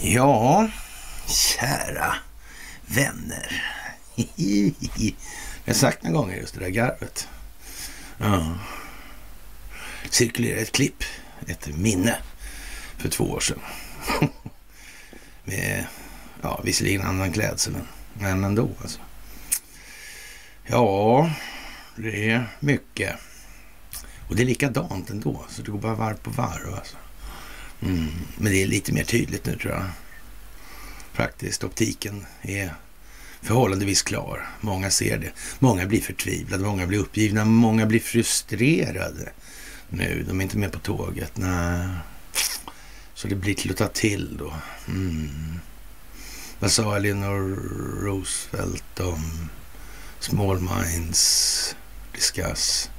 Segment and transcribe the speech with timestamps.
[0.00, 0.68] Ja,
[1.26, 2.14] kära
[2.86, 3.62] vänner.
[5.64, 7.28] Jag har sagt några gånger just det där garvet.
[8.18, 8.58] Ja.
[10.10, 11.04] Cirkulerar ett klipp,
[11.46, 12.16] ett minne,
[12.96, 13.60] för två år sedan.
[15.44, 15.86] Med,
[16.42, 17.76] ja, visserligen annan klädsel,
[18.12, 19.00] men ändå alltså.
[20.66, 21.30] Ja,
[21.96, 23.16] det är mycket.
[24.28, 26.74] Och det är likadant ändå, så det går bara varv på varv.
[26.74, 26.96] Alltså.
[27.82, 28.08] Mm.
[28.36, 29.84] Men det är lite mer tydligt nu tror jag.
[31.12, 32.74] Faktiskt, optiken är
[33.42, 34.48] förhållandevis klar.
[34.60, 35.32] Många ser det.
[35.58, 39.32] Många blir förtvivlade, många blir uppgivna, många blir frustrerade
[39.88, 40.24] nu.
[40.28, 41.32] De är inte med på tåget.
[41.34, 41.88] Nej.
[43.14, 44.54] Så det blir till att ta till då.
[44.88, 45.60] Mm.
[46.58, 47.56] Vad sa Eleanor
[48.04, 49.50] Roosevelt om
[50.20, 51.76] small minds
[52.12, 52.90] discuss?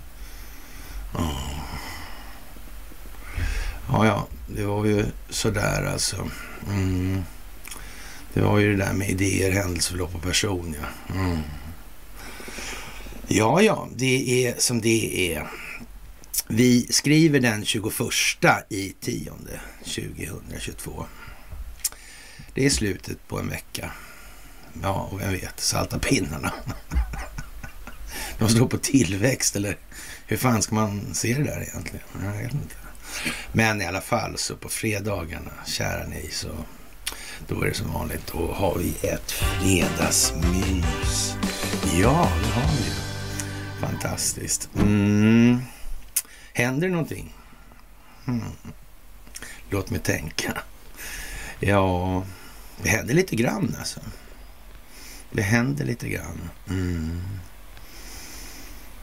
[3.92, 6.30] Ja, ja, det var ju sådär alltså.
[6.68, 7.24] Mm.
[8.34, 11.16] Det var ju det där med idéer, händelseförlopp och person, ja.
[11.16, 11.38] Mm.
[13.28, 15.48] Ja, ja, det är som det är.
[16.48, 17.94] Vi skriver den 21
[18.70, 19.34] i 10
[19.84, 21.06] 2022.
[22.54, 23.92] Det är slutet på en vecka.
[24.82, 26.54] Ja, och vem vet, salta pinnarna.
[28.40, 29.78] De står på tillväxt, eller
[30.30, 32.06] hur fan ska man se det där egentligen?
[32.24, 32.76] Jag vet inte.
[33.52, 36.48] Men i alla fall så på fredagarna, kära ni, så
[37.48, 38.34] då är det som vanligt.
[38.34, 40.86] Då har vi ett fredagsmys.
[42.02, 42.92] Ja, det har vi ju.
[43.82, 44.70] Fantastiskt.
[44.76, 45.62] Mm.
[46.54, 47.36] Händer det någonting?
[48.28, 48.44] Mm.
[49.70, 50.62] Låt mig tänka.
[51.60, 52.24] Ja,
[52.84, 54.00] det händer lite grann alltså.
[55.32, 56.50] Det händer lite grann.
[56.70, 57.39] Mm.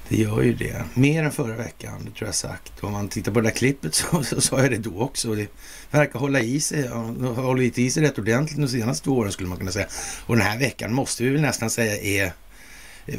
[0.08, 0.84] Det gör ju det.
[0.94, 2.72] Mer än förra veckan, det tror jag sagt.
[2.80, 5.34] Om man tittar på det där klippet så, så sa jag det då också.
[5.34, 5.48] Det
[5.90, 9.48] verkar hålla i sig, ja, hållit i sig rätt ordentligt de senaste två åren skulle
[9.48, 9.86] man kunna säga.
[10.26, 12.32] Och den här veckan måste vi väl nästan säga är
[13.06, 13.14] eh,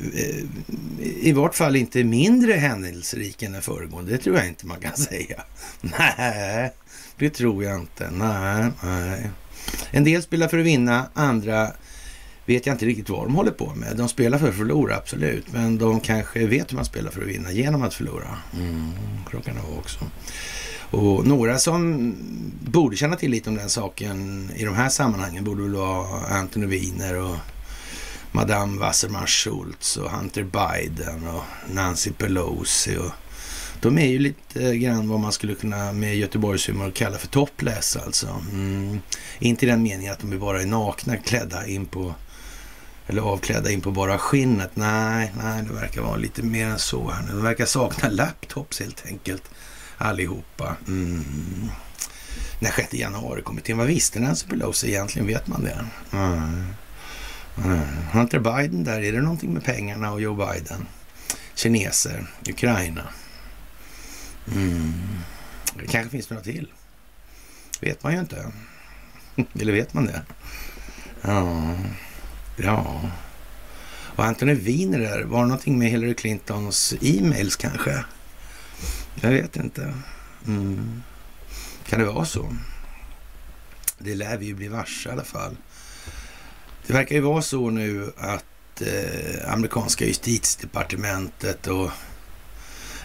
[1.22, 4.12] i vart fall inte mindre händelserik än den föregående.
[4.12, 5.44] Det tror jag inte man kan säga.
[5.82, 6.74] Nej,
[7.18, 8.10] det tror jag inte.
[8.12, 9.30] Nej, nej.
[9.92, 11.72] En del spelar för att vinna, andra
[12.48, 13.98] vet jag inte riktigt vad de håller på med.
[13.98, 15.46] De spelar för att förlora, absolut.
[15.54, 18.38] Men de kanske vet hur man spelar för att vinna genom att förlora.
[18.54, 18.92] Mm,
[19.30, 20.00] klockan är också.
[20.92, 22.14] Och några som
[22.62, 26.66] borde känna till lite om den saken i de här sammanhangen borde väl vara Anthony
[26.66, 27.36] Wiener och
[28.32, 31.44] Madame Wasserman Schultz och Hunter Biden och
[31.74, 32.98] Nancy Pelosi.
[32.98, 33.12] Och
[33.82, 38.42] de är ju lite grann vad man skulle kunna med Göteborgshumor kalla för topless alltså.
[38.52, 39.00] Mm.
[39.40, 42.16] Inte i den meningen att de bara är nakna klädda in på
[43.08, 44.72] eller avklädda in på bara skinnet.
[44.74, 47.32] Nej, nej, det verkar vara lite mer än så här nu.
[47.32, 49.44] De verkar sakna laptops helt enkelt
[49.98, 50.76] allihopa.
[50.88, 51.70] Mm.
[52.60, 55.28] När 6 januari-kommittén, vad visste Nancy Pelosi egentligen?
[55.28, 55.86] Vet man det?
[56.12, 56.66] Mm.
[57.66, 57.88] Mm.
[58.12, 60.88] Hunter Biden där, är det någonting med pengarna och Joe Biden?
[61.56, 63.04] Kineser, Ukraina.
[64.56, 64.94] Mm.
[65.80, 66.72] Det kanske finns några till.
[67.82, 68.52] Vet man ju inte.
[69.60, 70.22] Eller vet man det?
[71.22, 71.76] Ja.
[72.58, 73.02] Ja.
[74.16, 78.06] Och Anthony Wiener där, var det någonting med Hillary Clintons e-mails kanske?
[79.22, 79.94] Jag vet inte.
[80.48, 81.04] Mm.
[81.88, 82.56] Kan det vara så?
[83.98, 85.58] Det lär vi ju bli varse i alla fall.
[86.88, 91.92] Det verkar ju vara så nu att eh, amerikanska justitiedepartementet och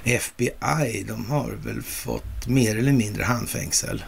[0.05, 4.05] FBI, de har väl fått mer eller mindre handfängsel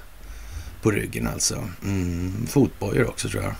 [0.82, 1.68] på ryggen alltså.
[1.84, 3.54] Mm, fotbojor också tror jag.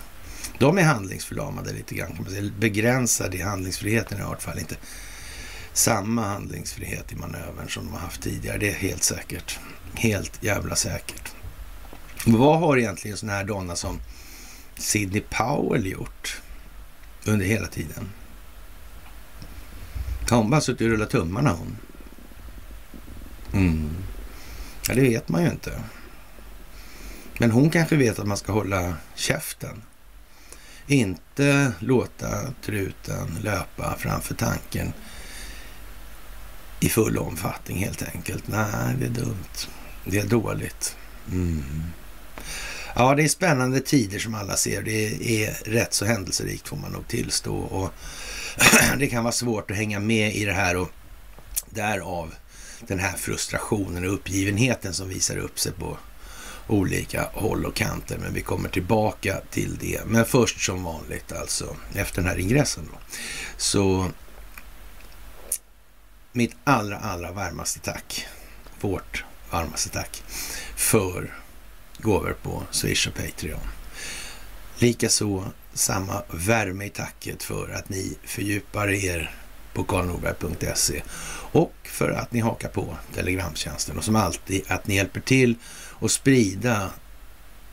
[0.57, 2.51] De är handlingsförlamade lite grann kan man säga.
[2.59, 4.59] Begränsade i handlingsfriheten i vart fall.
[4.59, 4.75] Inte
[5.73, 8.57] samma handlingsfrihet i manövern som de har haft tidigare.
[8.57, 9.59] Det är helt säkert.
[9.93, 11.31] Helt jävla säkert.
[12.25, 13.99] Vad har egentligen sådana här donna som
[14.77, 16.41] Sidney Powell gjort
[17.25, 18.09] under hela tiden?
[20.29, 21.77] Har hon bara suttit och rullat tummarna hon?
[23.53, 23.89] Mm.
[24.87, 25.81] Ja, det vet man ju inte.
[27.37, 29.81] Men hon kanske vet att man ska hålla käften.
[30.87, 34.93] Inte låta truten löpa framför tanken
[36.79, 38.47] i full omfattning helt enkelt.
[38.47, 39.67] Nej, det är dumt.
[40.05, 40.95] Det är dåligt.
[41.31, 41.63] Mm.
[42.95, 44.81] Ja, det är spännande tider som alla ser.
[44.81, 47.55] Det är rätt så händelserikt får man nog tillstå.
[47.55, 47.93] Och
[48.97, 50.91] det kan vara svårt att hänga med i det här och
[51.69, 52.33] därav
[52.87, 55.97] den här frustrationen och uppgivenheten som visar upp sig på
[56.67, 58.17] olika håll och kanter.
[58.17, 60.01] Men vi kommer tillbaka till det.
[60.05, 62.99] Men först som vanligt alltså, efter den här ingressen då,
[63.57, 64.11] så
[66.31, 68.27] mitt allra, allra varmaste tack.
[68.81, 70.23] Vårt varmaste tack
[70.75, 71.33] för
[71.97, 73.59] gåvor på Swish och Patreon.
[74.77, 79.35] Likaså samma värme i tacket för att ni fördjupar er
[79.73, 81.01] på karlnorberg.se
[81.51, 85.55] och för att ni hakar på Telegramtjänsten och som alltid att ni hjälper till
[86.05, 86.89] och sprida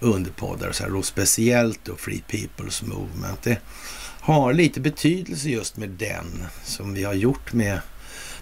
[0.00, 3.43] underpoddar så här, och speciellt då Free People's Movement.
[3.43, 3.58] Det
[4.20, 7.81] har lite betydelse just med den som vi har gjort med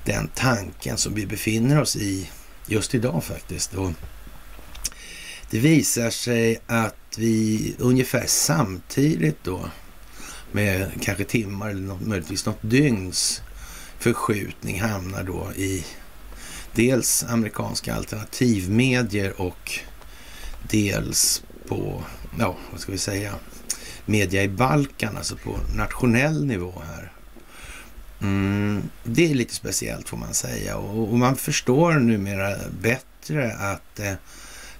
[0.04, 2.30] den tanken som vi befinner oss i
[2.66, 3.74] just idag faktiskt.
[3.74, 3.90] Och
[5.50, 9.70] det visar sig att vi ungefär samtidigt då
[10.52, 13.42] med kanske timmar eller något, möjligtvis något dygns
[13.98, 15.84] förskjutning hamnar då i
[16.74, 19.80] dels amerikanska alternativmedier och
[20.70, 22.04] dels på,
[22.38, 23.34] ja, vad ska vi säga,
[24.06, 27.12] media i Balkan, alltså på nationell nivå här.
[28.22, 33.96] Mm, det är lite speciellt får man säga och, och man förstår numera bättre att
[33.96, 34.16] det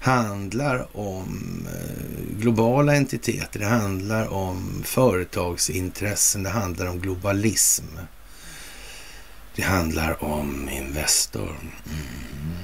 [0.01, 7.85] handlar om eh, globala entiteter, det handlar om företagsintressen, det handlar om globalism.
[9.61, 11.49] Det handlar om Investor.
[11.51, 12.57] Mm.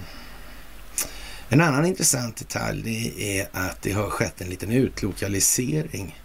[1.49, 6.21] En annan intressant detalj det är att det har skett en liten utlokalisering.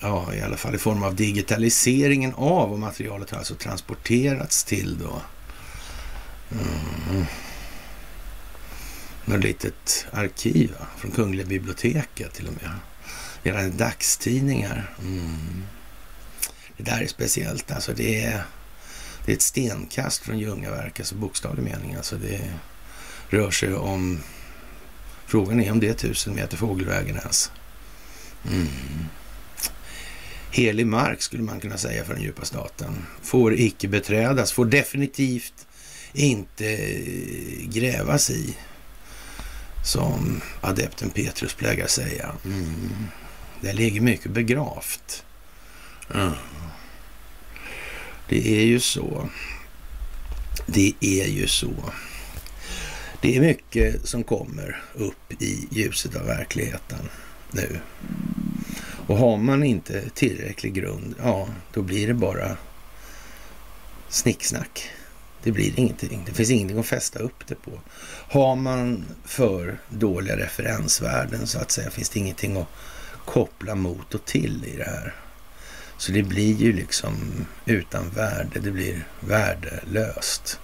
[0.00, 4.98] Ja, i alla fall i form av digitaliseringen av och materialet har alltså transporterats till
[4.98, 5.22] då.
[6.52, 7.24] Mm.
[9.24, 10.86] Något litet arkiv va?
[10.96, 12.70] från Kungliga biblioteket till och med.
[13.42, 14.94] Gällande dagstidningar.
[15.02, 15.64] Mm.
[16.76, 17.92] Det där är speciellt alltså.
[17.92, 18.44] Det är
[19.30, 21.94] det är ett stenkast från Ljungaverk, alltså bokstavlig mening.
[21.94, 22.40] Alltså det
[23.28, 24.20] rör sig om...
[25.26, 27.50] Frågan är om det är tusen meter fågelvägen ens.
[28.50, 28.68] Mm.
[30.50, 33.06] Helig mark skulle man kunna säga för den djupa staten.
[33.22, 35.66] Får icke beträdas, får definitivt
[36.12, 38.56] inte eh, grävas i.
[39.84, 42.32] Som adepten Petrus plägar säga.
[42.44, 43.06] Mm.
[43.60, 45.24] Det ligger mycket begravt.
[46.14, 46.32] Mm.
[48.30, 49.28] Det är ju så.
[50.66, 51.74] Det är ju så.
[53.20, 57.08] Det är mycket som kommer upp i ljuset av verkligheten
[57.50, 57.80] nu.
[59.06, 62.56] Och har man inte tillräcklig grund, ja, då blir det bara
[64.08, 64.90] snicksnack.
[65.42, 66.22] Det blir ingenting.
[66.26, 67.80] Det finns ingenting att fästa upp det på.
[68.28, 72.68] Har man för dåliga referensvärden så att säga, finns det ingenting att
[73.24, 75.14] koppla mot och till i det här.
[76.00, 80.60] Så det blir ju liksom utan värde, det blir värdelöst.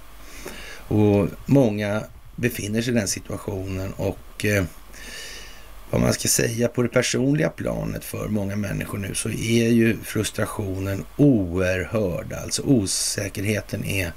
[0.88, 2.05] Och många
[2.37, 4.65] befinner sig i den situationen och eh,
[5.91, 9.99] vad man ska säga på det personliga planet för många människor nu så är ju
[10.05, 12.33] frustrationen oerhörd.
[12.33, 14.12] Alltså osäkerheten är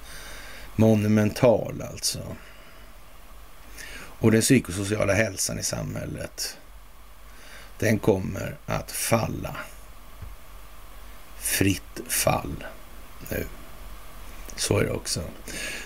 [0.76, 2.20] monumental alltså.
[3.94, 6.58] Och den psykosociala hälsan i samhället,
[7.80, 9.56] den kommer att falla
[11.40, 12.64] fritt fall
[13.30, 13.46] nu.
[14.56, 15.22] Så är det också.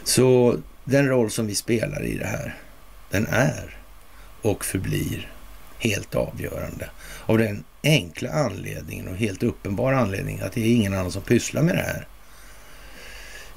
[0.03, 2.57] Så den roll som vi spelar i det här,
[3.11, 3.77] den är
[4.41, 5.31] och förblir
[5.79, 6.89] helt avgörande.
[7.25, 11.61] Av den enkla anledningen och helt uppenbara anledningen att det är ingen annan som pysslar
[11.61, 12.07] med det här.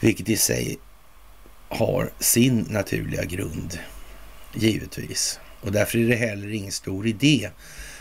[0.01, 0.79] Vilket i sig
[1.69, 3.79] har sin naturliga grund,
[4.55, 5.41] givetvis.
[5.61, 7.51] Och därför är det heller ingen stor idé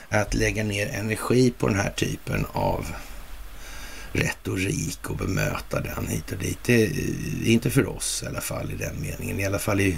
[0.10, 2.86] att lägga ner energi på den här typen av
[4.15, 6.60] retorik och bemöta den hit och dit.
[6.63, 9.39] Det är inte för oss i alla fall i den meningen.
[9.39, 9.98] I alla fall i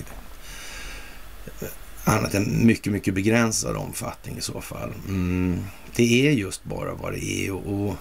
[2.03, 4.93] annat än mycket, mycket begränsad omfattning i så fall.
[5.07, 5.63] Mm.
[5.95, 7.95] Det är just bara vad det är och, och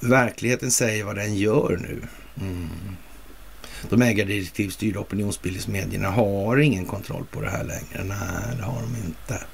[0.00, 2.02] verkligheten säger vad den gör nu.
[2.40, 2.68] Mm.
[3.88, 8.04] De ägardirektivstyrda opinionsbildningsmedierna har ingen kontroll på det här längre.
[8.04, 9.44] Nej, det har de inte.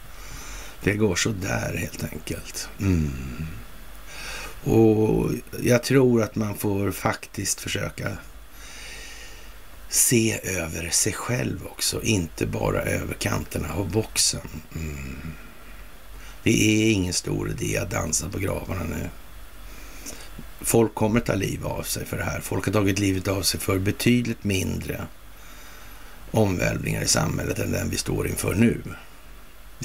[0.83, 2.69] Det går så där helt enkelt.
[2.81, 3.11] Mm.
[4.64, 5.30] Och
[5.62, 8.09] jag tror att man får faktiskt försöka
[9.88, 14.49] se över sig själv också, inte bara över kanterna av boxen.
[14.75, 15.33] Mm.
[16.42, 19.09] Det är ingen stor idé att dansa på gravarna nu.
[20.61, 22.40] Folk kommer ta liv av sig för det här.
[22.40, 25.06] Folk har tagit livet av sig för betydligt mindre
[26.30, 28.83] omvälvningar i samhället än den vi står inför nu.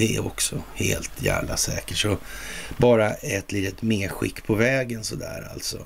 [0.00, 1.96] Det är också helt jävla säkert.
[1.96, 2.16] Så
[2.76, 5.78] bara ett litet medskick på vägen sådär alltså.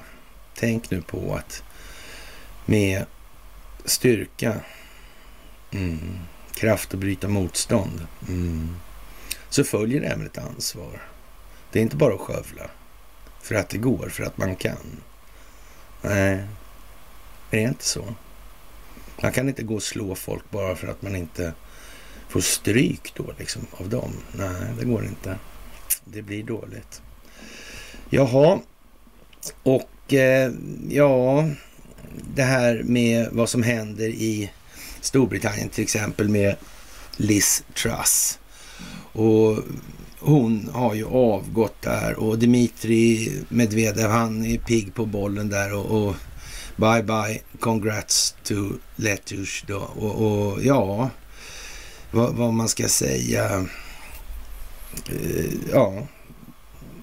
[0.55, 1.63] Tänk nu på att
[2.67, 3.05] med
[3.85, 4.61] styrka,
[5.71, 6.19] mm,
[6.55, 8.77] kraft att bryta motstånd, mm,
[9.49, 11.03] så följer det även ett ansvar.
[11.73, 12.71] Det är inte bara att skövla
[13.43, 15.01] för att det går, för att man kan.
[16.03, 16.47] Nej,
[17.51, 18.15] det är inte så.
[19.23, 21.53] Man kan inte gå och slå folk bara för att man inte
[22.35, 24.13] få stryk då liksom av dem.
[24.33, 25.39] Nej, det går inte.
[26.05, 27.03] Det blir dåligt.
[28.11, 28.61] Jaha,
[29.63, 30.53] och eh,
[30.89, 31.49] ja,
[32.35, 34.51] det här med vad som händer i
[35.01, 36.57] Storbritannien till exempel med
[37.17, 38.39] Liz Truss.
[39.13, 39.59] Och
[40.19, 46.09] hon har ju avgått där och Dmitri Medvedev han är pigg på bollen där och,
[46.09, 46.15] och
[46.77, 48.55] bye bye, congrats to
[48.97, 49.79] Letush då.
[49.79, 51.11] Och, och ja,
[52.15, 53.67] vad, vad, man ska säga.
[55.07, 56.07] Eh, ja,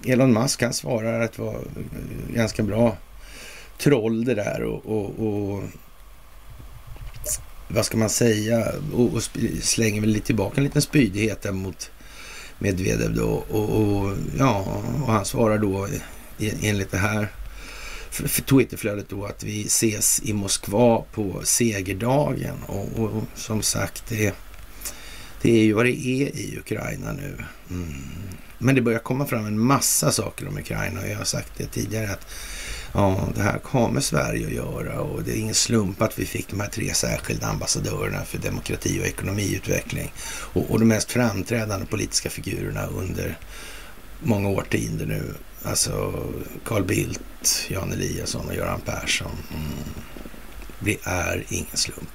[0.06, 2.98] Elon Musk han svarar att det var eh, ganska bra
[3.77, 5.63] troll det där och, och, och
[7.68, 9.24] vad ska man säga, och, och
[9.62, 11.91] slänger väl lite tillbaka en liten spydighet där mot
[12.60, 13.44] Medvedev då.
[13.50, 15.88] Och, och, ja, och han svarar då
[16.39, 17.27] e-, enligt det här
[18.46, 22.56] Twitterflödet då att vi ses i Moskva på segerdagen.
[22.68, 24.36] Och, och som sagt, det,
[25.41, 27.36] det är ju vad det är i Ukraina nu.
[27.69, 27.93] Mm.
[28.57, 31.65] Men det börjar komma fram en massa saker om Ukraina och jag har sagt det
[31.65, 32.27] tidigare att
[32.93, 36.50] ja, det här kommer Sverige att göra och det är ingen slump att vi fick
[36.50, 40.12] de här tre särskilda ambassadörerna för demokrati och ekonomiutveckling
[40.53, 43.38] och, och de mest framträdande politiska figurerna under
[44.19, 45.33] många årtionden nu.
[45.63, 46.24] Alltså
[46.65, 49.31] Carl Bildt, Jan Eliasson och Göran Persson.
[49.50, 49.71] Mm.
[50.79, 52.10] Det är ingen slump.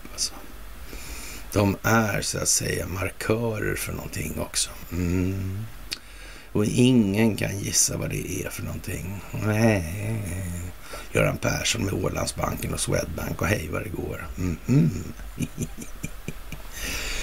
[1.56, 4.70] De är så att säga markörer för någonting också.
[4.92, 5.64] Mm.
[6.52, 9.20] Och ingen kan gissa vad det är för någonting.
[9.44, 10.22] Nej.
[11.12, 14.26] Göran Persson med Ålandsbanken och Swedbank och hej vad det går.
[14.38, 14.88] Mm -hmm.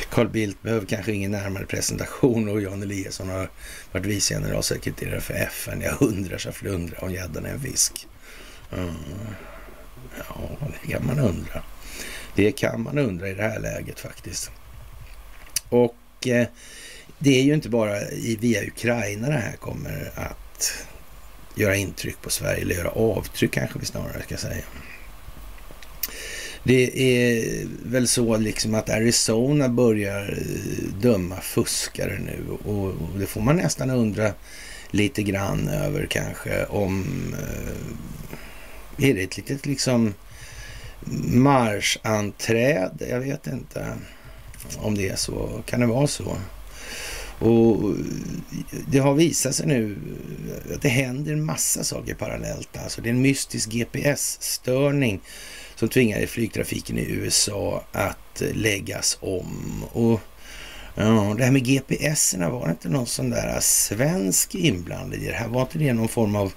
[0.09, 3.49] Carl Bildt behöver kanske ingen närmare presentation och Jan Eliasson har
[3.91, 5.81] varit vice generalsekreterare för FN.
[5.81, 8.07] Jag undrar så flundrar om gäddan är en fisk.
[8.71, 8.93] Mm.
[10.17, 10.49] Ja,
[10.83, 11.63] det kan man undra.
[12.35, 14.51] Det kan man undra i det här läget faktiskt.
[15.69, 16.47] Och eh,
[17.19, 17.99] det är ju inte bara
[18.39, 20.73] via Ukraina det här kommer att
[21.55, 24.63] göra intryck på Sverige, eller göra avtryck kanske vi snarare ska säga.
[26.63, 33.41] Det är väl så liksom att Arizona börjar eh, döma fuskare nu och det får
[33.41, 34.31] man nästan undra
[34.91, 37.05] lite grann över kanske om...
[37.39, 40.13] Eh, är det ett litet liksom
[41.25, 43.07] marschanträde?
[43.09, 43.97] Jag vet inte
[44.77, 45.61] om det är så.
[45.65, 46.37] Kan det vara så?
[47.39, 47.95] Och
[48.87, 49.97] det har visat sig nu
[50.75, 52.77] att det händer en massa saker parallellt.
[52.77, 55.21] Alltså det är en mystisk GPS-störning
[55.75, 59.83] som tvingar flygtrafiken i USA att läggas om.
[59.91, 60.21] Och
[60.95, 65.33] ja, det här med GPSerna, var det inte någon sån där svensk inblandad i det
[65.33, 65.47] här?
[65.47, 66.53] Var inte det någon form av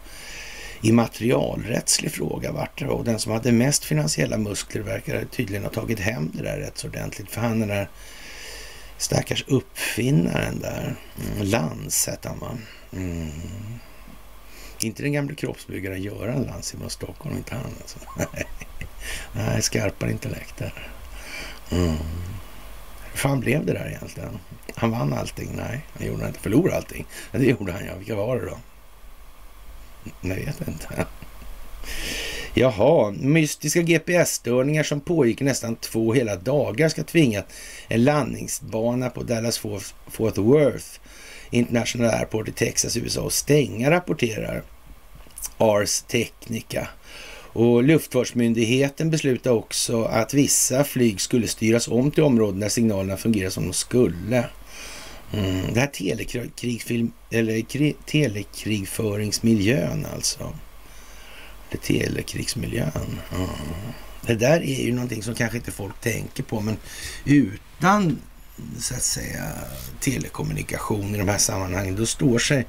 [0.80, 6.00] immaterialrättslig fråga vart det Och den som hade mest finansiella muskler verkar tydligen ha tagit
[6.00, 7.30] hem det där rätt så ordentligt.
[7.30, 7.88] För han den där
[8.98, 12.58] stackars uppfinnaren där, mm, Lans hette han va?
[12.92, 13.30] Mm.
[14.80, 17.98] Inte den gamle kroppsbyggaren Göran Lans i Stockholm, inte han alltså.
[19.32, 20.88] Nej, skarpare intellekt där.
[21.70, 21.96] Mm.
[23.10, 24.38] Hur fan blev det där egentligen?
[24.74, 25.50] Han vann allting?
[25.56, 26.40] Nej, han gjorde inte.
[26.40, 27.06] Förlorade allting?
[27.32, 27.96] Det gjorde han ja.
[27.96, 28.58] Vilka var det då?
[30.20, 31.06] Jag vet inte.
[32.54, 37.42] Jaha, mystiska GPS-störningar som pågick nästan två hela dagar ska tvinga
[37.88, 40.86] en landningsbana på Dallas Fort Worth
[41.50, 44.62] International Airport i Texas, USA att stänga, rapporterar
[45.58, 46.88] Ars Technica.
[47.52, 53.50] Och Luftfartsmyndigheten beslutade också att vissa flyg skulle styras om till områden där signalerna fungerar
[53.50, 54.44] som de skulle.
[55.32, 57.62] Mm, det här telekrigfilm, eller
[58.06, 60.54] telekrigföringsmiljön alltså.
[61.70, 63.20] Det telekrigsmiljön.
[63.34, 63.48] Mm.
[64.26, 66.76] Det där är ju någonting som kanske inte folk tänker på, men
[67.24, 68.18] utan
[68.78, 69.44] så att säga
[70.00, 72.66] telekommunikation i de här sammanhangen, då står sig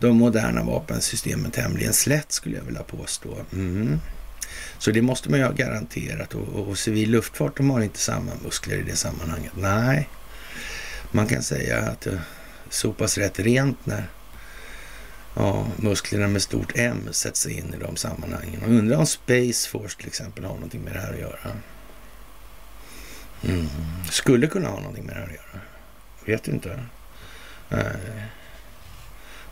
[0.00, 3.36] de moderna vapensystemen tämligen slätt skulle jag vilja påstå.
[3.52, 3.98] Mm.
[4.78, 8.30] Så det måste man ju ha garanterat och, och civil luftfart de har inte samma
[8.44, 9.52] muskler i det sammanhanget.
[9.56, 10.08] Nej,
[11.16, 12.20] man kan säga att det
[12.70, 14.08] sopas rätt rent när
[15.34, 18.62] ja, musklerna med stort M sätts in i de sammanhangen.
[18.62, 21.52] Och undrar om Space Force till exempel har någonting med det här att göra.
[23.42, 23.66] Mm.
[24.10, 25.60] Skulle kunna ha någonting med det här att göra.
[26.24, 26.84] Vet inte.
[27.68, 27.96] Nej.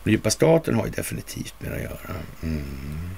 [0.03, 2.15] Djupa staten har ju definitivt med det att göra.
[2.43, 3.09] Mm.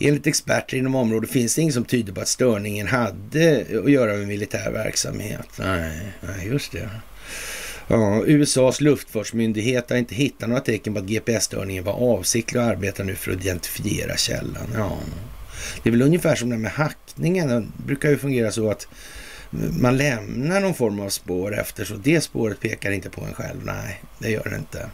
[0.00, 4.16] Enligt experter inom området finns det inget som tyder på att störningen hade att göra
[4.16, 5.48] med militär verksamhet.
[5.58, 6.90] Nej, nej just det.
[7.88, 13.04] Ja, USAs luftfartsmyndighet har inte hittat några tecken på att GPS-störningen var avsiktlig och arbetar
[13.04, 14.68] nu för att identifiera källan.
[14.74, 14.98] Ja.
[15.82, 17.48] Det är väl ungefär som det med hackningen.
[17.48, 18.88] Det brukar ju fungera så att
[19.80, 23.60] man lämnar någon form av spår efter så det spåret pekar inte på en själv.
[23.64, 24.90] Nej, det gör det inte.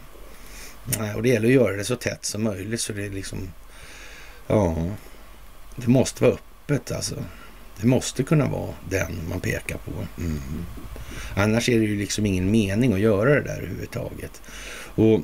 [0.99, 3.51] Nej, och det gäller att göra det så tätt som möjligt så det liksom,
[4.47, 4.75] ja,
[5.75, 7.15] det måste vara öppet alltså.
[7.81, 9.91] Det måste kunna vara den man pekar på.
[10.21, 10.65] Mm.
[11.35, 14.41] Annars är det ju liksom ingen mening att göra det där överhuvudtaget.
[14.95, 15.21] Och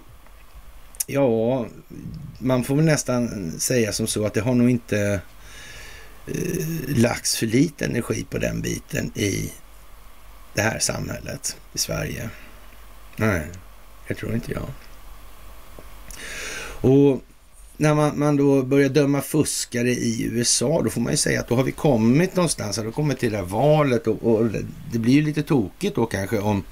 [1.08, 1.66] ja,
[2.40, 5.22] man får väl nästan säga som så att det har nog inte
[6.28, 9.52] eh, lagts för lite energi på den biten i
[10.54, 12.30] det här samhället i Sverige.
[13.16, 13.48] Nej,
[14.08, 14.68] det tror inte jag.
[16.82, 17.22] Och
[17.82, 21.48] när man, man då börjar döma fuskare i USA, då får man ju säga att
[21.48, 24.52] då har vi kommit någonstans, då kommit till det här valet och, och
[24.92, 26.64] det blir ju lite tokigt då kanske om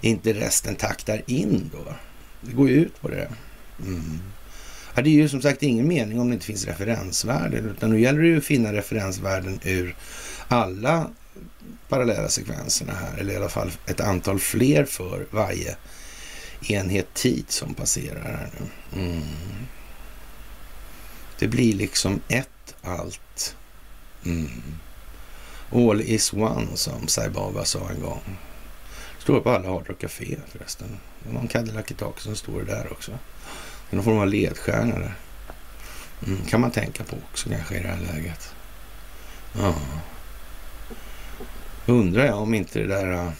[0.00, 1.94] inte resten taktar in då.
[2.40, 3.28] Det går ju ut på det.
[3.80, 4.20] Mm.
[4.94, 8.00] Ja, det är ju som sagt ingen mening om det inte finns referensvärden, utan nu
[8.00, 9.96] gäller det ju att finna referensvärden ur
[10.48, 11.10] alla
[11.88, 15.76] parallella sekvenserna här, eller i alla fall ett antal fler för varje
[16.68, 19.00] enhet tid som passerar här nu.
[19.02, 19.22] Mm.
[21.38, 23.56] Det blir liksom ett allt.
[24.24, 24.62] Mm.
[25.72, 28.38] All is one som Saibaba sa en gång.
[29.18, 30.98] Står på alla Hard Rock Café förresten.
[31.24, 33.10] Det var en Cadillac i taket som står där också.
[33.10, 35.14] Det är någon form av ledstjärna där.
[36.26, 38.54] Mm, kan man tänka på också kanske i det här läget.
[39.58, 39.74] Ja.
[41.86, 43.30] Undrar jag om inte det där uh,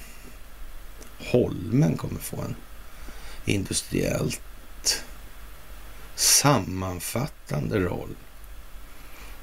[1.18, 2.56] Holmen kommer få en
[3.44, 4.40] industriellt
[6.18, 8.16] sammanfattande roll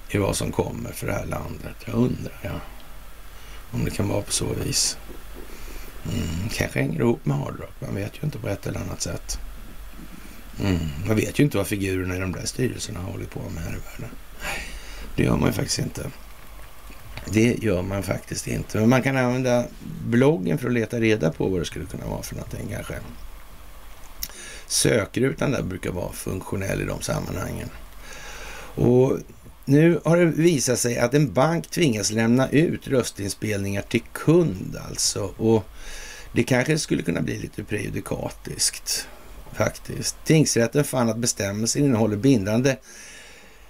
[0.09, 1.75] i vad som kommer för det här landet.
[1.85, 2.59] Jag undrar ja.
[3.71, 4.97] om det kan vara på så vis.
[6.05, 7.81] Mm, kanske hänger ihop med hardrock.
[7.81, 9.39] Man vet ju inte på ett eller annat sätt.
[10.63, 13.71] Mm, man vet ju inte vad figurerna i de där styrelserna håller på med här
[13.71, 14.15] i världen.
[15.15, 16.11] Det gör man ju faktiskt inte.
[17.25, 18.79] Det gör man faktiskt inte.
[18.79, 19.65] Men man kan använda
[20.05, 22.95] bloggen för att leta reda på vad det skulle kunna vara för någonting kanske.
[24.67, 27.69] Sökrutan där brukar vara funktionell i de sammanhangen.
[28.75, 29.17] Och
[29.65, 35.23] nu har det visat sig att en bank tvingas lämna ut röstinspelningar till kund alltså.
[35.37, 35.65] Och
[36.31, 39.07] det kanske skulle kunna bli lite prejudikatiskt
[39.53, 40.15] faktiskt.
[40.23, 42.75] Tingsrätten fann att bestämmelsen innehåller bindande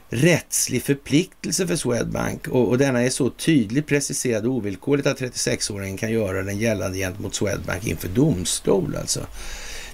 [0.10, 5.98] rättslig förpliktelse för Swedbank och, och denna är så tydligt preciserad och ovillkorligt att 36-åringen
[5.98, 9.28] kan göra den gällande gentemot Swedbank inför domstol alltså.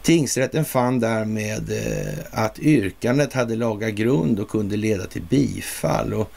[0.02, 6.14] Tingsrätten fann därmed eh, att yrkandet hade laga grund och kunde leda till bifall.
[6.14, 6.32] Och,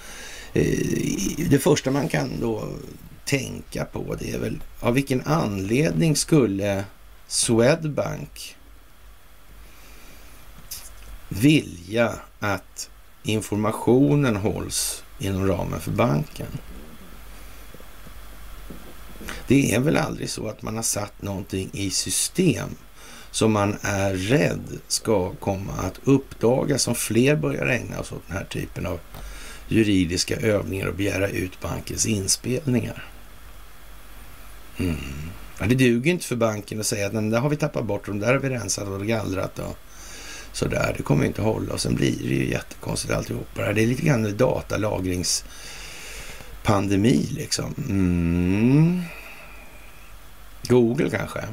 [0.53, 0.79] eh,
[1.51, 2.69] det första man kan då
[3.25, 6.85] tänka på det är väl av vilken anledning skulle
[7.27, 8.57] Swedbank
[11.29, 12.91] vilja att
[13.23, 16.47] informationen hålls inom ramen för banken?
[19.47, 22.69] Det är väl aldrig så att man har satt någonting i system
[23.35, 28.37] som man är rädd ska komma att uppdagas om fler börjar ägna sig åt den
[28.37, 29.01] här typen av
[29.69, 33.05] juridiska övningar och begära ut bankens inspelningar.
[34.77, 34.97] Mm.
[35.61, 38.07] Ja, det duger inte för banken att säga att den där har vi tappat bort,
[38.07, 39.79] den där har vi rensat och gallrat och
[40.53, 40.95] sådär.
[40.97, 43.73] Det kommer inte hålla och sen blir det ju jättekonstigt alltihopa.
[43.73, 47.75] Det är lite grann en datalagringspandemi liksom.
[47.89, 49.03] Mm.
[50.69, 51.45] Google kanske?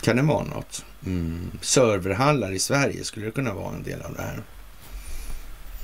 [0.00, 0.84] Kan det vara något?
[1.06, 1.50] Mm.
[1.60, 4.42] Serverhallar i Sverige, skulle det kunna vara en del av det här?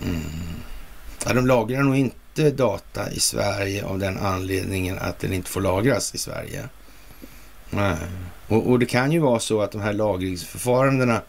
[0.03, 0.23] Mm.
[1.27, 5.61] Ja, de lagrar nog inte data i Sverige av den anledningen att den inte får
[5.61, 6.69] lagras i Sverige.
[7.71, 7.97] Nej.
[8.49, 11.21] Och, och det kan ju vara så att de här lagringsförfarandena,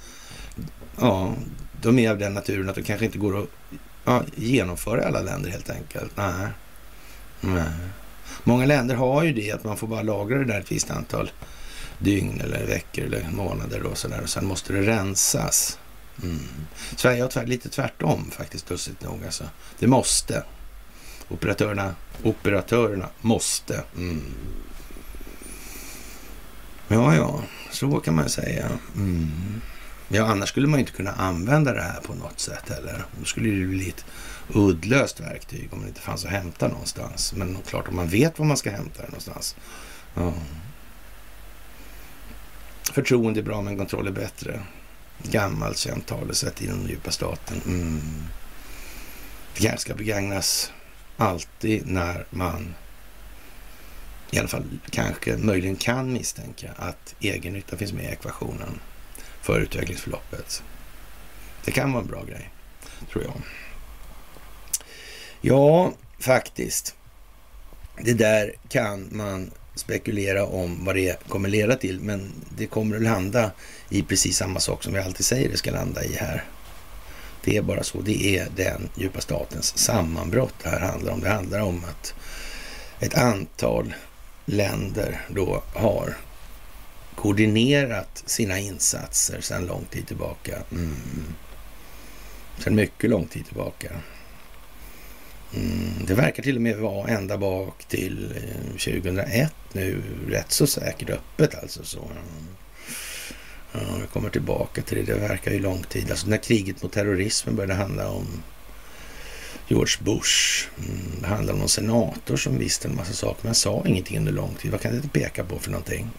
[0.99, 1.33] ja,
[1.81, 3.49] de är av den naturen att de kanske inte går att
[4.05, 6.11] ja, genomföra i alla länder helt enkelt.
[6.17, 6.47] Nej.
[7.41, 7.71] Nej.
[8.43, 11.31] Många länder har ju det, att man får bara lagra det där ett visst antal
[11.99, 14.21] dygn eller veckor eller månader och sådär.
[14.21, 15.79] Och sen måste det rensas.
[16.23, 16.39] Mm.
[16.95, 19.25] Sverige har tvär, lite tvärtom faktiskt, lustigt nog.
[19.25, 19.43] Alltså.
[19.79, 20.43] Det måste.
[21.29, 23.83] Operatörerna, operatörerna måste.
[23.97, 24.23] Mm.
[26.87, 28.69] Ja, ja, så kan man säga.
[28.95, 29.61] Mm.
[30.07, 33.05] Ja, annars skulle man inte kunna använda det här på något sätt heller.
[33.19, 34.05] Då skulle det bli ett
[34.53, 37.33] uddlöst verktyg om det inte fanns att hämta någonstans.
[37.33, 39.55] Men klart, om man vet var man ska hämta det någonstans.
[40.13, 40.33] Ja.
[42.93, 44.61] Förtroende är bra men kontroll är bättre.
[45.23, 47.61] Gammalt känt talesätt inom den djupa staten.
[47.65, 48.01] Mm.
[49.53, 50.71] Det kanske ska begagnas
[51.17, 52.75] alltid när man
[54.31, 58.79] i alla fall kanske möjligen kan misstänka att egennytta finns med i ekvationen
[59.41, 60.63] för utvecklingsförloppet.
[61.65, 62.49] Det kan vara en bra grej,
[63.11, 63.41] tror jag.
[65.41, 66.95] Ja, faktiskt.
[68.01, 73.01] Det där kan man spekulera om vad det kommer leda till, men det kommer att
[73.01, 73.51] landa
[73.89, 76.43] i precis samma sak som vi alltid säger det ska landa i här.
[77.43, 78.01] Det är bara så.
[78.01, 81.19] Det är den djupa statens sammanbrott det här handlar om.
[81.19, 82.13] Det handlar om att
[82.99, 83.93] ett antal
[84.45, 86.17] länder då har
[87.15, 90.57] koordinerat sina insatser sedan lång tid tillbaka.
[90.71, 90.95] Mm.
[92.59, 93.89] Sedan mycket lång tid tillbaka.
[95.55, 96.05] Mm.
[96.07, 101.09] Det verkar till och med vara ända bak till eh, 2001 nu, rätt så säkert
[101.09, 101.83] öppet alltså.
[101.83, 102.09] Så.
[103.71, 105.13] Ja, vi kommer tillbaka till det.
[105.13, 106.11] Det verkar ju lång tid.
[106.11, 108.27] Alltså när kriget mot terrorismen började handla om
[109.67, 110.67] George Bush.
[110.77, 114.31] Mm, det handlade om någon senator som visste en massa saker men sa ingenting under
[114.31, 114.71] lång tid.
[114.71, 116.09] Vad kan det peka på för någonting?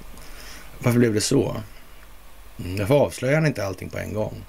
[0.78, 1.62] Varför blev det så?
[2.64, 4.44] Mm, varför avslöjar han inte allting på en gång?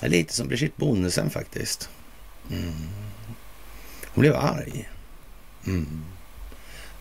[0.00, 1.88] Det är lite som Brigitte Bonnesen faktiskt.
[2.50, 3.01] Mm.
[4.14, 4.90] Hon blev arg.
[5.66, 6.04] Mm.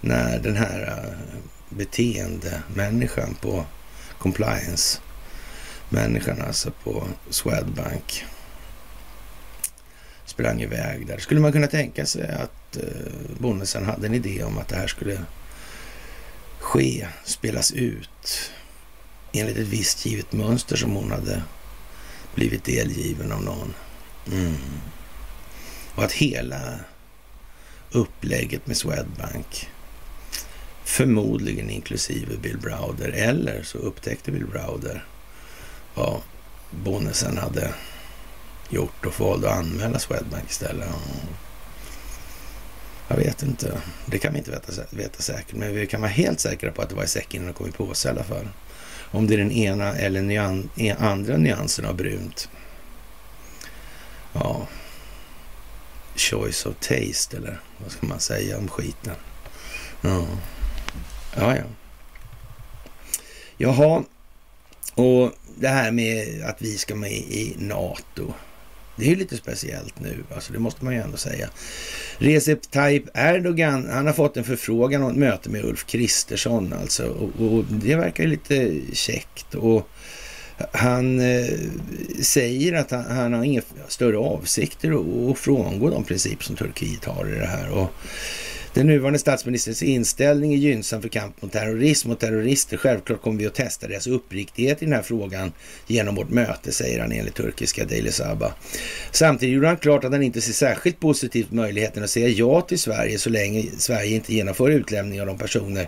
[0.01, 1.37] När den här eh,
[1.69, 3.65] beteendemänniskan på
[4.17, 4.99] compliance,
[5.89, 8.25] människan alltså på Swedbank
[10.25, 11.17] sprang iväg där.
[11.17, 14.75] Skulle man kunna tänka sig att eh, bonusen Bonnesen hade en idé om att det
[14.75, 15.21] här skulle
[16.59, 18.51] ske, spelas ut
[19.33, 21.43] enligt ett visst givet mönster som hon hade
[22.35, 23.73] blivit delgiven av någon.
[24.31, 24.57] Mm.
[25.95, 26.79] Och att hela
[27.91, 29.69] upplägget med Swedbank,
[30.83, 35.05] förmodligen inklusive Bill Browder, eller så upptäckte Bill Browder
[35.93, 36.21] vad
[36.71, 37.73] Bonnesen hade
[38.69, 40.89] gjort och valde att anmäla Swedbank istället.
[43.07, 43.77] Jag vet inte.
[44.05, 46.89] Det kan vi inte veta, veta säkert, men vi kan vara helt säkra på att
[46.89, 48.47] det var i säcken innan det kom i påse i alla fall.
[49.11, 52.49] Om det är den ena eller nyan, e- andra nyansen av brunt.
[54.33, 54.67] Ja,
[56.15, 59.15] choice of taste eller vad ska man säga om skiten.
[60.01, 60.27] Ja,
[61.35, 61.55] ja.
[61.55, 61.63] ja.
[63.57, 64.03] Jaha,
[64.95, 68.33] och det här med att vi ska med i NATO.
[68.95, 71.49] Det är ju lite speciellt nu, alltså det måste man ju ändå säga.
[72.17, 77.07] Recep Tayyip Erdogan, han har fått en förfrågan om ett möte med Ulf Kristersson alltså.
[77.07, 79.55] Och, och det verkar ju lite käckt.
[79.55, 79.89] Och
[80.71, 81.47] han eh,
[82.21, 84.91] säger att han, han, har inga större avsikter
[85.31, 87.69] att frångå de principer som Turkiet har i det här.
[87.69, 87.89] Och
[88.73, 92.77] den nuvarande statsministerns inställning är gynnsam för kamp mot terrorism och terrorister.
[92.77, 95.51] Självklart kommer vi att testa deras uppriktighet i den här frågan
[95.87, 98.51] genom vårt möte, säger han enligt turkiska Daily Sabah.
[99.11, 102.79] Samtidigt gjorde han klart att han inte ser särskilt positivt möjligheten att säga ja till
[102.79, 105.87] Sverige så länge Sverige inte genomför utlämning av de personer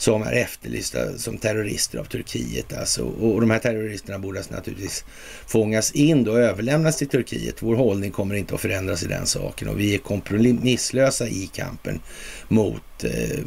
[0.00, 2.72] som är efterlysta som terrorister av Turkiet.
[2.72, 3.02] Alltså.
[3.04, 5.04] Och de här terroristerna borde alltså naturligtvis
[5.46, 7.62] fångas in och överlämnas till Turkiet.
[7.62, 12.00] Vår hållning kommer inte att förändras i den saken och vi är kompromisslösa i kampen
[12.48, 13.38] mot eh,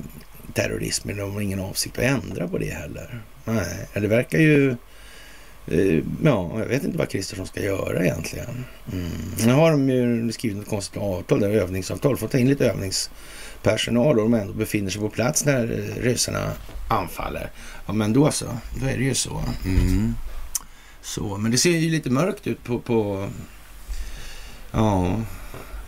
[0.53, 1.17] terrorismen.
[1.17, 3.21] De har ingen avsikt att ändra på det heller.
[3.45, 4.75] Nej, det verkar ju...
[5.67, 8.65] Eh, ja, jag vet inte vad Kristersson ska göra egentligen.
[8.91, 9.11] Mm.
[9.45, 13.09] Nu har de ju skrivit ett konstigt avtal, där, övningsavtal, fått ta in lite övnings
[13.63, 15.67] personal och de ändå befinner sig på plats när
[16.02, 16.52] ryssarna
[16.89, 17.52] anfaller.
[17.86, 18.58] Ja, men då så.
[18.82, 19.43] Då är det ju så.
[19.65, 20.13] Mm.
[21.02, 23.30] Så, men det ser ju lite mörkt ut på, på
[24.71, 25.21] ja,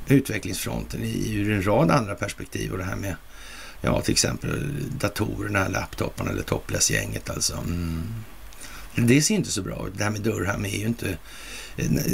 [0.08, 2.72] utvecklingsfronten i, ur en rad andra perspektiv.
[2.72, 3.16] Och det här med
[3.82, 7.58] ja, till exempel datorerna, laptoparna eller topless-gänget alltså.
[7.58, 8.04] Mm.
[8.96, 9.98] Det ser inte så bra ut.
[9.98, 11.18] Det här med Durham är ju inte...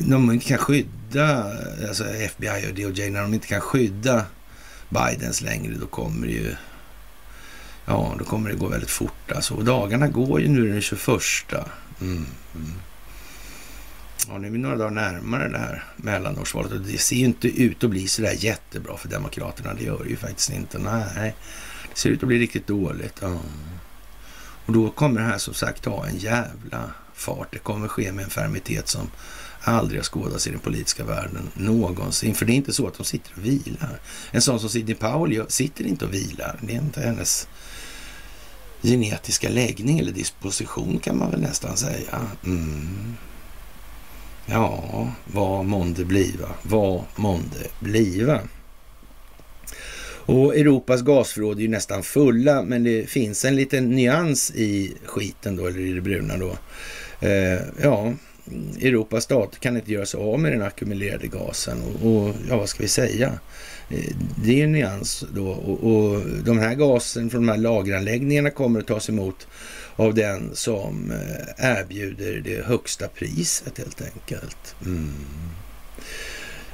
[0.07, 1.53] De inte kan skydda,
[1.87, 4.25] alltså FBI och DOJ, när de inte kan skydda
[4.91, 6.55] Bidens längre, då kommer det ju...
[7.85, 9.53] Ja, då kommer det gå väldigt fort alltså.
[9.53, 11.09] Och dagarna går ju nu den 21.
[12.01, 12.25] Mm,
[12.55, 12.73] mm.
[14.27, 17.47] Ja, nu är vi några dagar närmare det här mellanårsvalet och det ser ju inte
[17.47, 19.73] ut att bli sådär jättebra för Demokraterna.
[19.73, 20.79] Det gör det ju faktiskt inte.
[20.79, 21.35] Nej,
[21.93, 23.19] det ser ut att bli riktigt dåligt.
[23.21, 23.37] Ja.
[24.65, 27.47] Och då kommer det här som sagt ta en jävla fart.
[27.51, 29.09] Det kommer ske med en fermitet som
[29.61, 32.35] aldrig har skådats i den politiska världen någonsin.
[32.35, 33.99] För det är inte så att de sitter och vilar.
[34.31, 36.59] En sån som Sidney Powell sitter inte och vilar.
[36.61, 37.47] Det är inte hennes
[38.81, 42.21] genetiska läggning eller disposition kan man väl nästan säga.
[42.45, 43.15] Mm.
[44.45, 46.49] Ja, vad månde bliva?
[46.63, 48.39] Vad månde bliva?
[50.25, 55.55] Och Europas gasförråd är ju nästan fulla, men det finns en liten nyans i skiten
[55.55, 56.57] då, eller i det bruna då.
[57.27, 58.13] Eh, ja,
[58.81, 61.81] Europas stater kan inte göra sig av med den ackumulerade gasen.
[61.81, 63.39] Och, och ja, vad ska vi säga?
[63.89, 65.47] Eh, det är en nyans då.
[65.47, 69.47] Och, och de här gasen från de här lageranläggningarna kommer att tas emot
[69.95, 74.75] av den som eh, erbjuder det högsta priset helt enkelt.
[74.85, 75.13] Mm.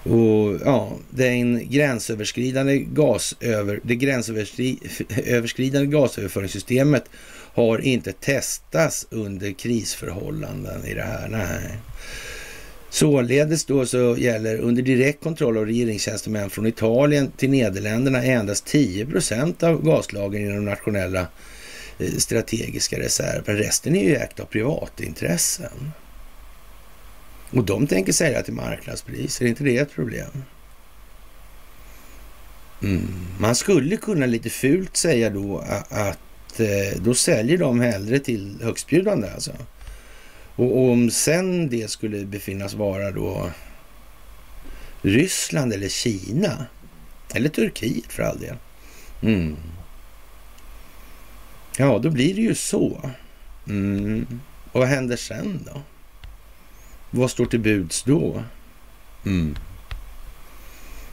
[0.03, 7.03] Och ja, den gränsöverskridande gasöver, det gränsöverskridande gasöverföringssystemet
[7.57, 11.27] har inte testats under krisförhållanden i det här.
[11.27, 11.77] Nej.
[12.89, 19.05] Således då så gäller under direkt kontroll av regeringstjänstemän från Italien till Nederländerna endast 10
[19.05, 21.27] procent av gaslagren i de nationella
[21.99, 23.57] eh, strategiska reserven.
[23.57, 25.91] Resten är ju ägt av privatintressen.
[27.51, 29.41] Och de tänker sälja till marknadspris.
[29.41, 30.43] Är inte det ett problem?
[32.83, 33.07] Mm.
[33.39, 36.19] Man skulle kunna lite fult säga då att
[36.59, 39.51] Eh, då säljer de hellre till högstbjudande alltså.
[40.55, 43.51] Och om sen det skulle befinnas vara då
[45.01, 46.65] Ryssland eller Kina
[47.33, 48.55] eller Turkiet för all del.
[49.21, 49.55] Mm.
[51.77, 53.11] Ja, då blir det ju så.
[53.67, 54.39] Mm.
[54.71, 55.81] Och vad händer sen då?
[57.11, 58.43] Vad står till buds då?
[59.25, 59.55] Mm.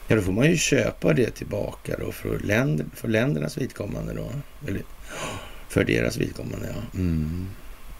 [0.07, 4.29] Ja, då får man ju köpa det tillbaka då för, länder, för ländernas vidkommande då.
[4.67, 4.81] Eller
[5.69, 6.99] för deras vidkommande, ja.
[6.99, 7.47] Mm.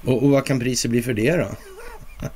[0.03, 1.49] Och, och, vad kan priset bli för det då?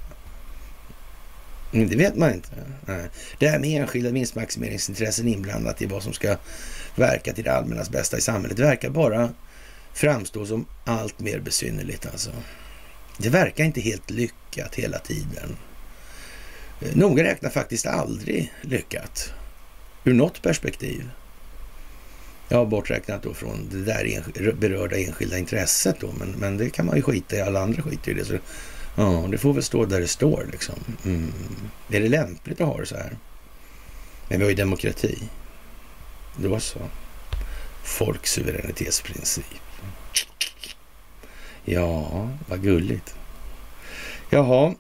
[1.73, 2.49] Mm, det vet man inte.
[2.85, 3.09] Nej.
[3.39, 6.37] Det här med enskilda vinstmaximeringsintressen inblandat i vad som ska
[6.95, 9.29] verka till det allmännas bästa i samhället verkar bara
[9.93, 12.31] framstå som allt mer besynnerligt alltså.
[13.17, 15.57] Det verkar inte helt lyckat hela tiden.
[16.81, 19.33] Eh, Noga räknat faktiskt aldrig lyckat.
[20.09, 21.09] Ur något perspektiv.
[22.47, 26.11] Ja, borträknat då från det där berörda enskilda intresset då.
[26.19, 27.41] Men, men det kan man ju skita i.
[27.41, 28.25] Alla andra skiter i det.
[28.25, 28.37] Så,
[28.95, 30.75] ja, det får väl stå där det står liksom.
[31.05, 31.33] Mm.
[31.89, 33.17] Är det lämpligt att ha det så här?
[34.29, 35.29] Men vi har ju demokrati.
[36.37, 36.79] Då så.
[37.83, 39.45] Folksuveränitetsprincip.
[41.65, 43.15] Ja, vad gulligt.
[44.29, 44.75] Jaha,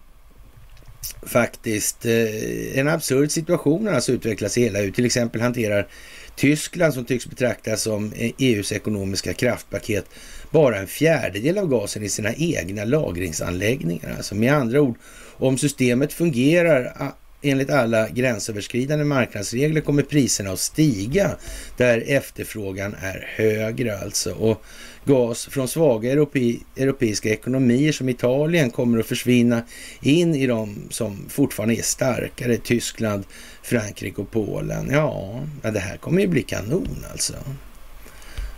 [1.21, 4.91] faktiskt eh, en absurd situation alltså utvecklas i hela EU.
[4.91, 5.87] Till exempel hanterar
[6.35, 10.05] Tyskland, som tycks betraktas som eh, e EUs ekonomiska kraftpaket,
[10.51, 14.15] bara en fjärdedel av gasen i sina egna lagringsanläggningar.
[14.17, 14.95] Alltså med andra ord,
[15.37, 21.31] om systemet fungerar enligt alla gränsöverskridande marknadsregler kommer priserna att stiga
[21.77, 24.33] där efterfrågan är högre alltså.
[24.33, 24.63] Och
[25.05, 29.63] gas från svaga europe europeiska ekonomier som Italien kommer att försvinna
[30.01, 32.57] in i de som fortfarande är starkare.
[32.57, 33.23] Tyskland,
[33.63, 34.89] Frankrike och Polen.
[34.91, 37.33] Ja, det här kommer ju bli kanon alltså.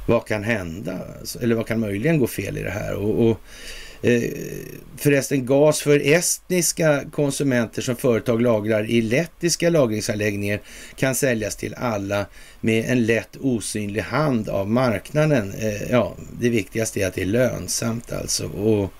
[0.08, 1.00] Vad kan hända?
[1.20, 2.96] Alltså, eller vad kan möjligen gå fel i det här?
[2.96, 3.42] Och, och
[4.04, 4.24] Eh,
[4.98, 10.62] förresten gas för estniska konsumenter som företag lagrar i lettiska lagringsanläggningar
[10.96, 12.26] kan säljas till alla
[12.62, 15.54] med en lätt osynlig hand av marknaden.
[15.60, 18.48] Eh, ja, det viktigaste är att det är lönsamt alltså.
[18.48, 18.94] Och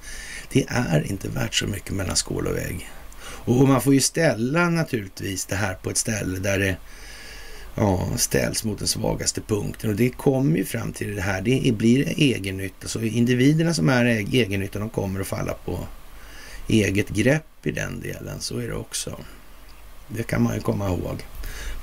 [0.53, 2.91] det är inte värt så mycket mellan skål och vägg.
[3.45, 6.77] Och man får ju ställa naturligtvis det här på ett ställe där det
[7.75, 9.91] ja, ställs mot den svagaste punkten.
[9.91, 11.43] Och det kommer ju fram till det här.
[11.43, 12.89] Det blir egennytta.
[12.89, 15.79] Så individerna som är egennytta, de kommer att falla på
[16.69, 18.41] eget grepp i den delen.
[18.41, 19.19] Så är det också.
[20.09, 21.23] Det kan man ju komma ihåg.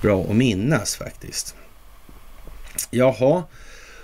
[0.01, 1.55] Bra att minnas faktiskt.
[2.91, 3.43] Jaha,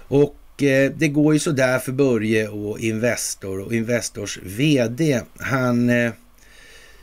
[0.08, 5.22] och eh, det går ju sådär för Börje och Investor och Investors VD.
[5.40, 6.12] Han eh,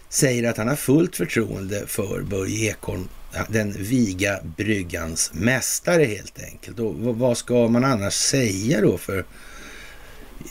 [0.08, 3.08] säger att han har fullt förtroende för Börje Ekholm,
[3.48, 6.78] den viga bryggans mästare helt enkelt.
[6.78, 9.24] Och vad ska man annars säga då för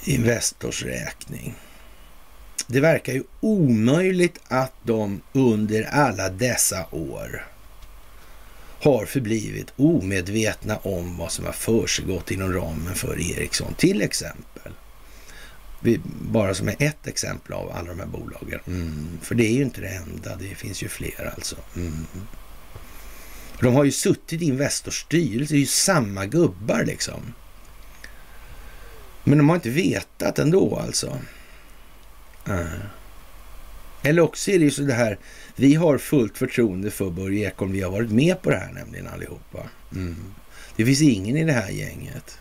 [0.05, 1.55] Investors räkning?
[2.67, 7.47] Det verkar ju omöjligt att de under alla dessa år
[8.81, 14.71] har förblivit omedvetna om vad som har försiggått inom ramen för Ericsson till exempel.
[16.21, 18.59] Bara som ett exempel av alla de här bolagen.
[18.67, 19.19] Mm.
[19.21, 21.55] För det är ju inte det enda, det finns ju fler alltså.
[21.75, 22.05] Mm.
[23.61, 27.33] De har ju suttit i Investors styrelse, det är ju samma gubbar liksom.
[29.23, 31.19] Men de har inte vetat ändå alltså.
[32.49, 32.81] Uh.
[34.03, 35.19] Eller också är det ju så det här,
[35.55, 39.07] vi har fullt förtroende för Börje Ekholm, vi har varit med på det här nämligen
[39.07, 39.69] allihopa.
[39.95, 40.33] Mm.
[40.75, 42.39] Det finns ingen i det här gänget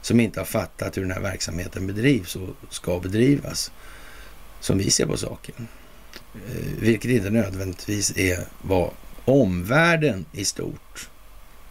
[0.00, 3.72] som inte har fattat hur den här verksamheten bedrivs och ska bedrivas,
[4.60, 5.68] som vi ser på saken.
[6.34, 8.90] Eh, vilket inte nödvändigtvis är vad
[9.28, 11.08] omvärlden i stort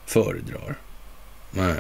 [0.05, 0.77] föredrar.
[1.57, 1.75] Eh,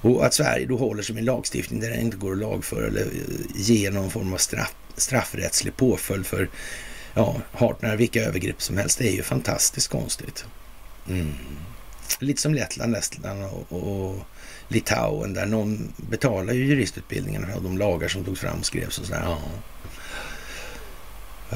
[0.00, 2.86] och att Sverige då håller sig med en lagstiftning där det inte går att lagföra
[2.86, 3.10] eller eh,
[3.54, 6.50] ge någon form av straff, straffrättslig påföljd för
[7.14, 8.98] ja, hart när vilka övergrepp som helst.
[8.98, 10.44] Det är ju fantastiskt konstigt.
[11.08, 11.32] Mm.
[12.18, 14.16] Lite som Lettland, Estland och, och,
[14.68, 19.06] Litauen där någon betalar ju juristutbildningen och de lagar som togs fram och skrevs och
[19.06, 19.22] sådär.
[19.24, 19.38] Ja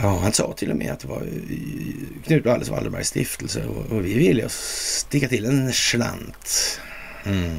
[0.02, 3.64] ja, han sa till och med att det var eh, Knut och Alice Wallenbergs stiftelse
[3.64, 6.80] och, och vi ville sticka till en slant.
[7.24, 7.59] Mm.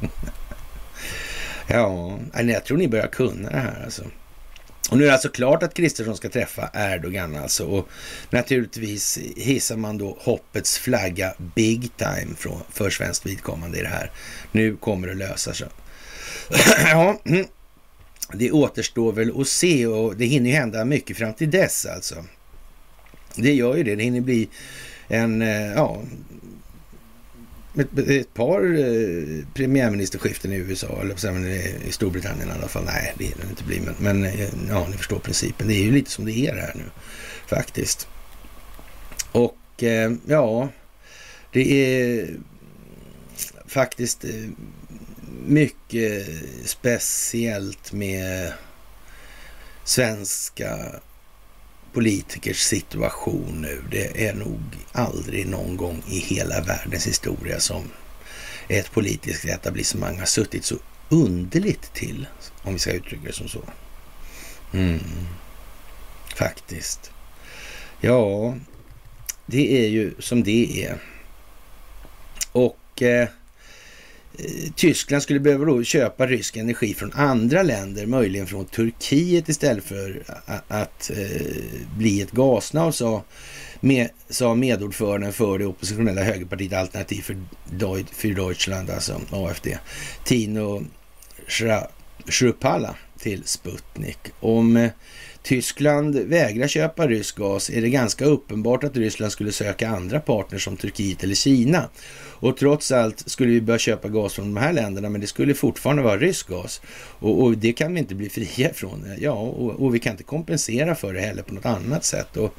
[1.66, 4.02] ja, jag tror ni börjar kunna det här alltså.
[4.90, 7.66] Och nu är det alltså klart att Kristersson ska träffa Erdogan alltså.
[7.66, 7.88] Och
[8.30, 14.10] naturligtvis hissar man då hoppets flagga big time för svenskt vidkommande i det här.
[14.52, 15.68] Nu kommer det lösa sig.
[16.90, 17.46] ja, mm
[18.34, 22.24] det återstår väl att se och det hinner ju hända mycket fram till dess alltså.
[23.36, 23.94] Det gör ju det.
[23.94, 24.48] Det hinner bli
[25.08, 26.02] en, eh, ja,
[27.78, 31.48] ett, ett par eh, premiärministerskiften i USA, eller
[31.88, 32.84] i Storbritannien i alla fall.
[32.84, 35.68] Nej, det hinner det inte bli, men, men eh, ja, ni förstår principen.
[35.68, 36.84] Det är ju lite som det är här nu
[37.46, 38.08] faktiskt.
[39.32, 40.68] Och eh, ja,
[41.52, 42.28] det är
[43.66, 44.30] faktiskt eh,
[45.46, 46.26] mycket
[46.64, 48.52] speciellt med
[49.84, 50.78] svenska
[51.92, 53.82] politikers situation nu.
[53.90, 54.60] Det är nog
[54.92, 57.82] aldrig någon gång i hela världens historia som
[58.68, 60.76] ett politiskt etablissemang har suttit så
[61.08, 62.26] underligt till,
[62.62, 63.62] om vi ska uttrycka det som så.
[64.72, 65.00] Mm.
[66.34, 67.10] Faktiskt.
[68.00, 68.54] Ja,
[69.46, 70.98] det är ju som det är.
[72.52, 73.28] Och eh,
[74.38, 79.84] Eh, Tyskland skulle behöva då köpa rysk energi från andra länder, möjligen från Turkiet istället
[79.84, 80.22] för
[80.68, 81.46] att eh,
[81.96, 83.22] bli ett gasnav, sa,
[83.80, 87.36] med, sa medordföranden för det oppositionella högerpartiet Alternativ för,
[88.14, 89.68] för Deutschland, alltså AFD,
[90.24, 90.84] Tino
[92.28, 94.18] Schrupalla till Sputnik.
[94.40, 94.90] Om eh,
[95.42, 100.64] Tyskland vägrar köpa rysk gas är det ganska uppenbart att Ryssland skulle söka andra partners
[100.64, 101.88] som Turkiet eller Kina.
[102.42, 105.54] Och trots allt skulle vi börja köpa gas från de här länderna, men det skulle
[105.54, 106.80] fortfarande vara rysk gas.
[107.18, 109.04] Och, och det kan vi inte bli fria från.
[109.18, 112.36] Ja, och, och, vi kan inte kompensera för det heller på något annat sätt.
[112.36, 112.54] Och,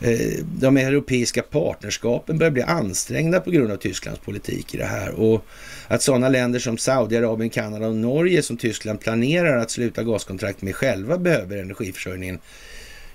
[0.00, 5.10] eh, de europeiska partnerskapen börjar bli ansträngda på grund av Tysklands politik i det här.
[5.10, 5.44] Och
[5.88, 10.74] att sådana länder som Saudiarabien, Kanada och Norge som Tyskland planerar att sluta gaskontrakt med
[10.74, 12.38] själva behöver energiförsörjningen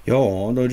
[0.09, 0.69] Ja, då,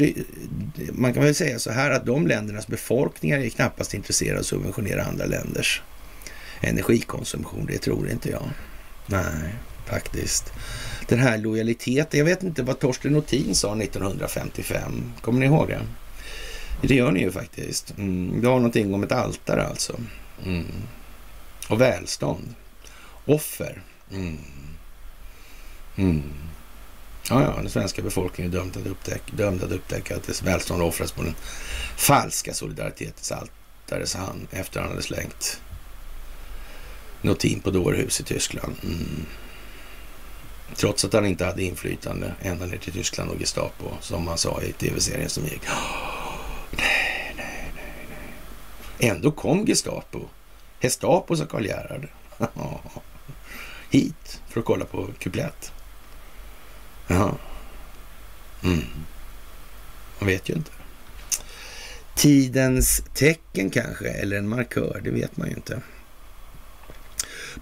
[0.93, 4.47] man kan väl säga så här att de ländernas befolkningar är knappast intresserade av att
[4.47, 5.83] subventionera andra länders
[6.61, 7.67] energikonsumtion.
[7.67, 8.51] Det tror inte jag.
[9.07, 9.55] Nej,
[9.87, 10.53] faktiskt.
[11.09, 15.13] Den här lojaliteten, jag vet inte vad Torsten Nothin sa 1955.
[15.21, 15.81] Kommer ni ihåg det?
[16.83, 17.95] Det gör ni ju faktiskt.
[17.99, 20.01] Mm, det har någonting om ett altare alltså.
[20.45, 20.67] Mm.
[21.69, 22.55] Och välstånd.
[23.25, 23.83] Offer.
[24.13, 24.39] Mm.
[25.97, 26.23] mm.
[27.29, 30.83] Ja, ja, den svenska befolkningen är dömd att, upptäcka, dömd att upptäcka att dess välstånd
[30.83, 31.35] offras på den
[31.97, 35.61] falska solidaritetens altare, sa han efter han hade slängt
[37.23, 38.75] Notin på dårhus i Tyskland.
[38.83, 39.27] Mm.
[40.77, 44.63] Trots att han inte hade inflytande ända ner till Tyskland och Gestapo, som han sa
[44.63, 45.63] i tv-serien som gick.
[46.71, 48.07] nej, nej, nej,
[48.99, 49.11] nej.
[49.11, 50.21] Ändå kom Gestapo,
[50.81, 52.09] Gestapo sa Karl Gerhard,
[53.91, 55.74] hit för att kolla på kuplett.
[57.07, 57.35] Jaha.
[58.63, 58.85] Mm.
[60.19, 60.71] Man vet ju inte.
[62.15, 65.81] Tidens tecken kanske, eller en markör, det vet man ju inte.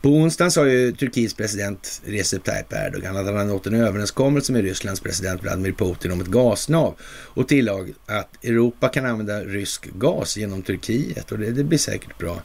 [0.00, 4.52] På onsdagen sa ju Turkiets president Recep Tayyip Erdogan att han hade nått en överenskommelse
[4.52, 9.90] med Rysslands president Vladimir Putin om ett gasnav och tillade att Europa kan använda rysk
[9.94, 12.42] gas genom Turkiet och det, det blir säkert bra.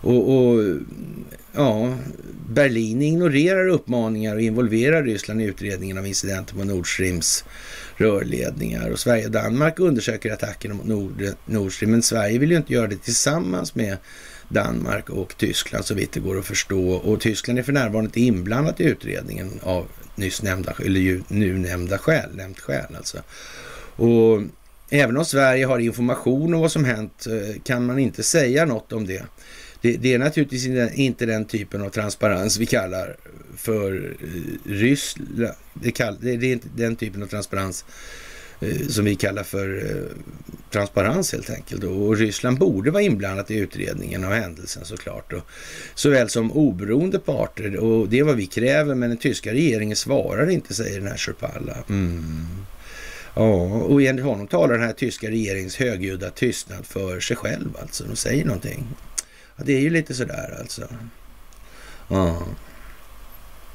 [0.00, 0.76] Och, och,
[1.52, 1.94] ja,
[2.48, 7.44] Berlin ignorerar uppmaningar och involverar Ryssland i utredningen av incidenten på Nord Streams
[7.96, 12.56] rörledningar och Sverige och Danmark undersöker attacken mot Nord, Nord Stream men Sverige vill ju
[12.56, 13.96] inte göra det tillsammans med
[14.48, 16.90] Danmark och Tyskland så vitt det går att förstå.
[16.90, 21.98] Och Tyskland är för närvarande inte inblandat i utredningen av nyss nämnda, eller nu nämnda
[21.98, 23.18] skäl, nämnt skäl alltså.
[23.96, 24.42] Och
[24.90, 28.92] även om Sverige har information om vad som hänt eh, kan man inte säga något
[28.92, 29.22] om det.
[29.80, 33.16] Det, det är naturligtvis inte den typen av transparens vi kallar
[33.56, 35.48] för eh, Ryssland.
[35.74, 37.84] Det, kall, det, det är inte den typen av transparens
[38.88, 40.16] som vi kallar för eh,
[40.70, 41.84] transparens helt enkelt.
[41.84, 45.32] Och Ryssland borde vara inblandat i utredningen av händelsen såklart.
[45.32, 45.42] Och
[45.94, 47.76] såväl som oberoende parter.
[47.76, 51.16] Och det är vad vi kräver, men den tyska regeringen svarar inte, säger den här
[51.16, 51.76] Sherpalla.
[51.88, 52.46] Mm.
[53.34, 58.04] Ja, och enligt honom talar den här tyska regeringens högljudda tystnad för sig själv alltså.
[58.04, 58.86] De säger någonting.
[59.56, 60.88] Ja, det är ju lite sådär alltså.
[62.08, 62.42] Ja.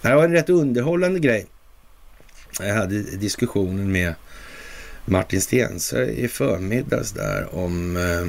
[0.01, 1.47] Det var en rätt underhållande grej.
[2.59, 4.13] Jag hade diskussionen med
[5.05, 8.27] Martin Stensö i förmiddags där om eh,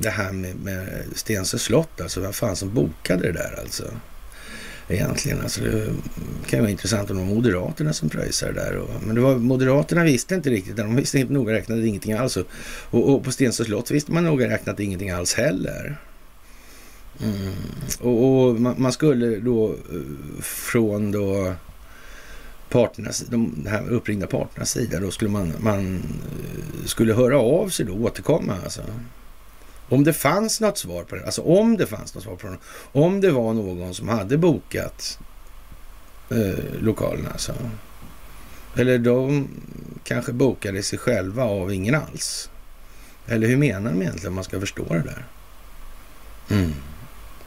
[0.00, 3.84] det här med, med Stensö slott, alltså vem fan som bokade det där alltså.
[4.88, 5.86] Egentligen, alltså det
[6.46, 8.76] kan ju vara intressant om det var Moderaterna som pröjsade det där.
[8.76, 12.36] Och, men det var, Moderaterna visste inte riktigt, de visste inte noga räknat ingenting alls.
[12.36, 12.46] Och,
[12.90, 15.96] och på Stensö slott visste man noga räknat ingenting alls heller.
[17.22, 17.52] Mm.
[18.00, 21.54] Och, och man, man, skulle då eh, från då
[22.74, 27.86] parternas, de här uppringda parternas sida, då skulle man, man eh, skulle höra av sig
[27.86, 28.82] då, återkomma alltså.
[29.88, 32.58] Om det fanns något svar på det, alltså om det fanns något svar på det,
[32.92, 35.18] om det var någon som hade bokat
[36.30, 37.52] eh, lokalerna alltså.
[38.76, 39.48] Eller de
[40.04, 42.50] kanske bokade sig själva av ingen alls.
[43.26, 45.26] Eller hur menar de egentligen om man ska förstå det där?
[46.50, 46.72] Mm.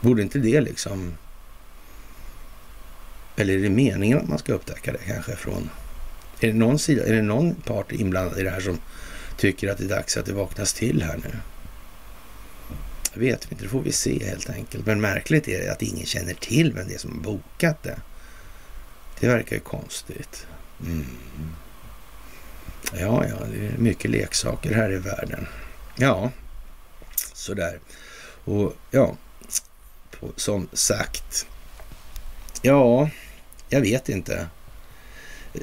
[0.00, 1.14] Borde inte det liksom
[3.38, 5.70] eller är det meningen att man ska upptäcka det kanske från...
[6.40, 8.78] Är det någon sida, är det någon part inblandad i det här som
[9.36, 11.38] tycker att det är dags att det vaknas till här nu?
[13.12, 14.86] Jag vet inte, det får vi se helt enkelt.
[14.86, 17.98] Men märkligt är det att ingen känner till vem det är som har bokat det.
[19.20, 20.46] Det verkar ju konstigt.
[20.86, 21.06] Mm.
[22.92, 25.46] Ja, ja, det är mycket leksaker här i världen.
[25.96, 26.30] Ja,
[27.34, 27.78] sådär.
[28.44, 29.16] Och ja,
[30.36, 31.46] som sagt.
[32.62, 33.10] Ja,
[33.68, 34.46] jag vet inte.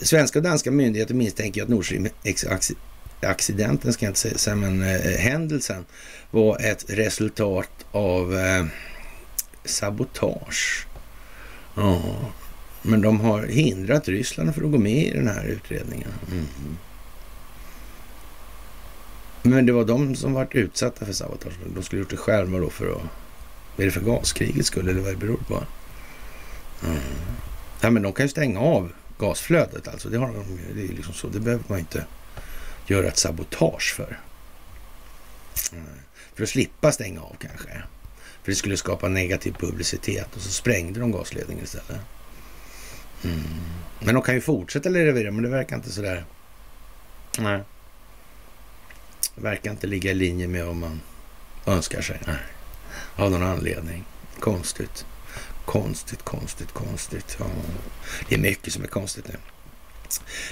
[0.02, 5.86] Svenska och danska myndigheter misstänker att Nord Stream-accidenten, ska jag inte säga, men eh, händelsen
[6.32, 8.66] var ett resultat av eh,
[9.66, 10.88] sabotage.
[11.76, 12.02] Ja,
[12.82, 16.10] men de har hindrat Ryssland för att gå med i den här utredningen.
[16.32, 16.46] Mm.
[19.42, 21.54] Men det var de som varit utsatta för sabotage.
[21.76, 23.02] De skulle gjort det själva då för att...
[23.80, 25.64] Är det för gaskrigets skull eller vad det beror på?
[26.86, 27.00] Mm.
[27.82, 30.10] Ja, men de kan ju stänga av gasflödet alltså.
[30.10, 31.28] Det, har de, det är liksom så.
[31.28, 32.06] Det behöver man inte
[32.88, 34.20] göra ett sabotage för.
[36.36, 37.84] För att slippa stänga av kanske.
[38.44, 42.02] För det skulle skapa negativ publicitet och så sprängde de gasledningen istället.
[43.24, 43.44] Mm.
[44.00, 46.26] Men de kan ju fortsätta leverera, men det verkar inte sådär.
[47.40, 47.62] Nej.
[49.36, 51.02] Det verkar inte ligga i linje med vad man
[51.66, 52.20] önskar sig.
[52.28, 52.38] Nej.
[53.16, 54.06] Av någon anledning.
[54.40, 55.06] Konstigt.
[55.66, 57.38] Konstigt, konstigt, konstigt.
[57.40, 57.46] Ja.
[58.30, 59.36] Det är mycket som är konstigt nu.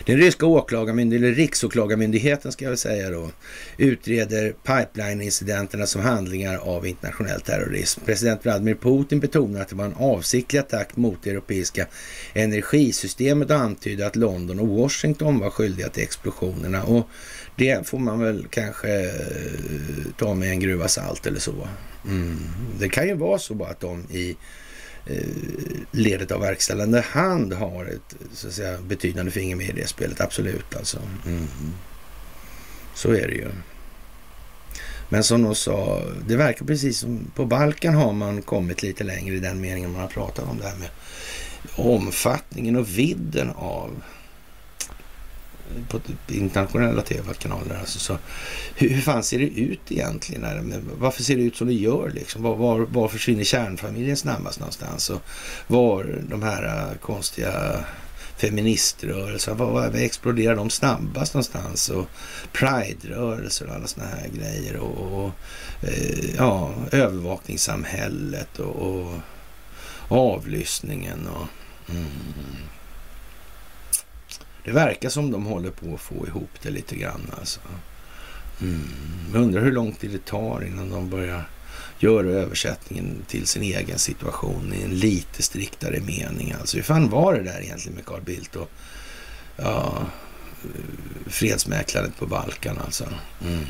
[0.05, 3.32] Den ryska åklagarmyndigheten, eller riksåklagarmyndigheten ska jag väl säga då,
[3.78, 8.01] utreder pipeline-incidenterna som handlingar av internationell terrorism.
[8.05, 11.88] President Vladimir Putin betonar att det var en avsiktlig attack mot det europeiska
[12.34, 16.84] energisystemet och antyder att London och Washington var skyldiga till explosionerna.
[16.84, 17.07] Och
[17.55, 19.11] det får man väl kanske eh,
[20.18, 21.68] ta med en gruva salt eller så.
[22.05, 22.39] Mm.
[22.80, 24.38] Det kan ju vara så bara att de i
[25.06, 25.18] Eh,
[25.91, 30.22] ledet av verkställande hand har ett så att säga, betydande finger med i det spelet.
[30.22, 30.99] Absolut alltså.
[31.26, 31.47] Mm.
[32.95, 33.49] Så är det ju.
[35.10, 39.36] Men som de sa, det verkar precis som på Balkan har man kommit lite längre
[39.36, 40.89] i den meningen man har pratat om det här med
[41.76, 44.04] omfattningen och vidden av
[45.89, 47.80] på internationella tv-kanaler.
[47.80, 48.18] Alltså, så,
[48.76, 50.43] hur, hur fan ser det ut egentligen?
[50.43, 50.82] Här?
[50.99, 52.09] Varför ser det ut som det gör?
[52.09, 52.43] Liksom?
[52.43, 55.09] Var, var, var försvinner kärnfamiljen snabbast någonstans?
[55.09, 55.22] Och
[55.68, 57.86] var de här uh, konstiga
[58.38, 61.89] feministrörelserna, var, var exploderar de snabbast någonstans?
[61.89, 62.07] Och
[62.53, 64.78] Pride-rörelser och alla sådana här grejer.
[64.78, 65.32] Och, och
[65.82, 69.14] eh, ja, övervakningssamhället och, och
[70.07, 71.28] avlyssningen.
[71.28, 71.47] Och,
[71.89, 72.07] mm.
[74.64, 77.32] Det verkar som de håller på att få ihop det lite grann.
[77.39, 77.59] Alltså.
[78.61, 78.89] Mm.
[79.34, 81.49] Jag undrar hur lång tid det tar innan de börjar
[81.99, 86.55] göra översättningen till sin egen situation i en lite striktare mening.
[86.59, 88.70] Alltså hur fan var det där egentligen med Carl Bildt och
[89.55, 90.05] ja,
[91.28, 93.05] fredsmäklandet på Balkan alltså?
[93.45, 93.66] Mm.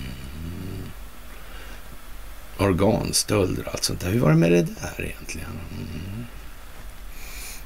[2.57, 4.11] Organstölder och allt sånt där.
[4.11, 5.59] Hur var det med det där egentligen?
[5.71, 6.25] Mm.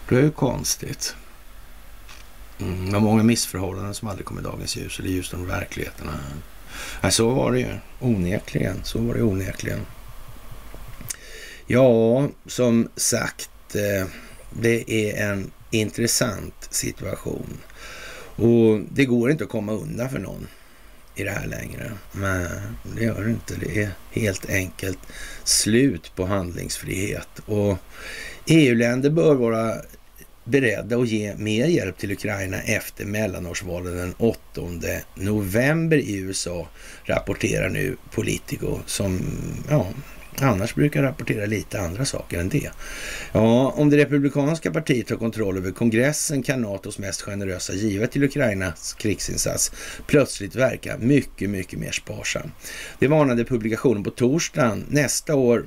[0.09, 1.15] Det är ju konstigt.
[2.60, 6.08] Mm, det var många missförhållanden som aldrig kom i dagens ljus, eller ljus de verkligheten.
[7.01, 8.84] Nej, så var det ju onekligen.
[8.84, 9.80] Så var det onekligen.
[11.68, 14.08] Ja, som sagt, eh,
[14.51, 17.58] det är en intressant situation.
[18.36, 20.47] Och det går inte att komma undan för någon
[21.16, 21.91] i det här längre.
[22.12, 22.47] Men
[22.95, 23.55] det gör det inte.
[23.55, 24.99] Det är helt enkelt
[25.43, 27.39] slut på handlingsfrihet.
[27.45, 27.78] Och
[28.45, 29.76] EU-länder bör vara
[30.48, 34.39] beredda att ge mer hjälp till Ukraina efter mellanårsvalen den 8
[35.16, 36.68] november i USA,
[37.06, 39.20] rapporterar nu Politico som
[39.70, 39.88] ja,
[40.39, 42.72] annars brukar rapportera lite andra saker än det.
[43.32, 48.24] Ja, om det republikanska partiet har kontroll över kongressen kan NATOs mest generösa givet till
[48.24, 49.72] Ukrainas krigsinsats
[50.08, 52.52] plötsligt verka mycket, mycket mer sparsam.
[53.00, 54.86] Det varnade publikationen på torsdagen.
[54.89, 55.66] Nästa år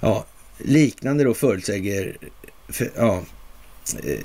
[0.00, 0.26] Ja,
[0.58, 2.16] liknande då förutsäger
[2.68, 3.22] för, ja,
[4.04, 4.18] eh,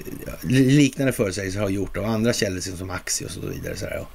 [0.52, 3.76] liknande förutsägelser har gjort av andra källor liksom som Axios och så vidare.
[3.76, 4.06] Så här.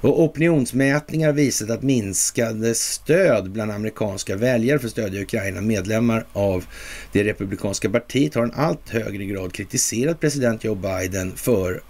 [0.00, 6.64] Och opinionsmätningar visat att minskade stöd bland amerikanska väljare för att stödja Ukraina, medlemmar av
[7.12, 11.82] det republikanska partiet, har en allt högre grad kritiserat president Joe Biden för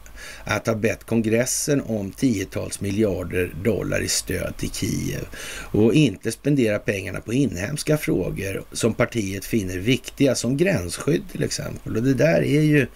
[0.44, 5.26] att ha bett kongressen om tiotals miljarder dollar i stöd till Kiev
[5.70, 11.96] och inte spendera pengarna på inhemska frågor som partiet finner viktiga som gränsskydd till exempel.
[11.96, 12.86] Och det där är ju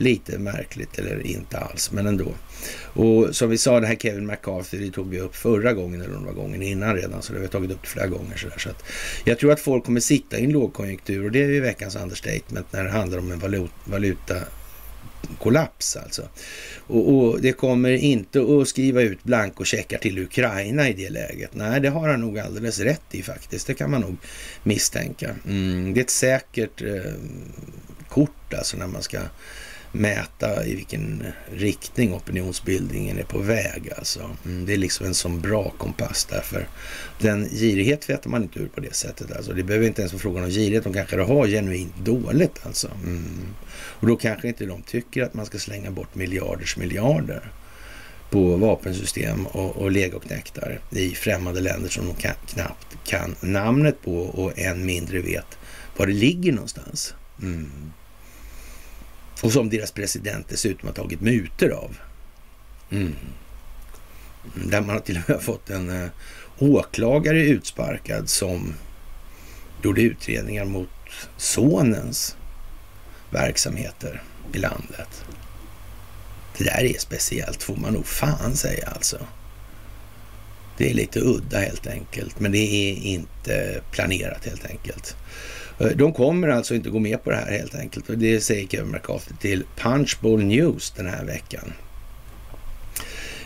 [0.00, 2.34] lite märkligt, eller inte alls, men ändå.
[2.92, 6.14] Och som vi sa, det här Kevin McCarthy, det tog vi upp förra gången eller
[6.14, 8.36] några gånger innan redan, så det har vi tagit upp det flera gånger.
[8.36, 8.58] Så, där.
[8.58, 8.84] så att
[9.24, 12.72] jag tror att folk kommer sitta i en lågkonjunktur och det är ju veckans understatement
[12.72, 14.34] när det handlar om en valuta, valuta
[15.38, 16.28] kollaps alltså.
[16.86, 21.50] Och, och, det kommer inte att skriva ut blankocheckar till Ukraina i det läget.
[21.54, 23.66] Nej, det har han nog alldeles rätt i faktiskt.
[23.66, 24.16] Det kan man nog
[24.62, 25.34] misstänka.
[25.46, 27.12] Mm, det är ett säkert eh,
[28.08, 29.18] kort alltså när man ska
[29.92, 33.92] mäta i vilken riktning opinionsbildningen är på väg.
[33.98, 34.30] Alltså.
[34.44, 36.68] Mm, det är liksom en sån bra kompass därför.
[37.18, 39.36] Den girighet vet man inte ur på det sättet.
[39.36, 39.52] Alltså.
[39.52, 40.84] Det behöver inte ens vara frågan om girighet.
[40.84, 42.90] De kanske har genuint dåligt alltså.
[43.04, 43.54] Mm.
[43.72, 47.52] Och då kanske inte de tycker att man ska slänga bort miljarders miljarder
[48.30, 54.18] på vapensystem och, och legoknektar i främmande länder som de kan, knappt kan namnet på
[54.18, 55.58] och än mindre vet
[55.96, 57.14] var det ligger någonstans.
[57.42, 57.92] Mm.
[59.40, 61.96] Och som deras president dessutom har tagit muter av.
[62.90, 63.14] Mm.
[64.54, 66.08] Där man till och med har fått en uh,
[66.58, 68.74] åklagare utsparkad som
[69.82, 70.88] gjorde utredningar mot
[71.36, 72.36] sonens
[73.30, 74.22] verksamheter
[74.52, 75.24] i landet.
[76.58, 79.18] Det där är speciellt får man nog fan säga alltså.
[80.76, 85.16] Det är lite udda helt enkelt, men det är inte planerat helt enkelt.
[85.80, 88.66] Eh, de kommer alltså inte gå med på det här helt enkelt och det säger
[88.66, 91.72] Kevin McCarthy till Punchbowl News den här veckan.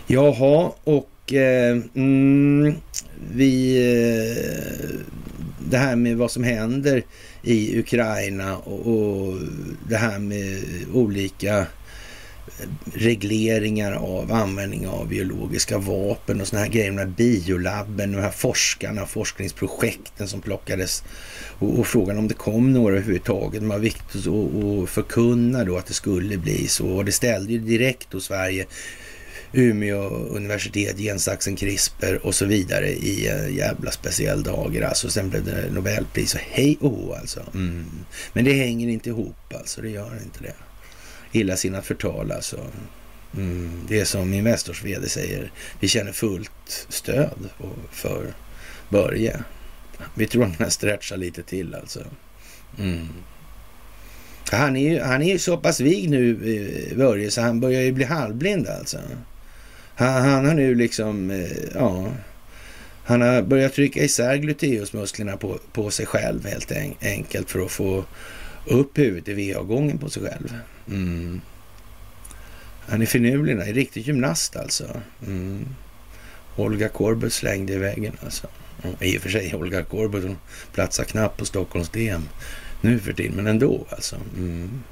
[0.07, 2.74] Jaha, och eh, mm,
[3.32, 3.76] vi...
[3.76, 5.01] Eh,
[5.70, 7.03] det här med vad som händer
[7.43, 9.39] i Ukraina och, och
[9.89, 10.62] det här med
[10.93, 11.66] olika
[12.95, 16.92] regleringar av användning av biologiska vapen och sådana här grejer.
[16.92, 21.05] De biolabben, de här forskarna, forskningsprojekten som plockades
[21.59, 23.61] och, och frågan om det kom några överhuvudtaget.
[23.61, 26.86] Det var viktigt att förkunna då att det skulle bli så.
[26.86, 28.66] Och det ställde ju direkt då Sverige
[29.53, 34.82] Umeå universitet, gensaxen CRISPR och så vidare i en jävla speciell dager.
[34.82, 37.40] Alltså sen blev det Nobelpris och hej och alltså.
[37.55, 37.84] Mm.
[38.32, 40.55] Men det hänger inte ihop alltså, det gör inte det.
[41.35, 42.61] Illasinnat förtal alltså.
[43.37, 43.70] Mm.
[43.89, 47.49] Det är som Investors vd säger, vi känner fullt stöd
[47.91, 48.35] för
[48.89, 49.45] Börje.
[50.14, 52.05] Vi tror att kan stretchar lite till alltså.
[52.78, 53.09] Mm.
[54.51, 57.82] Han är ju, han är ju så pass vig nu, eh, Börje, så han börjar
[57.82, 58.99] ju bli halvblind alltså.
[59.95, 62.12] Han, han har nu liksom, eh, ja,
[63.05, 68.05] han har börjat trycka isär gluteusmusklerna på, på sig själv helt enkelt för att få
[68.66, 70.55] upp huvudet i VA-gången på sig själv.
[70.89, 71.41] Mm.
[72.89, 75.01] Han är finurlig, en riktig gymnast alltså.
[75.26, 75.66] Mm.
[76.57, 78.47] Olga Korbut slängde i väggen alltså.
[78.82, 80.39] Mm, I och för sig, Olga Korbut hon
[80.72, 82.28] platsar knappt på Stockholms DM
[82.80, 84.16] nu för tiden, men ändå alltså.
[84.37, 84.82] Mm.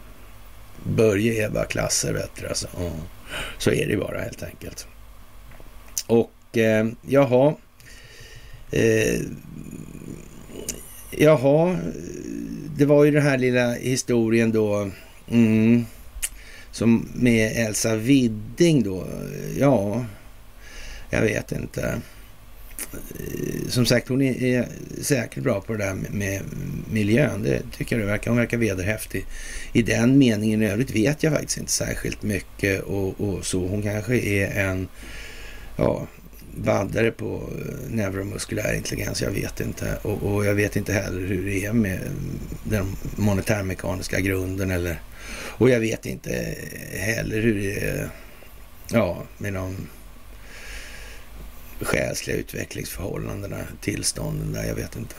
[0.85, 2.69] Börje är bara klasser bättre alltså.
[2.79, 2.93] Mm.
[3.59, 4.87] Så är det bara helt enkelt.
[6.07, 7.55] Och eh, jaha.
[8.71, 9.21] Eh,
[11.11, 11.79] jaha,
[12.77, 14.91] det var ju den här lilla historien då.
[15.33, 15.87] Mm,
[16.71, 19.07] som med Elsa Widding då.
[19.59, 20.05] Ja,
[21.11, 22.01] jag vet inte.
[22.93, 24.69] Eh, som sagt, hon är, är
[25.03, 26.43] säkert bra på det där med, med
[26.93, 27.43] miljön.
[27.43, 28.31] Det tycker jag det verkar.
[28.31, 29.27] Hon verkar vederhäftig
[29.73, 30.63] i den meningen.
[30.63, 33.67] I övrigt vet jag faktiskt inte särskilt mycket och, och så.
[33.67, 34.89] Hon kanske är en
[35.77, 36.07] ja,
[36.57, 37.51] vaddare på
[37.91, 39.23] neuromuskulär intelligens.
[39.23, 39.99] Jag vet inte.
[40.03, 42.01] Och, och, jag vet inte heller hur det är med
[42.65, 44.71] den monetärmekaniska grunden.
[44.71, 45.01] Eller,
[45.59, 46.57] och jag vet inte
[46.93, 48.11] heller hur det är
[48.93, 49.77] ja, med de
[51.81, 54.65] själsliga utvecklingsförhållandena, tillstånden där.
[54.65, 55.15] Jag vet inte.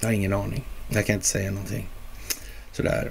[0.00, 0.64] Jag har ingen aning.
[0.92, 1.86] Jag kan inte säga någonting.
[2.72, 3.10] Sådär.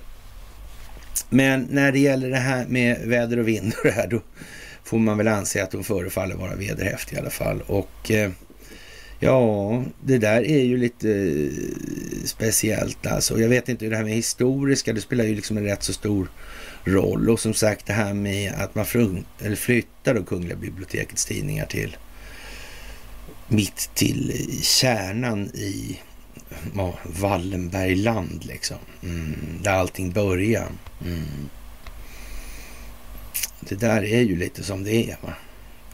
[1.29, 4.21] Men när det gäller det här med väder och vind och det här, då
[4.83, 7.61] får man väl anse att de förefaller vara vederhäftiga i alla fall.
[7.61, 8.31] Och eh,
[9.19, 13.39] ja, det där är ju lite eh, speciellt alltså.
[13.39, 15.93] Jag vet inte, hur det här med historiska, det spelar ju liksom en rätt så
[15.93, 16.27] stor
[16.85, 17.29] roll.
[17.29, 18.85] Och som sagt det här med att man
[19.55, 21.97] flyttar då Kungliga bibliotekets tidningar till
[23.47, 25.99] mitt till kärnan i
[26.75, 28.77] ja, Wallenbergland liksom.
[29.03, 30.67] Mm, där allting börjar.
[31.05, 31.49] Mm.
[33.59, 35.17] Det där är ju lite som det är.
[35.21, 35.33] Va?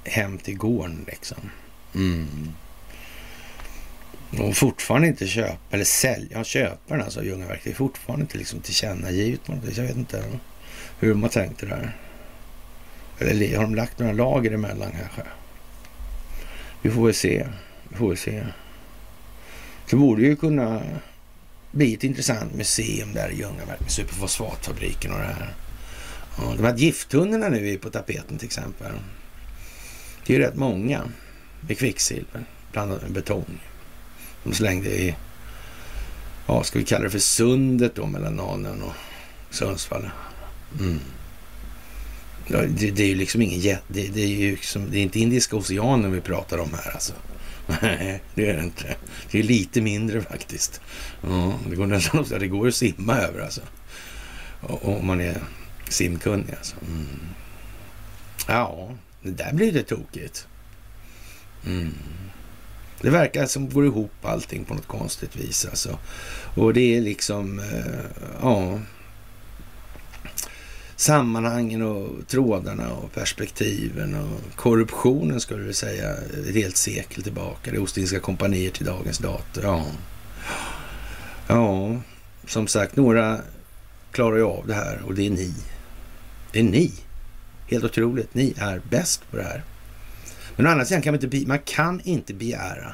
[0.03, 1.49] Hem till gården liksom.
[1.95, 2.53] Mm.
[4.37, 8.59] Och fortfarande inte köpa, eller sälja, ja, köparen alltså Ljungaverk, det är fortfarande inte liksom
[8.59, 9.77] tillkännagivet på något vis.
[9.77, 10.23] Jag vet inte
[10.99, 11.97] hur de har tänkt det där.
[13.19, 15.21] Eller har de lagt några lager emellan kanske?
[16.81, 17.47] Vi får väl se.
[17.89, 18.43] Vi får väl se.
[19.89, 20.81] Det borde ju kunna
[21.71, 25.53] bli ett intressant museum där i Ljungaverk med superfosfatfabriken och det här.
[26.37, 28.91] Ja, de här gifttunnorna nu är på tapeten till exempel.
[30.25, 31.11] Det är ju rätt många
[31.67, 33.59] med kvicksilver blandat med betong.
[34.43, 35.15] De slängde i,
[36.47, 38.93] ja, ska vi kalla det för sundet då mellan Nanen och
[39.49, 40.09] Sundsvall.
[40.79, 40.99] Mm.
[42.47, 45.19] Ja, det, det, är ju liksom ingen det, det är ju liksom, det är inte
[45.19, 47.13] Indiska oceanen vi pratar om här alltså.
[47.81, 48.95] Nej, det är det inte.
[49.31, 50.81] Det är lite mindre faktiskt.
[51.21, 53.61] Ja, det går nästan det går att simma över alltså.
[54.61, 55.37] Om man är
[55.89, 56.75] simkunnig alltså.
[56.87, 57.05] Mm.
[58.47, 58.89] Ja,
[59.21, 60.47] det där blir det tokigt.
[61.65, 61.93] Mm.
[63.01, 65.99] Det verkar som går ihop allting på något konstigt vis alltså.
[66.55, 68.79] Och det är liksom, eh, ja
[70.99, 77.71] sammanhangen och trådarna och perspektiven och korruptionen skulle vi säga ett helt sekel tillbaka.
[77.71, 79.63] Det Ostindiska kompanier till dagens dator.
[79.63, 79.85] Ja.
[81.47, 81.95] ja,
[82.47, 83.39] som sagt, några
[84.11, 85.53] klarar ju av det här och det är ni.
[86.51, 86.91] Det är ni.
[87.67, 88.33] Helt otroligt.
[88.33, 89.63] Ni är bäst på det här.
[90.55, 92.93] Men å andra sidan kan man inte, man kan inte begära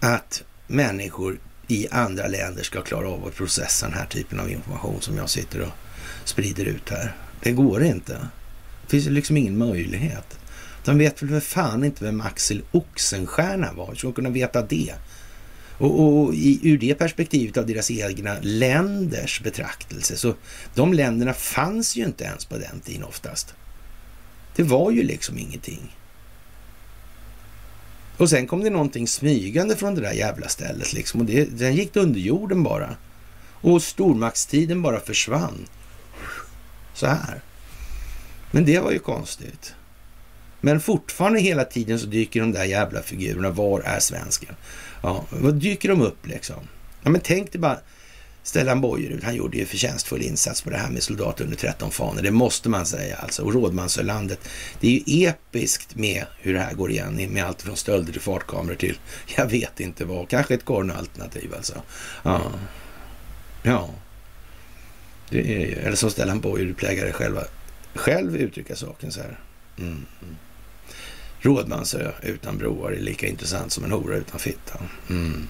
[0.00, 1.38] att människor
[1.68, 5.30] i andra länder ska klara av att processa den här typen av information som jag
[5.30, 5.72] sitter och
[6.28, 7.16] sprider ut här.
[7.42, 8.12] Det går inte.
[8.82, 10.38] Det finns liksom ingen möjlighet.
[10.84, 13.88] De vet väl för fan inte vem Axel Oxenstierna var.
[13.88, 14.94] Hur ska de kunna veta det?
[15.78, 20.34] Och, och i, ur det perspektivet av deras egna länders betraktelse, så
[20.74, 23.54] de länderna fanns ju inte ens på den tiden oftast.
[24.56, 25.96] Det var ju liksom ingenting.
[28.16, 31.20] Och sen kom det någonting smygande från det där jävla stället liksom.
[31.20, 32.96] Och det, den gick under jorden bara.
[33.60, 35.66] Och stormaktstiden bara försvann
[36.96, 37.40] så här.
[38.50, 39.74] Men det var ju konstigt.
[40.60, 43.50] Men fortfarande hela tiden så dyker de där jävla figurerna.
[43.50, 44.56] Var är svensken?
[45.02, 46.68] Ja, vad dyker de upp liksom?
[47.02, 47.78] Ja, men tänk dig bara
[48.42, 52.22] Stellan Bojerud, han gjorde ju förtjänstfull insats på det här med soldater under 13 fanor.
[52.22, 53.42] Det måste man säga alltså.
[53.42, 54.48] Och Rådmansölandet.
[54.80, 58.20] Det är ju episkt med hur det här går igen med allt från stölder till
[58.20, 58.98] fartkameror till
[59.36, 60.28] jag vet inte vad.
[60.28, 61.82] Kanske ett kornalternativ alltså.
[62.22, 62.52] Ja.
[63.62, 63.90] Ja.
[65.30, 67.44] Är eller som Stellan Boyd plägade själva,
[67.94, 69.38] själv uttrycka saken så här.
[69.78, 70.36] Mm, mm.
[71.40, 74.78] Rådmansö utan broar är lika intressant som en hora utan fitta.
[75.10, 75.48] Mm.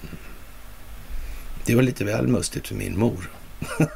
[1.64, 3.31] Det var lite väl mustigt för min mor.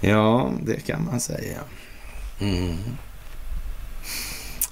[0.00, 1.58] Ja, det kan man säga.
[2.40, 2.76] Mm.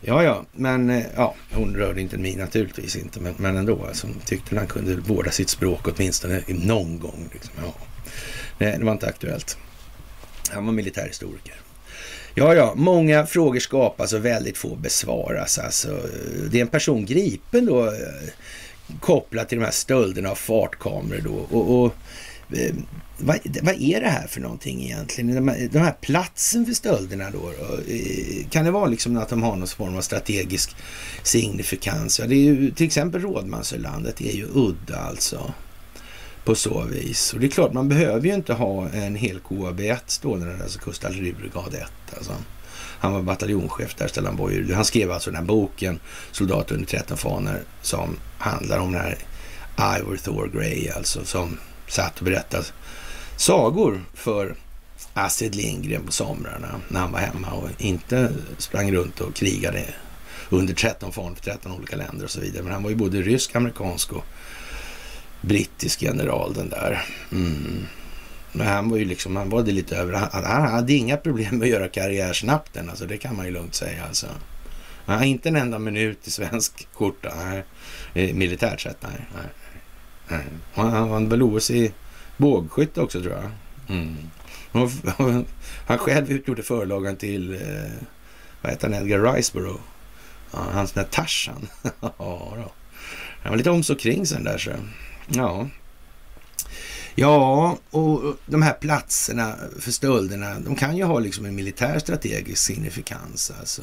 [0.00, 3.86] Ja, ja, men eh, ja, hon rörde inte mig naturligtvis inte, men, men ändå.
[3.86, 7.28] Alltså, hon tyckte han kunde vårda sitt språk åtminstone någon gång.
[7.32, 7.52] Liksom.
[7.62, 7.74] Ja.
[8.58, 9.58] Nej, det var inte aktuellt.
[10.50, 11.54] Han var militärhistoriker.
[12.34, 15.58] Ja, ja, många frågor skapas alltså och väldigt få besvaras.
[15.58, 16.00] Alltså,
[16.50, 17.92] det är en person gripen då eh,
[19.00, 21.56] kopplat till de här stölderna av fartkameror då.
[21.58, 21.94] Och, och
[22.56, 22.74] eh,
[23.18, 25.34] vad, vad, är det här för någonting egentligen?
[25.34, 27.78] Den här, de här platsen för stölderna då, då,
[28.50, 30.76] Kan det vara liksom att de har någon form av strategisk
[31.22, 32.18] signifikans?
[32.18, 35.52] Ja, det är ju till exempel Rådmansölandet är ju udda alltså.
[36.48, 37.32] På så vis.
[37.32, 41.74] Och det är klart, man behöver ju inte ha en hel KAB1 stående, alltså kustartilleribrigad
[41.74, 41.82] 1.
[42.16, 42.32] Alltså.
[42.74, 44.74] Han var bataljonschef där, Stellan Boyer.
[44.74, 46.00] Han skrev alltså den här boken,
[46.32, 49.18] Soldater under 13 fanor, som handlar om den här
[49.98, 52.64] Ivor Thor Grey, alltså som satt och berättade
[53.36, 54.54] sagor för
[55.14, 59.84] Astrid Lindgren på somrarna när han var hemma och inte sprang runt och krigade
[60.50, 62.62] under 13 fanor för 13 olika länder och så vidare.
[62.62, 64.24] Men han var ju både rysk, amerikansk och
[65.40, 67.04] brittisk general den där.
[67.32, 67.86] Mm.
[68.52, 71.58] Men han var ju liksom, han var det lite över, han, han hade inga problem
[71.58, 74.26] med att göra karriär snabbt än, alltså det kan man ju lugnt säga alltså.
[75.06, 77.64] Han har inte en enda minut i svensk skjorta, nej.
[78.34, 79.26] Militärt sett, nej.
[79.34, 79.46] nej.
[80.28, 80.44] nej.
[80.74, 81.92] Han vann väl OS i
[82.36, 83.50] bågskytte också tror jag.
[83.96, 84.16] Mm.
[85.86, 87.90] Han själv utgjorde förlagan till, eh,
[88.62, 89.80] vad heter han, Edgar Riceborough.
[90.52, 91.68] Ja, han som hette Tarzan.
[92.00, 92.72] ja, då.
[93.42, 94.70] Han var lite om så kring sen där så.
[95.28, 95.68] Ja.
[97.14, 102.62] Ja, och de här platserna för stölderna, de kan ju ha liksom en militär strategisk
[102.64, 103.82] signifikans alltså.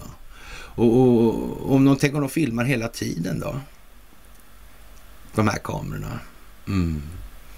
[0.76, 3.60] Och, och, och om de tänker de filmar hela tiden då?
[5.36, 6.20] De här kamerorna.
[6.68, 7.02] Mm.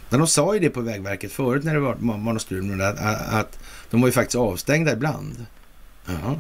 [0.10, 3.60] Men de sa ju det på Vägverket förut när det var, var att, att
[3.90, 5.46] de var ju faktiskt avstängda ibland.
[6.06, 6.40] Jaha.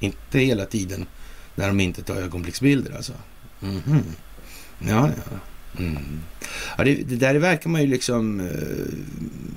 [0.00, 1.06] Inte hela tiden
[1.54, 3.12] när de inte tar ögonblicksbilder alltså.
[3.62, 4.02] Mm -hmm.
[4.78, 5.38] Ja, ja.
[5.78, 6.20] Mm.
[6.78, 8.40] Ja, det, det, där verkar man ju liksom...
[8.40, 8.94] Eh,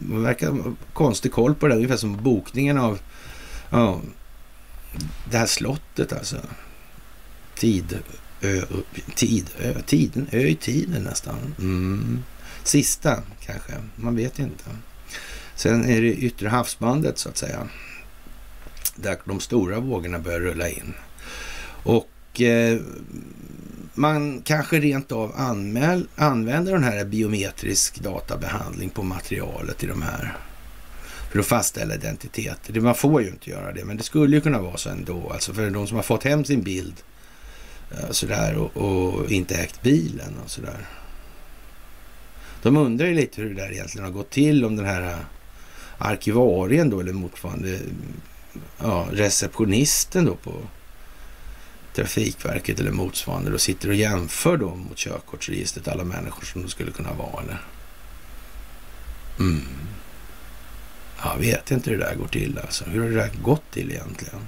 [0.10, 1.74] man verkar ha konstig koll på det.
[1.74, 3.00] där, Ungefär som bokningen av
[3.70, 4.02] ja,
[5.32, 6.38] det här slottet alltså.
[7.56, 8.00] Tid,
[8.42, 8.62] ö,
[9.16, 11.56] tid, ö, tiden, ö i tiden nästan.
[11.60, 12.24] Mm.
[12.64, 14.64] Sista kanske, man vet inte.
[15.56, 17.68] Sen är det yttre havsbandet så att säga.
[18.96, 20.94] Där de stora vågorna börjar rulla in.
[21.84, 22.10] Och
[22.42, 22.80] eh,
[23.94, 30.38] man kanske rent av anmäl, använder den här biometrisk databehandling på materialet i de här
[31.32, 32.76] för att fastställa identitet.
[32.76, 35.30] Man får ju inte göra det, men det skulle ju kunna vara så ändå.
[35.34, 36.96] Alltså för de som har fått hem sin bild
[37.92, 40.88] eh, sådär och, och inte ägt bilen och sådär.
[42.62, 45.18] De undrar ju lite hur det där egentligen har gått till, om den här eh,
[45.98, 47.80] arkivarien då, eller motsvarande
[48.80, 50.54] ja, receptionisten då på
[51.98, 56.92] Trafikverket eller motsvarande och sitter och jämför då mot körkortsregistret alla människor som de skulle
[56.92, 57.44] kunna vara.
[57.44, 57.62] Eller?
[59.40, 59.62] Mm.
[61.24, 62.86] Jag vet inte hur det där går till alltså.
[62.86, 64.48] Hur har det där gått till egentligen?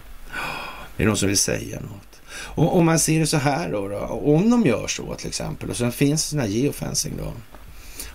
[0.97, 2.21] Det Är någon som vill säga något?
[2.31, 5.69] Och om man ser det så här då, då om de gör så till exempel
[5.69, 7.33] och sen finns det sån här geofencing då.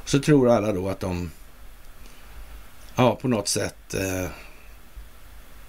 [0.04, 1.30] Så tror alla då att de
[2.94, 4.30] ja, på något sätt eh,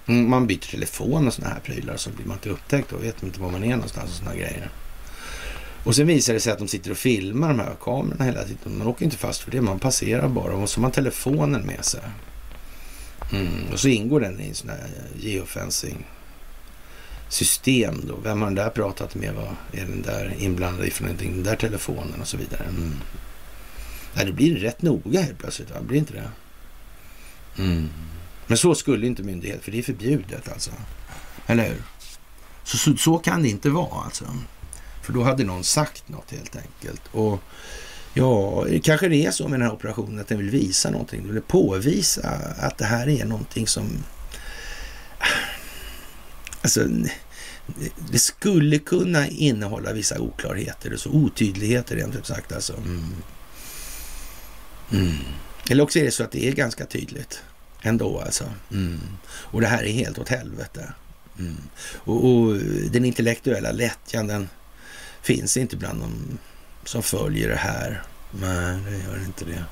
[0.07, 2.89] Mm, man byter telefon och sådana här prylar så blir man inte upptäckt.
[2.89, 4.69] Då vet man inte var man är någonstans och sådana grejer.
[5.83, 8.77] Och sen visar det sig att de sitter och filmar de här kamerorna hela tiden.
[8.77, 11.85] Man åker inte fast för det, man passerar bara och så har man telefonen med
[11.85, 12.01] sig.
[13.31, 13.71] Mm.
[13.73, 16.05] Och så ingår den i en sån här eh, geofencing
[17.29, 18.15] system då.
[18.23, 19.33] Vem har den där pratat med?
[19.33, 21.31] Vad är den där inblandad i för någonting?
[21.31, 22.63] Den där telefonen och så vidare.
[22.63, 22.93] Mm.
[24.15, 25.81] Nej, det blir rätt noga helt plötsligt, va?
[25.81, 26.31] blir inte det?
[27.63, 27.89] Mm.
[28.47, 30.71] Men så skulle inte myndighet, för det är förbjudet alltså.
[31.47, 31.81] Eller hur?
[32.63, 34.25] Så, så, så, kan det inte vara alltså.
[35.01, 37.01] För då hade någon sagt något helt enkelt.
[37.11, 37.39] Och
[38.13, 41.23] ja, kanske det är så med den här operationen att den vill visa någonting.
[41.23, 42.29] Den vill påvisa
[42.59, 44.03] att det här är någonting som...
[46.61, 46.87] Alltså,
[48.11, 52.51] det skulle kunna innehålla vissa oklarheter, och så otydligheter rent ut sagt.
[52.51, 52.73] Alltså.
[52.73, 53.03] Mm.
[54.91, 55.17] Mm.
[55.69, 57.41] Eller också är det så att det är ganska tydligt
[57.85, 58.43] ändå alltså.
[58.71, 58.99] Mm.
[59.27, 60.93] Och det här är helt åt helvete.
[61.39, 61.57] Mm.
[61.95, 62.55] Och, och,
[62.91, 64.49] den intellektuella lättjan den
[65.21, 66.37] finns inte bland de
[66.83, 68.03] som följer det här.
[68.31, 69.63] Nej, det gör inte det.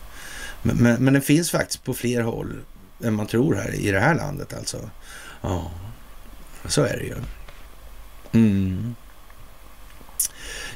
[0.62, 2.62] Men, men, men den finns faktiskt på fler håll
[3.04, 4.90] än man tror här i det här landet alltså.
[5.42, 5.72] Ja,
[6.66, 7.16] så är det ju.
[8.32, 8.96] Mm.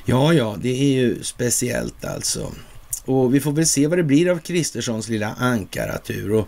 [0.05, 2.51] Ja, ja, det är ju speciellt alltså.
[3.05, 6.31] Och vi får väl se vad det blir av Kristerssons lilla ankaratur.
[6.31, 6.47] Och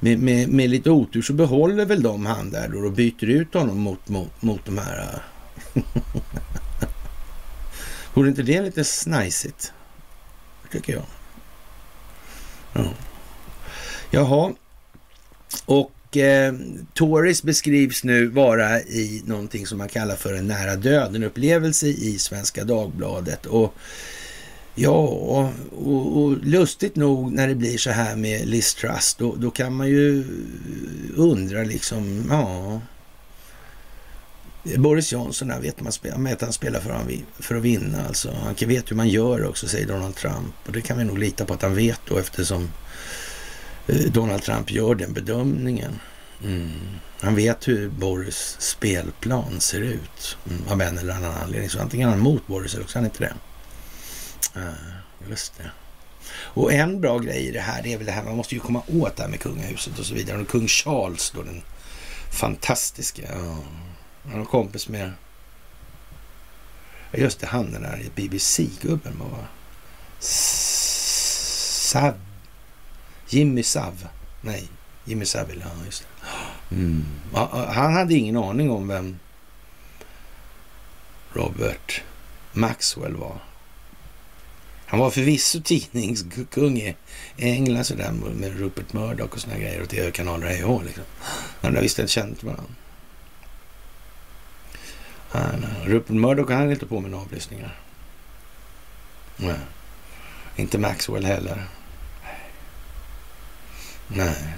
[0.00, 3.54] med, med, med lite otur så behåller väl de han där då och byter ut
[3.54, 5.22] honom mot, mot, mot de här...
[5.74, 5.82] Äh.
[8.14, 9.72] Vore inte det lite snajsigt?
[10.72, 11.04] Tycker jag.
[12.72, 12.92] Ja.
[14.10, 14.52] Jaha.
[15.64, 16.54] Och eh,
[16.94, 22.64] Tories beskrivs nu vara i någonting som man kallar för en nära döden-upplevelse i Svenska
[22.64, 23.46] Dagbladet.
[23.46, 23.74] Och
[24.74, 29.50] Ja, och, och, lustigt nog när det blir så här med Liz Truss, då, då
[29.50, 30.24] kan man ju
[31.16, 32.80] undra liksom, ja.
[34.76, 37.04] Boris Johnson, här vet man, att han spelar för,
[37.38, 38.32] för att vinna alltså.
[38.44, 40.54] Han vet hur man gör också, säger Donald Trump.
[40.66, 42.70] Och det kan vi nog lita på att han vet då eftersom
[43.86, 46.00] eh, Donald Trump gör den bedömningen.
[46.44, 46.70] Mm.
[47.20, 51.70] Han vet hur Boris spelplan ser ut mm, av en eller annan anledning.
[51.70, 53.34] Så antingen är han mot Boris eller också är han inte det.
[55.28, 55.70] Just det.
[56.32, 58.60] Och en bra grej i det här det är väl det här, man måste ju
[58.60, 60.40] komma åt det här med kungahuset och så vidare.
[60.40, 61.62] Och kung Charles då, den
[62.32, 63.22] fantastiska.
[63.22, 63.56] Ja.
[64.30, 65.12] Han har kompis med,
[67.12, 69.46] just det, han den där BBC-gubben var
[70.18, 72.14] Sav.
[73.28, 74.08] Jimmy Sav.
[74.40, 74.68] Nej,
[75.04, 76.06] Jimmy Savile, ja just det.
[76.74, 77.04] Mm.
[77.68, 79.18] Han hade ingen aning om vem
[81.32, 82.02] Robert
[82.52, 83.40] Maxwell var.
[84.90, 86.96] Han var förvisso tidningskung i
[87.36, 91.04] England sådär med Rupert Murdoch och såna grejer och tv-kanaler hej och liksom.
[91.60, 92.74] Men de visste inte känt varandra.
[95.28, 97.80] Han, eh, Rupert Murdoch han inte på med några avlyssningar.
[99.36, 99.58] Nej.
[100.56, 101.64] Inte Maxwell heller.
[104.08, 104.54] Nej.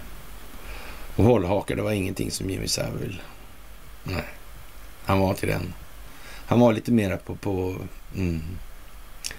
[1.17, 3.19] Och hållhakar, det var ingenting som Jimmy Savile.
[4.05, 4.25] Nej.
[5.05, 5.75] Han var till den.
[6.47, 7.77] Han var lite mera på, på
[8.15, 8.43] mm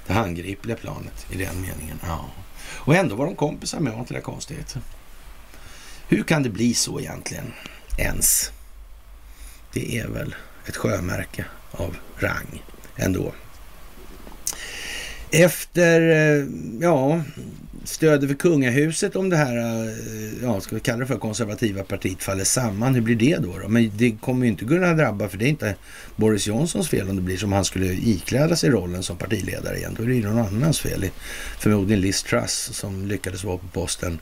[0.08, 2.00] det handgripliga planet i den meningen.
[2.04, 2.26] Ja.
[2.66, 4.76] Och ändå var de kompisar med, honom inte det konstigt?
[6.08, 7.54] Hur kan det bli så egentligen
[7.98, 8.52] ens?
[9.74, 10.36] Det är väl
[10.66, 12.64] ett sjömärke av rang
[12.96, 13.34] ändå.
[15.36, 16.46] Efter, eh,
[16.82, 17.22] ja,
[17.84, 19.94] stödet för kungahuset om det här, eh,
[20.44, 22.96] ja, ska vi kalla det för konservativa partiet faller samman.
[22.96, 23.58] Hur blir det då?
[23.58, 23.68] då?
[23.68, 25.76] Men det kommer ju inte kunna drabba, för det är inte
[26.16, 29.96] Boris Johnsons fel om det blir som han skulle ikläda sig rollen som partiledare igen.
[29.98, 31.06] Då är det ju någon annans fel.
[31.60, 34.20] Förmodligen Liz Truss som lyckades vara på posten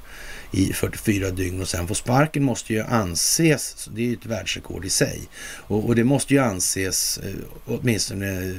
[0.51, 4.85] i 44 dygn och sen få sparken måste ju anses, det är ju ett världsrekord
[4.85, 7.33] i sig, och, och det måste ju anses eh,
[7.65, 8.49] åtminstone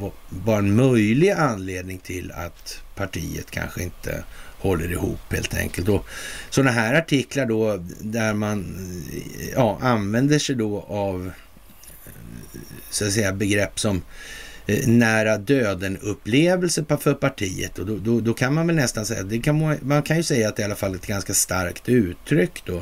[0.00, 4.24] eh, vara en möjlig anledning till att partiet kanske inte
[4.58, 5.88] håller ihop helt enkelt.
[5.88, 6.06] Och
[6.50, 8.76] sådana här artiklar då där man
[9.12, 11.30] eh, ja, använder sig då av
[12.90, 14.02] så att säga begrepp som eh,
[14.66, 17.78] Eh, nära döden-upplevelse för partiet.
[17.78, 20.48] Och då, då, då, kan man väl nästan säga, det kan, man kan ju säga
[20.48, 22.80] att det är i alla fall ett ganska starkt uttryck då.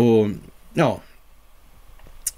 [0.00, 0.28] Och
[0.74, 1.00] ja,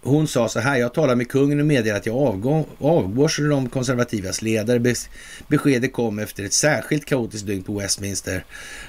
[0.03, 3.49] hon sa så här, jag talar med kungen och meddelar att jag avgår, avgår som
[3.49, 4.94] de konservativas ledare.
[5.49, 8.44] Beskedet kom efter ett särskilt kaotiskt dygn på Westminster,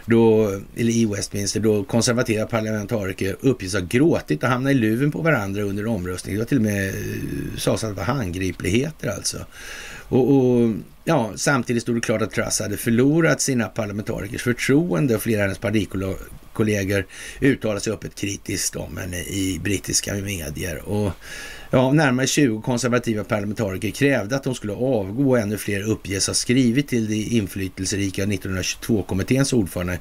[0.05, 5.21] då, eller i Westminster, då konservativa parlamentariker uppges ha gråtit och hamnat i luven på
[5.21, 6.39] varandra under omröstningen.
[6.39, 9.37] Det var till och med, eh, sades att det var handgripligheter alltså.
[10.09, 15.21] Och, och, ja, samtidigt stod det klart att Truss hade förlorat sina parlamentarikers förtroende och
[15.21, 17.05] flera av hennes partikollegor
[17.41, 20.89] uttalade sig öppet kritiskt om henne i brittiska medier.
[20.89, 21.11] Och
[21.71, 26.33] ja, närmare 20 konservativa parlamentariker krävde att hon skulle avgå och ännu fler uppges ha
[26.33, 29.99] skrivit till det inflytelserika 1922-kommitténs ordförande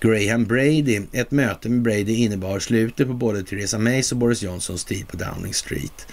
[0.00, 1.02] Graham Brady.
[1.12, 5.16] Ett möte med Brady innebar slutet på både Theresa Mays och Boris Johnsons tid på
[5.16, 6.06] Downing Street.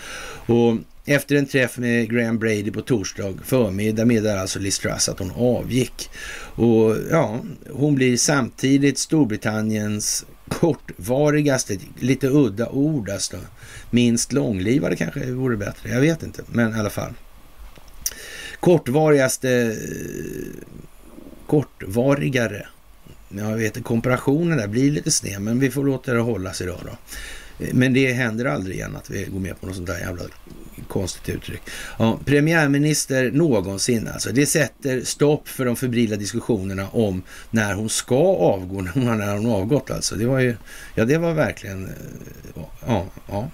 [0.46, 0.78] Och
[1.08, 5.32] efter en träff med Graham Brady på torsdag förmiddag meddelar alltså Liz Truss att hon
[5.32, 6.10] avgick.
[6.56, 7.40] Och ja,
[7.72, 13.38] hon blir samtidigt Storbritanniens kortvarigaste, lite udda ord alltså.
[13.90, 17.14] Minst långlivade kanske vore bättre, jag vet inte, men i alla fall.
[18.60, 19.78] Kortvarigaste,
[21.48, 22.68] kortvarigare.
[23.30, 26.98] Jag vet komparationen där blir lite sned, men vi får låta det hållas idag då.
[27.74, 30.24] Men det händer aldrig igen att vi går med på något sånt där jävla
[30.88, 31.62] konstigt uttryck.
[32.00, 34.30] Ja, premiärminister någonsin alltså.
[34.32, 39.58] Det sätter stopp för de febrila diskussionerna om när hon ska avgå, när hon har
[39.58, 40.16] avgått alltså.
[40.16, 40.56] Det var ju,
[40.96, 43.50] ja det var verkligen, eh, ja, ja.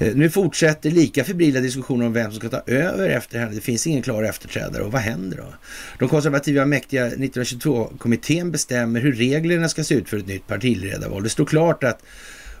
[0.00, 3.54] Eh, nu fortsätter lika febrila diskussioner om vem som ska ta över efter henne.
[3.54, 5.54] Det finns ingen klar efterträdare och vad händer då?
[5.98, 11.22] De konservativa mäktiga 1922-kommittén bestämmer hur reglerna ska se ut för ett nytt partiledarval.
[11.22, 12.02] Det står klart att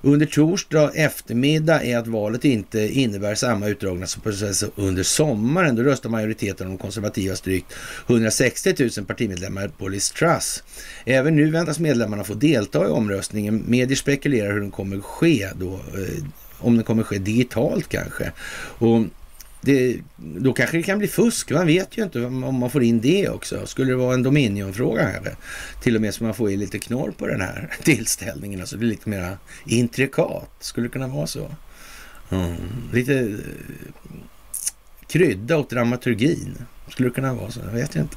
[0.02, 5.76] under torsdag eftermiddag är att valet inte innebär samma utdragna process under sommaren.
[5.76, 7.72] Då röstar majoriteten av de konservativa drygt
[8.06, 10.62] 160 000 partimedlemmar på Liz Truss.
[11.04, 13.64] Även nu väntas medlemmarna få delta i omröstningen.
[13.66, 16.24] Medier spekulerar hur den kommer ske då, eh,
[16.58, 18.32] om den kommer ske digitalt kanske.
[18.78, 19.04] Och
[19.60, 21.50] det, då kanske det kan bli fusk.
[21.50, 23.66] Man vet ju inte om man får in det också.
[23.66, 25.36] Skulle det vara en Dominion-fråga kanske?
[25.82, 28.60] till och med så man får i lite knorr på den här tillställningen.
[28.60, 29.36] Alltså det blir lite mer
[29.66, 30.50] intrikat.
[30.60, 31.50] Skulle det kunna vara så?
[32.30, 32.56] Mm.
[32.92, 33.36] Lite eh,
[35.06, 36.58] krydda åt dramaturgin.
[36.88, 37.60] Skulle det kunna vara så?
[37.64, 38.16] Jag vet inte.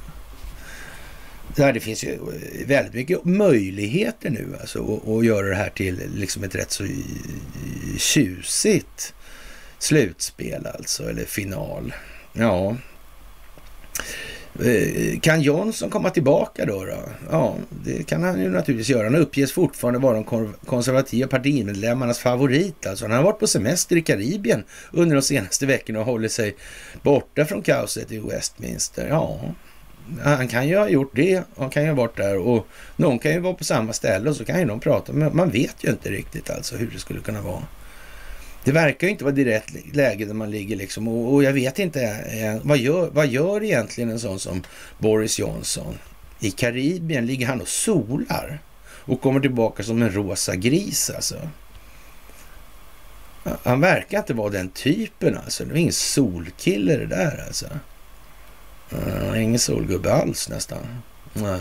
[1.56, 6.44] Det finns ju eh, väldigt mycket möjligheter nu alltså att göra det här till liksom
[6.44, 6.90] ett rätt så eh,
[7.98, 9.14] tjusigt
[9.78, 11.94] slutspel alltså, eller final.
[12.32, 12.76] Ja.
[14.62, 16.98] Eh, kan Johnson komma tillbaka då, då?
[17.30, 19.04] Ja, det kan han ju naturligtvis göra.
[19.04, 22.86] Han uppges fortfarande vara de konservativa partimedlemmarnas favorit.
[22.86, 26.56] Alltså, han har varit på semester i Karibien under de senaste veckorna och hållit sig
[27.02, 29.08] borta från kaoset i Westminster.
[29.08, 29.40] Ja,
[30.22, 31.42] han kan ju ha gjort det.
[31.56, 32.66] Han kan ju ha varit där och
[32.96, 35.12] någon kan ju vara på samma ställe och så kan ju de prata.
[35.12, 37.62] Men man vet ju inte riktigt alltså hur det skulle kunna vara.
[38.64, 41.78] Det verkar ju inte vara direkt läge där man ligger liksom och, och jag vet
[41.78, 44.62] inte, eh, vad, gör, vad gör egentligen en sån som
[44.98, 45.98] Boris Johnson?
[46.40, 51.36] I Karibien ligger han och solar och kommer tillbaka som en rosa gris alltså.
[53.62, 55.64] Han verkar inte vara den typen alltså.
[55.64, 57.66] Det är ingen solkille det där alltså.
[58.92, 61.02] Uh, ingen solgubbe alls nästan.
[61.36, 61.56] Uh.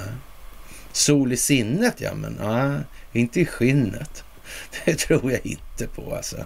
[0.91, 2.79] Sol i sinnet ja, men uh,
[3.13, 4.23] inte i skinnet.
[4.85, 6.45] Det tror jag inte på alltså.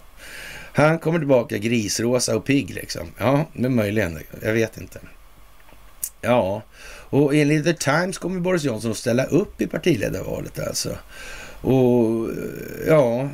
[0.78, 3.08] Han kommer tillbaka grisrosa och pigg liksom.
[3.18, 4.20] Ja, men möjligen.
[4.42, 5.00] Jag vet inte.
[6.22, 6.62] Ja,
[7.10, 10.98] och enligt The Times kommer Boris Johnson att ställa upp i partiledarvalet alltså.
[11.62, 12.30] Och
[12.88, 13.30] ja,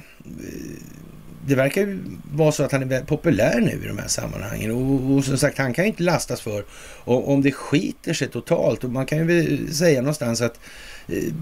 [1.47, 1.99] det verkar ju
[2.33, 4.71] vara så att han är populär nu i de här sammanhangen.
[4.71, 6.65] Och, och som sagt, han kan ju inte lastas för
[7.05, 8.83] om, det skiter sig totalt.
[8.83, 10.59] Och man kan ju säga någonstans att
[11.07, 11.33] eh,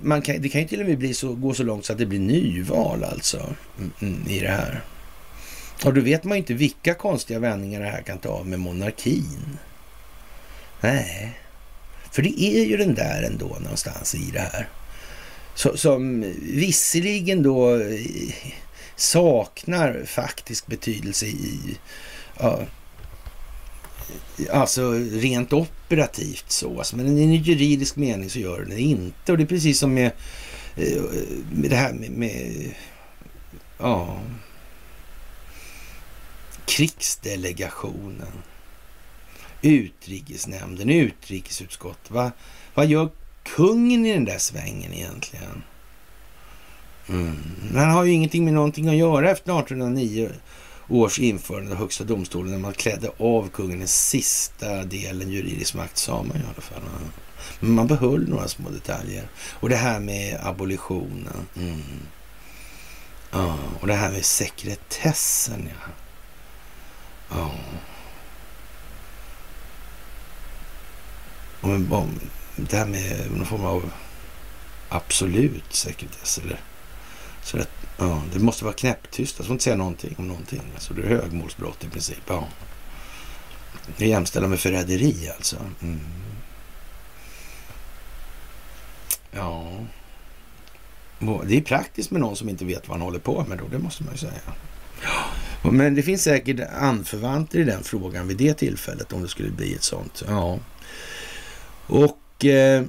[0.00, 1.98] man kan, det kan ju till och med bli så, gå så långt så att
[1.98, 4.82] det blir nyval alltså mm, mm i det här.
[5.84, 9.58] Och då vet man ju inte vilka konstiga vändningar det här kan ta med monarkin.
[10.80, 11.38] Nej,
[12.10, 14.68] för det är ju den där ändå någonstans i det här.
[15.54, 18.34] Så, som visserligen då eh,
[18.96, 21.78] saknar faktisk betydelse i,
[22.38, 22.60] ja,
[24.50, 26.78] alltså rent operativt så.
[26.78, 29.32] Alltså, men i en juridisk mening så gör den det inte.
[29.32, 30.10] Och det är precis som med,
[30.76, 31.02] eh,
[31.52, 32.70] med det här med, med
[33.78, 34.20] ja,
[36.78, 38.32] krigsdelegationen,
[39.62, 42.10] utrikesnämnden, utrikesutskottet.
[42.10, 42.30] Va,
[42.74, 43.08] vad gör
[43.42, 45.62] kungen i den där svängen egentligen?
[47.08, 47.36] Mm.
[47.74, 50.30] Han har ju ingenting med någonting att göra efter 1809
[50.88, 55.98] års införande av Högsta domstolen när man klädde av kungen den sista delen juridisk makt
[55.98, 56.82] sa man i alla fall.
[57.60, 59.28] Men man behöll några små detaljer.
[59.52, 61.46] Och det här med abolitionen.
[61.56, 61.82] Mm.
[63.30, 65.68] Ja, och det här med sekretessen.
[65.70, 65.92] Ja.
[67.30, 67.50] Ja.
[71.60, 72.20] Om
[72.56, 73.90] det här med någon form av
[74.88, 76.38] absolut sekretess.
[76.38, 76.60] Eller,
[77.42, 79.38] så att, ja, det måste vara knäpptyst.
[79.38, 80.62] Jag får inte säga någonting om någonting.
[80.74, 82.22] Alltså, det är högmålsbrott i princip.
[82.26, 82.44] Ja.
[83.96, 85.56] Det är jämställda med förräderi alltså.
[85.82, 86.00] Mm.
[89.30, 89.72] Ja.
[91.44, 93.78] Det är praktiskt med någon som inte vet vad han håller på med då, det
[93.78, 94.40] måste man ju säga.
[95.62, 99.74] Men det finns säkert anförvanter i den frågan vid det tillfället om det skulle bli
[99.74, 100.24] ett sånt.
[100.28, 100.58] Ja.
[101.86, 102.84] Och eh,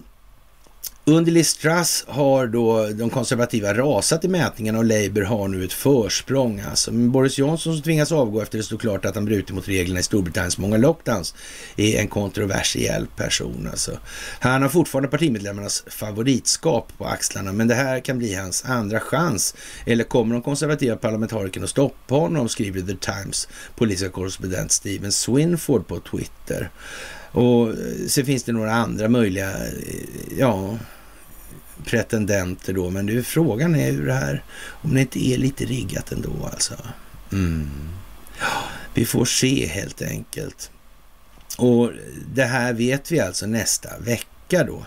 [1.10, 5.74] under Liz Truss har då de konservativa rasat i mätningarna och Labour har nu ett
[5.74, 6.64] försprång.
[6.70, 6.92] Alltså.
[6.92, 10.00] Men Boris Johnson som tvingas avgå efter det stod klart att han brutit mot reglerna
[10.00, 11.36] i Storbritanniens många lockdowns
[11.78, 13.68] är en kontroversiell person.
[13.72, 14.00] Alltså.
[14.40, 19.56] Han har fortfarande partimedlemmarnas favoritskap på axlarna men det här kan bli hans andra chans.
[19.86, 25.88] Eller kommer de konservativa parlamentarikerna att stoppa honom, skriver The Times politiska korrespondent Steven Swinford
[25.88, 26.70] på Twitter.
[27.32, 30.78] Och eh, så finns det några andra möjliga, eh, ja,
[31.86, 32.90] pretendenter då.
[32.90, 34.44] Men du, frågan är hur det här,
[34.82, 36.74] om det inte är lite riggat ändå alltså.
[37.32, 37.70] Mm.
[38.40, 38.64] Ja,
[38.94, 40.72] vi får se helt enkelt.
[41.58, 41.92] Och
[42.34, 44.86] det här vet vi alltså nästa vecka då.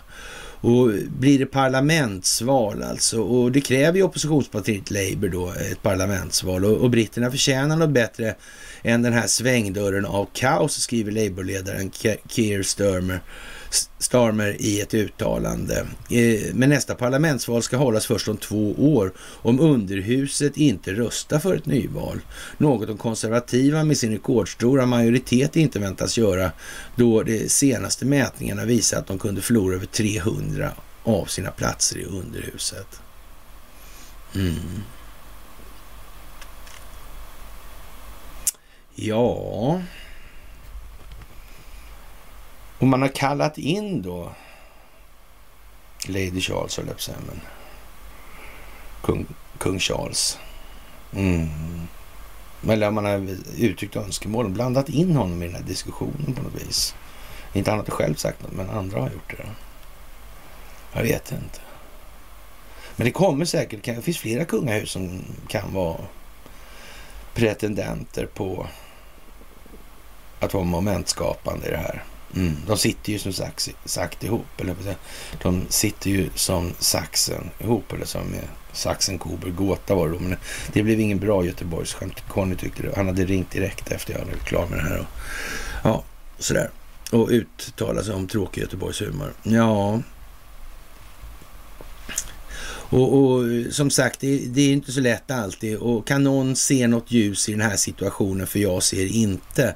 [0.63, 6.65] Och blir det parlamentsval alltså, och det kräver ju oppositionspartiet Labour då ett parlamentsval.
[6.65, 8.35] Och, och britterna förtjänar något bättre
[8.83, 11.91] än den här svängdörren av kaos, skriver Labourledaren
[12.29, 13.21] Keir Sturmer
[13.99, 15.87] Starmer i ett uttalande.
[16.11, 21.55] Eh, men nästa parlamentsval ska hållas först om två år om underhuset inte röstar för
[21.57, 22.21] ett nyval.
[22.59, 26.53] Något de konservativa med sin rekordstora majoritet inte väntas göra
[26.97, 30.73] då de senaste mätningarna visar att de kunde förlora över 300
[31.05, 33.01] av sina platser i underhuset.
[34.35, 34.83] Mm.
[38.95, 39.83] Ja...
[42.83, 44.33] Och man har kallat in då
[46.07, 47.41] Lady Charles, höll jag men
[49.03, 49.27] kung,
[49.59, 50.39] kung Charles.
[51.13, 51.49] Mm.
[52.69, 56.63] Eller man har uttryckt önskemål och blandat in honom i den här diskussionen på något
[56.63, 56.95] vis.
[57.53, 59.47] Inte han har själv sagt något, men andra har gjort det.
[60.93, 61.61] Jag vet inte.
[62.97, 66.01] Men det kommer säkert, det finns flera kungahus som kan vara
[67.35, 68.67] pretendenter på
[70.41, 72.05] att vara momentskapande i det här.
[72.35, 72.57] Mm.
[72.67, 74.75] De sitter ju som sagt, sagt ihop, eller
[75.43, 78.41] de sitter ju som saxen ihop, eller som eh,
[78.73, 80.21] saxen, kober, gåta var det då.
[80.21, 80.37] Men
[80.73, 82.29] det blev ingen bra Göteborgsskämt.
[82.29, 82.93] Conny tyckte det.
[82.97, 84.99] Han hade ringt direkt efter jag hade blivit klar med det här.
[84.99, 85.07] Och,
[85.85, 86.05] ja,
[86.39, 86.71] sådär.
[87.11, 89.33] Och uttala sig om tråkig Göteborgshumor.
[89.43, 90.01] Ja,
[92.93, 95.77] och, och, som sagt, det, det, är inte så lätt alltid.
[95.77, 98.47] Och kan någon se något ljus i den här situationen?
[98.47, 99.75] För jag ser inte.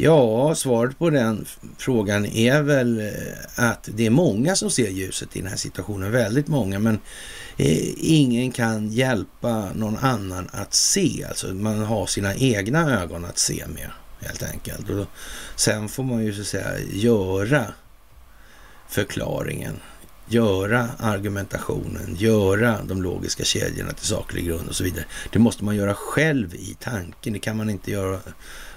[0.00, 1.46] Ja, svaret på den
[1.78, 6.12] frågan är väl eh, att det är många som ser ljuset i den här situationen.
[6.12, 6.98] Väldigt många, men
[7.56, 11.24] eh, ingen kan hjälpa någon annan att se.
[11.28, 13.90] Alltså man har sina egna ögon att se med
[14.20, 14.90] helt enkelt.
[14.90, 15.06] Och
[15.56, 17.64] sen får man ju så att säga göra
[18.88, 19.80] förklaringen
[20.28, 25.04] göra argumentationen, göra de logiska kedjorna till saklig grund och så vidare.
[25.32, 27.32] Det måste man göra själv i tanken.
[27.32, 28.20] Det kan man inte göra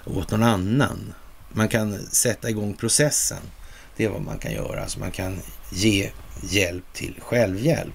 [0.05, 1.13] åt någon annan.
[1.49, 3.41] Man kan sätta igång processen.
[3.97, 4.81] Det är vad man kan göra.
[4.81, 5.39] Alltså man kan
[5.71, 6.09] ge
[6.41, 7.93] hjälp till självhjälp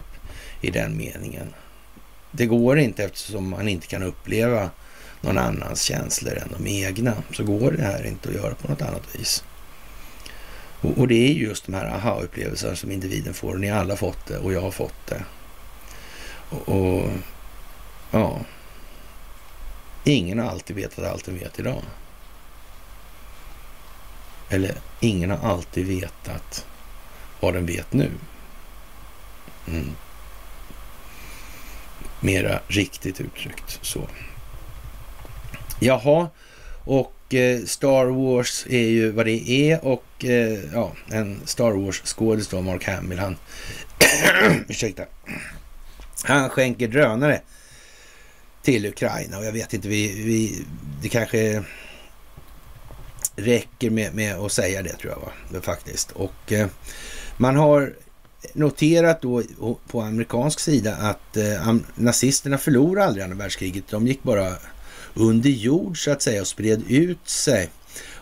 [0.60, 1.54] i den meningen.
[2.30, 4.70] Det går inte eftersom man inte kan uppleva
[5.20, 7.14] någon annans känslor än de egna.
[7.32, 9.44] Så går det här inte att göra på något annat vis.
[10.80, 13.54] Och, och, det är just de här aha-upplevelserna som individen får.
[13.54, 15.24] Ni har alla fått det och jag har fått det.
[16.50, 17.10] Och, och
[18.10, 18.40] ja,
[20.06, 21.82] ingen har alltid vetat allt den vet idag.
[24.48, 26.66] Eller ingen har alltid vetat
[27.40, 28.10] vad den vet nu.
[29.68, 29.90] Mm.
[32.20, 34.08] Mera riktigt uttryckt så.
[35.80, 36.28] Jaha,
[36.84, 42.48] och Eh, Star Wars är ju vad det är och eh, ja, en Star Wars-skådis
[42.48, 43.36] då, Mark Hamill, han...
[44.68, 45.02] ursäkta.
[46.24, 47.40] Han skänker drönare
[48.66, 50.64] till Ukraina och jag vet inte, vi, vi,
[51.02, 51.62] det kanske
[53.36, 55.20] räcker med, med att säga det tror jag
[55.52, 55.60] va?
[55.62, 56.10] faktiskt.
[56.10, 56.68] Och eh,
[57.36, 57.94] man har
[58.52, 59.42] noterat då
[59.88, 63.88] på amerikansk sida att eh, nazisterna förlorade aldrig andra världskriget.
[63.88, 64.52] De gick bara
[65.14, 67.70] under jord så att säga och spred ut sig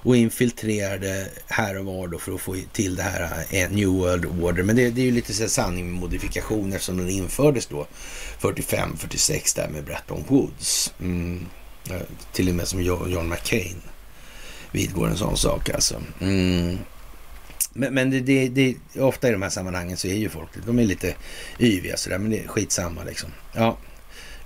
[0.05, 4.27] och infiltrerade här och var då för att få till det här eh, New World
[4.27, 4.63] Order.
[4.63, 7.87] Men det, det är ju lite så sanning med modifikation eftersom den infördes då
[8.41, 10.95] 45-46 där med Bretton Woods.
[11.01, 11.47] Mm.
[12.33, 13.77] Till och med som John McCain
[14.71, 16.03] vidgår en sån sak alltså.
[16.21, 16.79] Mm.
[17.73, 20.79] Men, men det, det, det, ofta i de här sammanhangen så är ju folk, de
[20.79, 21.15] är lite
[21.61, 23.31] yviga sådär, men det är skitsamma liksom.
[23.53, 23.79] Ja,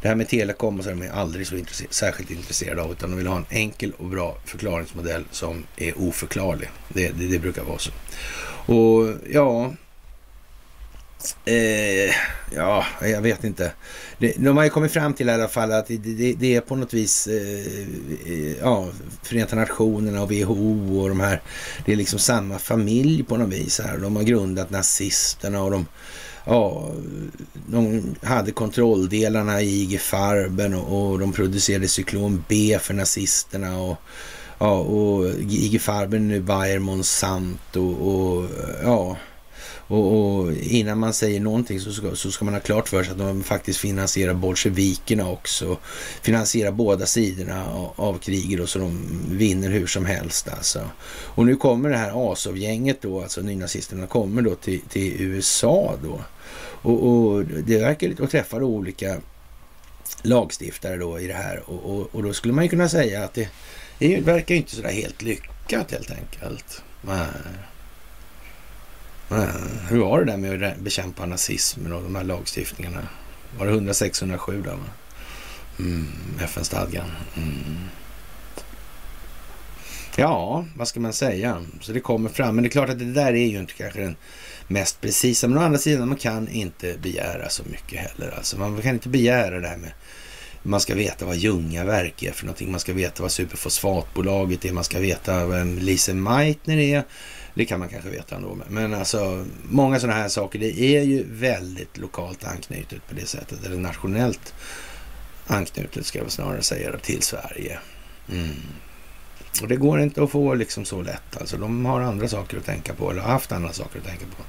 [0.02, 3.10] det här med telekom och så är de aldrig så intresse särskilt intresserade av, utan
[3.10, 6.70] de vill ha en enkel och bra förklaringsmodell som är oförklarlig.
[6.88, 7.90] Det, det, det brukar vara så.
[8.72, 9.72] Och ja,
[11.44, 12.14] Eh,
[12.54, 13.72] ja, jag vet inte.
[14.18, 16.60] Det, de har ju kommit fram till i alla fall att det, det, det är
[16.60, 18.88] på något vis eh, eh ja,
[19.22, 21.42] Förenta Nationerna och WHO och de här.
[21.86, 23.80] Det är liksom samma familj på något vis.
[23.80, 23.98] Här.
[23.98, 25.86] De har grundat nazisterna och de
[26.48, 26.90] ja,
[27.66, 33.96] de hade kontrolldelarna i IG Farben och, och de producerade cyklon B för nazisterna och
[34.58, 38.50] ja, och IG Farben är Bayer Monsanto och, och
[38.82, 39.16] ja,
[39.88, 43.12] och, och, innan man säger någonting så ska, så ska man ha klart för sig
[43.12, 45.76] att de faktiskt finansierar bolsjevikerna också.
[46.22, 50.80] Finansierar båda sidorna av, av kriget och så de vinner hur som helst alltså.
[51.08, 56.20] Och nu kommer det här Azov-gänget då, alltså nynazisterna, kommer då till, till USA då.
[56.82, 59.16] Och, och det verkar lite att träffa olika
[60.22, 63.34] lagstiftare då i det här och, och, och, då skulle man ju kunna säga att
[63.34, 63.48] det,
[63.98, 66.82] det verkar inte sådär helt lyckat helt enkelt.
[67.02, 67.26] Nej.
[69.28, 69.48] Nej.
[69.88, 73.08] Hur var det där med att bekämpa nazismen och de här lagstiftningarna?
[73.58, 74.78] Var det 106-107 där?
[75.78, 76.06] Mm,
[76.40, 77.10] FN-stadgan.
[77.36, 77.88] Mm.
[80.16, 81.64] Ja, vad ska man säga?
[81.80, 82.54] Så det kommer fram.
[82.54, 84.16] Men det är klart att det där är ju inte kanske den
[84.68, 85.48] mest precisa.
[85.48, 88.34] Men å andra sidan, man kan inte begära så mycket heller.
[88.36, 89.92] Alltså, man kan inte begära det här med
[90.62, 92.70] man ska veta vad Ljungaverk är för någonting.
[92.70, 94.72] Man ska veta vad Superfosfatbolaget är.
[94.72, 97.04] Man ska veta vem Lise Meitner är.
[97.54, 98.58] Det kan man kanske veta ändå.
[98.68, 103.64] Men alltså, många sådana här saker, det är ju väldigt lokalt anknutet på det sättet.
[103.66, 104.54] Eller nationellt
[105.46, 107.78] anknutet ska jag snarare säga till Sverige.
[108.32, 108.56] Mm.
[109.62, 111.36] Och det går inte att få liksom så lätt.
[111.40, 114.24] Alltså, de har andra saker att tänka på, eller har haft andra saker att tänka
[114.36, 114.42] på.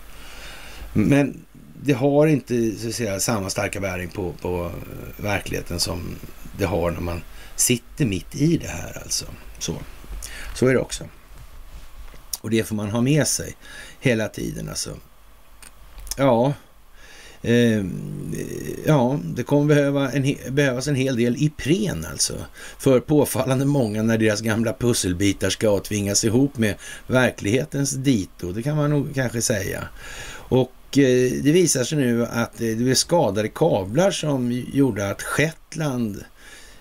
[0.94, 1.46] Men
[1.84, 6.16] det har inte så att säga, samma starka bäring på, på eh, verkligheten som
[6.58, 7.22] det har när man
[7.56, 9.02] sitter mitt i det här.
[9.04, 9.26] Alltså.
[9.60, 9.76] Så.
[10.56, 11.04] så är det också.
[12.42, 13.56] Och det får man ha med sig
[14.00, 14.70] hela tiden.
[14.70, 14.98] Alltså.
[16.18, 16.54] Ja,
[17.42, 17.86] eh,
[18.86, 22.34] ja, det kommer behöva en, behövas en hel del Ipren alltså.
[22.78, 26.76] För påfallande många när deras gamla pusselbitar ska tvingas ihop med
[27.08, 28.52] verklighetens dito.
[28.52, 29.88] Det kan man nog kanske säga.
[30.50, 35.22] Och eh, det visar sig nu att eh, det blev skadade kablar som gjorde att
[35.22, 36.24] Shetland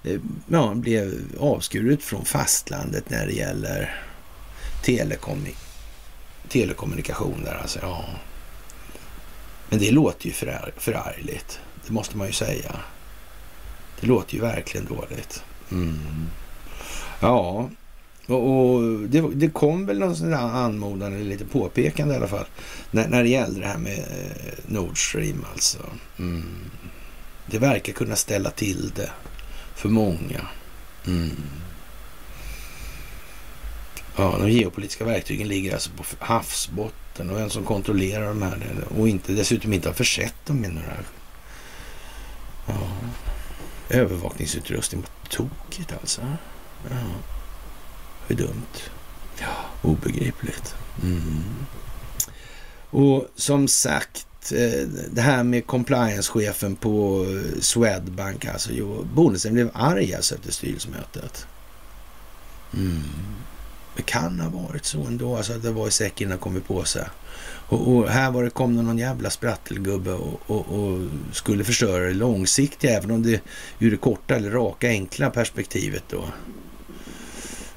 [0.03, 4.03] eh, ja, blev avskuret från fastlandet när det gäller
[4.85, 5.47] telekom,
[6.49, 7.79] telekommunikation där alltså.
[7.83, 8.05] Ja.
[9.69, 11.61] Men det låter ju förär, förargligt.
[11.87, 12.77] Det måste man ju säga.
[14.01, 15.43] Det låter ju verkligen dåligt.
[15.71, 16.27] Mm.
[17.21, 17.69] Ja,
[18.29, 22.29] och, och det, det, kom väl någon sån där anmodan eller lite påpekande i alla
[22.29, 22.47] fall
[22.91, 25.79] när, när det gällde det här med eh, Nord Stream alltså.
[26.19, 26.45] Mm.
[27.47, 29.11] Det verkar kunna ställa till det
[29.75, 30.41] för många.
[31.07, 31.37] Mm.
[34.17, 38.59] Ja, de geopolitiska verktygen ligger alltså på havsbotten och en som kontrollerar de här
[38.99, 40.97] och inte, dessutom inte har försett dem med några
[42.67, 42.89] ja,
[43.89, 45.03] övervakningsutrustning.
[45.29, 46.21] Tokigt alltså.
[46.91, 46.97] Ja.
[48.29, 48.91] Hur dumt.
[49.41, 50.75] Ja, obegripligt.
[51.03, 51.45] Mm.
[52.91, 57.27] Och som sagt, eh, det här med compliance-chefen på
[57.61, 61.47] Swedbank, alltså jo, Bonnesen blev arg alltså efter styrelsemötet.
[62.75, 63.03] Mm.
[63.97, 66.85] Det kan ha varit så ändå, alltså att det var i säcken och kommit på
[66.85, 67.05] sig.
[67.69, 72.05] Och, och, här var det, kom det någon jävla sprattelgubbe och, och, och, skulle förstöra
[72.05, 73.41] det långsiktiga, även om det
[73.79, 76.25] ur det korta eller raka enkla perspektivet då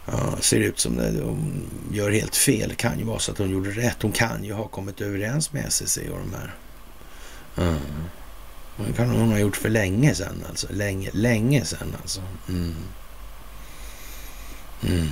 [0.06, 2.70] ja, ser ut som det hon gör helt fel.
[2.70, 4.02] Det kan ju vara så att hon gjorde rätt.
[4.02, 6.56] Hon kan ju ha kommit överens med SEC och de här.
[7.58, 7.82] Mm.
[8.88, 10.68] Det kan hon ha gjort för länge sedan alltså.
[10.70, 12.22] Länge, länge sedan alltså.
[12.50, 12.76] Mm.
[14.84, 15.08] Mm.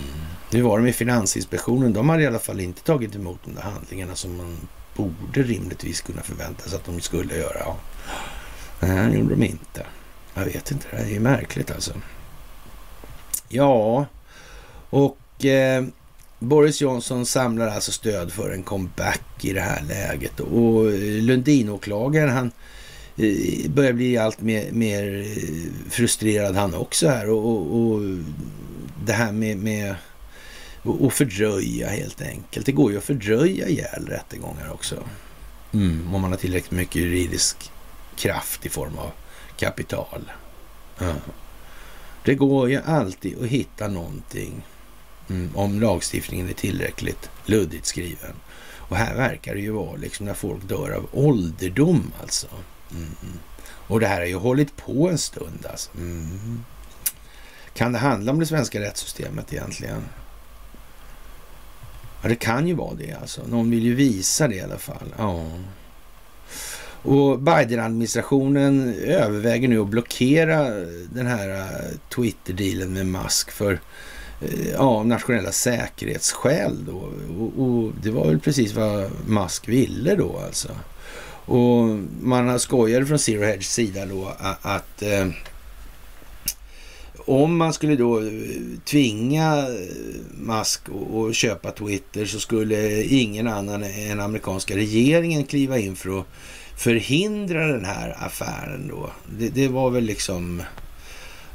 [0.52, 1.94] Nu var det med Finansinspektionen.
[1.94, 4.58] De hade i alla fall inte tagit emot de där handlingarna som man
[4.96, 7.60] borde rimligtvis kunna förvänta sig att de skulle göra.
[7.60, 7.78] Ja.
[8.80, 9.86] Nej, det gjorde de inte.
[10.34, 11.94] Jag vet inte, det är ju märkligt alltså.
[13.50, 14.06] Ja,
[14.90, 15.86] och eh,
[16.40, 20.40] Boris Johnson samlar alltså stöd för en comeback i det här läget.
[20.40, 20.86] Och
[21.22, 22.52] Lundinåklagaren han
[23.18, 25.26] eh, börjar bli allt mer, mer
[25.90, 27.30] frustrerad han också här.
[27.30, 28.02] Och, och, och
[29.06, 29.96] det här med, med
[31.02, 32.66] att fördröja helt enkelt.
[32.66, 34.96] Det går ju att fördröja ihjäl rättegångar också.
[35.74, 37.72] Mm, om man har tillräckligt mycket juridisk
[38.16, 39.12] kraft i form av
[39.58, 40.32] kapital.
[41.00, 41.14] Ja.
[42.26, 44.64] Det går ju alltid att hitta någonting
[45.30, 48.34] mm, om lagstiftningen är tillräckligt luddigt skriven.
[48.90, 52.48] Och här verkar det ju vara liksom när folk dör av ålderdom alltså.
[52.92, 53.40] Mm.
[53.62, 55.90] Och det här har ju hållit på en stund alltså.
[55.98, 56.64] Mm.
[57.74, 60.04] Kan det handla om det svenska rättssystemet egentligen?
[62.22, 63.42] Ja, det kan ju vara det alltså.
[63.48, 65.16] Någon vill ju visa det i alla fall.
[65.18, 65.46] Ja.
[67.02, 70.70] Och Biden-administrationen överväger nu att blockera
[71.14, 73.80] den här eh, Twitter-dealen med Musk för
[74.42, 76.86] Eh, ja, nationella säkerhetsskäl.
[76.86, 77.10] Då.
[77.40, 80.70] Och, och, det var väl precis vad Musk ville då alltså.
[81.46, 81.86] Och
[82.22, 85.28] man skojade från Zero Hedge sida då att, att eh,
[87.26, 88.32] om man skulle då eh,
[88.86, 89.66] tvinga
[90.32, 96.26] Musk att köpa Twitter så skulle ingen annan än amerikanska regeringen kliva in för att
[96.78, 99.10] förhindra den här affären då.
[99.40, 100.64] Det, det var väl liksom...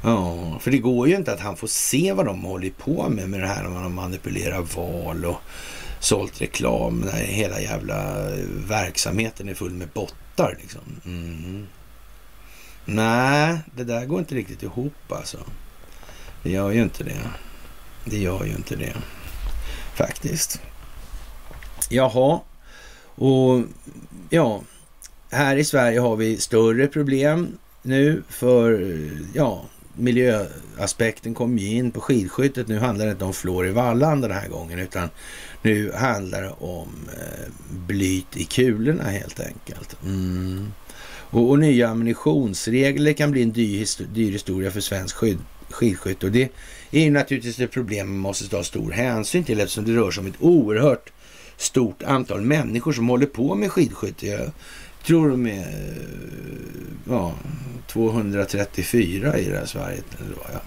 [0.05, 3.29] Ja, för det går ju inte att han får se vad de håller på med
[3.29, 5.41] med det här när de manipulerar val och
[5.99, 8.29] sålt reklam när hela jävla
[8.67, 10.81] verksamheten är full med bottar liksom.
[11.05, 11.67] Mm.
[12.85, 15.37] Nej, det där går inte riktigt ihop alltså.
[16.43, 17.21] Det gör ju inte det.
[18.05, 18.93] Det gör ju inte det.
[19.95, 20.61] Faktiskt.
[21.89, 22.39] Jaha.
[23.15, 23.63] Och
[24.29, 24.61] ja,
[25.31, 28.81] här i Sverige har vi större problem nu för
[29.33, 29.65] ja,
[29.97, 32.67] miljöaspekten kom ju in på skidskyttet.
[32.67, 35.09] Nu handlar det inte om flår i vallan den här gången, utan
[35.61, 37.51] nu handlar det om eh,
[37.87, 39.97] blyt i kulorna helt enkelt.
[40.03, 40.71] Mm.
[41.29, 45.37] Och, och, nya ammunitionsregler kan bli en dyr, dyr historia för svensk skyd,
[45.69, 46.25] skidskytte.
[46.25, 46.51] Och det
[46.91, 50.21] är ju naturligtvis ett problem man måste ta stor hänsyn till eftersom det rör sig
[50.21, 51.11] om ett oerhört
[51.57, 54.51] stort antal människor som håller på med skidskytte.
[55.05, 57.33] Jag tror de är eh, ja,
[57.87, 60.01] 234 i det här Sverige.
[60.53, 60.61] Ja.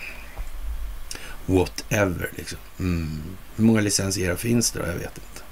[1.47, 2.59] Whatever liksom.
[2.79, 3.23] Mm.
[3.57, 4.87] Hur många licensierade finns det då?
[4.87, 5.43] Jag vet inte.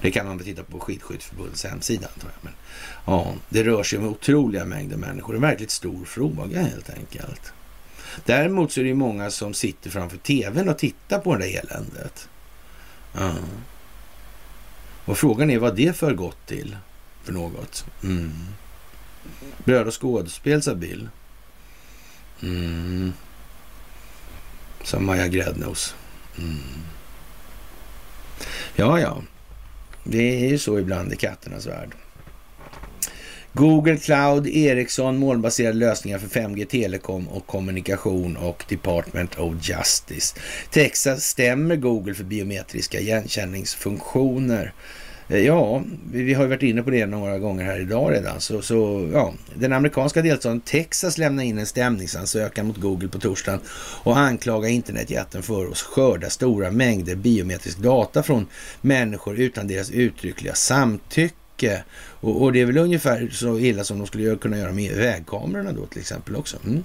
[0.00, 2.38] Det kan man titta på Skidskytteförbundets hemsida antar jag.
[2.40, 2.52] Men,
[3.06, 5.34] ja, det rör sig om otroliga mängder människor.
[5.34, 7.52] En verkligt stor fråga helt enkelt.
[8.24, 12.28] Däremot så är det många som sitter framför tvn och tittar på det där eländet.
[13.12, 13.34] Ja.
[15.04, 16.76] Och frågan är vad det för gott till
[17.26, 17.86] för något.
[18.02, 18.32] Mm.
[19.64, 21.08] Bröd och skådespel, sa Bill.
[22.42, 23.12] Mm.
[24.82, 25.94] Som Maja Gräddnos.
[26.38, 26.58] Mm.
[28.76, 29.22] Ja, ja.
[30.04, 31.94] Det är ju så ibland i katternas värld.
[33.52, 40.36] Google Cloud, Ericsson, molnbaserade lösningar för 5G, telekom och kommunikation och Department of Justice.
[40.70, 44.72] Texas stämmer Google för biometriska igenkänningsfunktioner.
[45.28, 45.82] Eh, ja,
[46.12, 48.40] vi har ju varit inne på det några gånger här idag redan.
[48.40, 53.60] Så, så ja, den amerikanska delstaten Texas lämnar in en stämningsansökan mot Google på torsdagen
[54.02, 58.46] och anklagar internetjätten för att skörda stora mängder biometrisk data från
[58.80, 61.84] människor utan deras uttryckliga samtycke.
[62.26, 65.72] Och, och, det är väl ungefär så illa som de skulle kunna göra med vägkamerorna
[65.72, 66.56] då till exempel också.
[66.64, 66.84] Mm.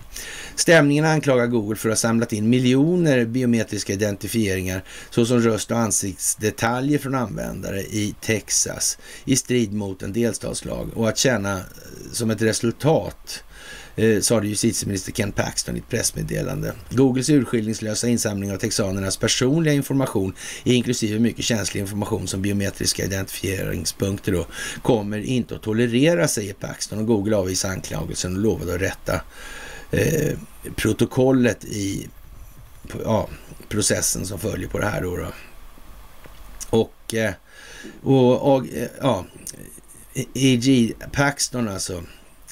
[0.55, 6.99] Stämningen anklagar Google för att ha samlat in miljoner biometriska identifieringar såsom röst och ansiktsdetaljer
[6.99, 11.63] från användare i Texas i strid mot en delstatslag och att känna eh,
[12.11, 13.43] som ett resultat
[13.95, 16.73] eh, sade justitieminister Ken Paxton i ett pressmeddelande.
[16.89, 24.45] Googles urskillningslösa insamling av texanernas personliga information, inklusive mycket känslig information som biometriska identifieringspunkter, då,
[24.81, 26.99] kommer inte att tolerera, säger Paxton.
[26.99, 29.22] Och Google avvisar anklagelsen och lovade att rätta
[29.91, 30.38] eh,
[30.76, 32.07] protokollet i
[33.03, 33.30] ja,
[33.69, 35.01] processen som följer på det här.
[35.01, 35.27] Då, då.
[36.69, 37.34] Och, eh,
[38.03, 39.26] och, och eh, ja,
[40.34, 40.93] E.G.
[41.11, 42.03] Paxton alltså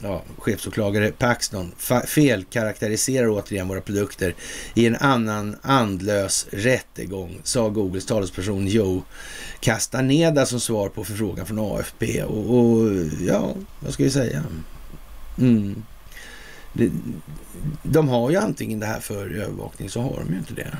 [0.03, 1.71] ja, chefsåklagare Paxton
[2.07, 4.35] felkaraktäriserar återigen våra produkter
[4.73, 9.03] i en annan andlös rättegång, sa Googles talesperson Joe
[9.59, 12.23] Castaneda som svar på förfrågan från AFP.
[12.23, 12.89] Och, och
[13.27, 14.43] ja, vad ska vi säga?
[15.37, 15.83] Mm.
[17.83, 20.77] de har ju antingen det här för övervakning så har de ju inte det.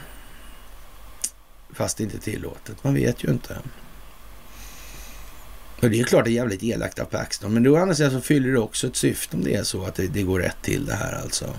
[1.73, 2.83] Fast det inte är tillåtet.
[2.83, 3.57] Man vet ju inte.
[5.81, 8.21] Och det är klart det är jävligt elakt av Paxton, men då andra sidan så
[8.21, 10.85] fyller det också ett syfte om det är så att det, det, går rätt till
[10.85, 11.55] det här alltså.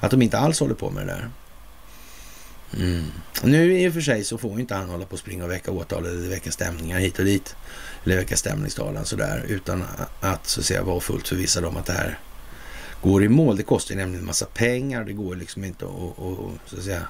[0.00, 1.30] Att de inte alls håller på med det där.
[2.76, 3.04] Mm.
[3.42, 5.70] Nu i och för sig så får inte han hålla på och springa och väcka
[5.70, 7.56] åtal eller väcka stämningar hit och dit.
[8.04, 9.84] Eller väcka stämningstalan sådär utan
[10.20, 12.18] att så att säga vara fullt förvissad om att det här
[13.02, 13.56] går i mål.
[13.56, 16.76] Det kostar ju nämligen en massa pengar och det går liksom inte att, att, så
[16.76, 17.02] att säga,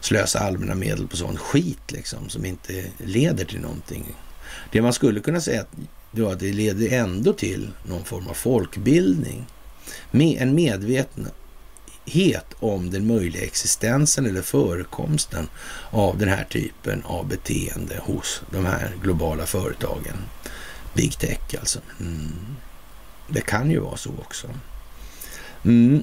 [0.00, 4.16] slösa allmänna medel på sån skit liksom som inte leder till någonting.
[4.72, 9.46] Det man skulle kunna säga att det leder ändå till någon form av folkbildning.
[10.10, 15.48] Med en medvetenhet om den möjliga existensen eller förekomsten
[15.90, 20.16] av den här typen av beteende hos de här globala företagen.
[20.94, 21.78] Big tech alltså.
[22.00, 22.32] Mm.
[23.28, 24.48] Det kan ju vara så också.
[25.64, 26.02] Mm.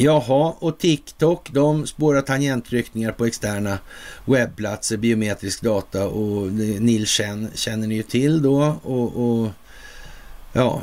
[0.00, 3.78] Jaha, och TikTok de spårar tangentryckningar på externa
[4.24, 9.48] webbplatser, biometrisk data och Nils Chen känner ni ju till då och, och
[10.52, 10.82] ja,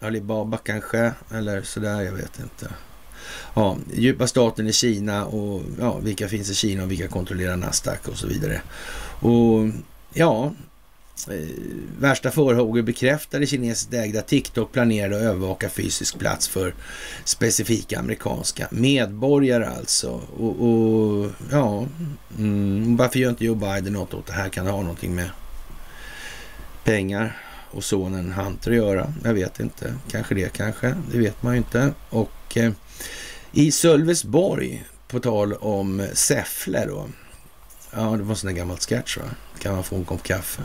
[0.00, 2.74] Alibaba kanske eller sådär, jag vet inte.
[3.54, 8.08] Ja, djupa staten i Kina och ja, vilka finns i Kina och vilka kontrollerar Nasdaq
[8.08, 8.62] och så vidare.
[9.20, 9.68] Och
[10.12, 10.52] ja,
[11.28, 11.34] Eh,
[11.98, 16.74] värsta farhågor bekräftade kinesiskt ägda TikTok planerade att övervaka fysisk plats för
[17.24, 20.20] specifika amerikanska medborgare alltså.
[20.36, 21.86] Och, och ja,
[22.38, 24.48] mm, varför gör inte Joe Biden något åt det här?
[24.48, 25.30] Kan det ha någonting med
[26.84, 27.36] pengar
[27.70, 29.14] och sonen Hunter att göra?
[29.24, 29.94] Jag vet inte.
[30.10, 30.94] Kanske det kanske.
[31.12, 31.92] Det vet man ju inte.
[32.10, 32.72] Och eh,
[33.52, 37.08] i Sölvesborg, på tal om Säffle då.
[37.92, 39.24] Ja, det var en sån där gammal sketch va?
[39.58, 40.62] Kan man få en kopp kaffe?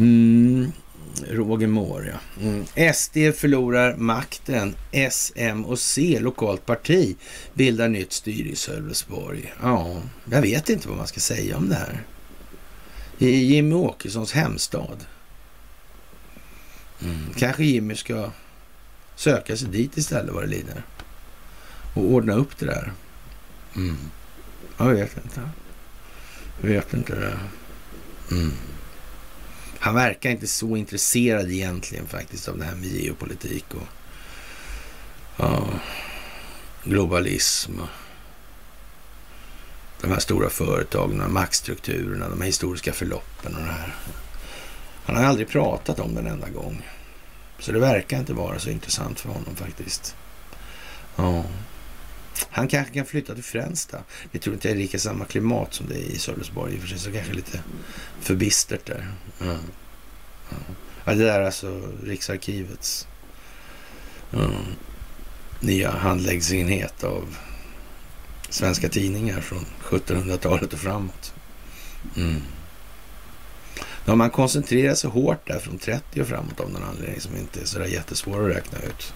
[0.00, 0.72] Mm,
[1.28, 2.46] Roger Moore, ja.
[2.46, 2.94] Mm.
[2.94, 4.74] SD förlorar makten.
[5.10, 7.16] SM och C, lokalt parti,
[7.54, 9.54] bildar nytt styre i Sölvesborg.
[9.62, 12.02] Ja, jag vet inte vad man ska säga om det här.
[13.18, 15.06] I Jimmy Åkessons hemstad.
[17.02, 17.26] Mm.
[17.36, 18.30] Kanske Jimmy ska
[19.16, 20.82] söka sig dit istället vad det lider.
[21.94, 22.92] Och ordna upp det där.
[23.76, 23.96] Mm.
[24.78, 25.40] Jag vet inte.
[26.60, 27.38] Jag vet inte det.
[28.34, 28.52] Mm.
[29.80, 33.88] Han verkar inte så intresserad egentligen faktiskt av det här med geopolitik och
[35.36, 35.68] ja,
[36.84, 37.80] globalism.
[37.80, 37.88] Och
[40.00, 43.94] de här stora företagen, maktstrukturerna, de här historiska förloppen och det här.
[45.04, 46.86] Han har aldrig pratat om den enda gång.
[47.58, 50.16] Så det verkar inte vara så intressant för honom faktiskt.
[51.16, 51.44] Ja.
[52.50, 53.98] Han kanske kan flytta till Fränsta.
[54.32, 56.80] Det tror inte jag är lika samma klimat som det är i Sölvesborg i och
[56.80, 57.62] för sig, så kanske lite
[58.20, 59.12] för bistert där.
[59.40, 59.58] Mm.
[61.04, 61.14] Ja.
[61.14, 63.06] det där är alltså Riksarkivets
[64.32, 64.52] mm,
[65.60, 67.36] nya handläggsenhet av
[68.48, 71.34] svenska tidningar från 1700-talet och framåt.
[72.16, 72.42] Mm.
[74.04, 77.60] Ja, man koncentrerar sig hårt där från 30 och framåt av någon anledning som inte
[77.60, 79.14] är sådär jättesvår att räkna ut.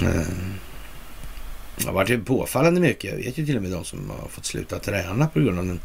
[0.00, 0.54] Mm.
[1.76, 3.10] Det har varit påfallande mycket.
[3.10, 5.66] Jag vet ju till och med de som har fått sluta träna på grund av
[5.66, 5.80] den,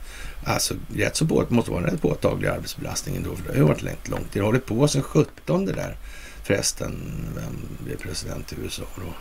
[0.46, 3.36] alltså rätt så på, måste vara en rätt påtaglig arbetsbelastning ändå.
[3.36, 4.28] För det har ju varit långt, långt.
[4.34, 5.98] Det har hållit på sedan 17 det där
[6.44, 7.02] förresten.
[7.36, 9.14] Vem blev president i USA då?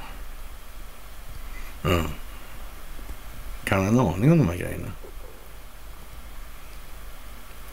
[1.90, 2.06] Mm.
[3.64, 4.92] Kan han ha en aning om de här grejerna?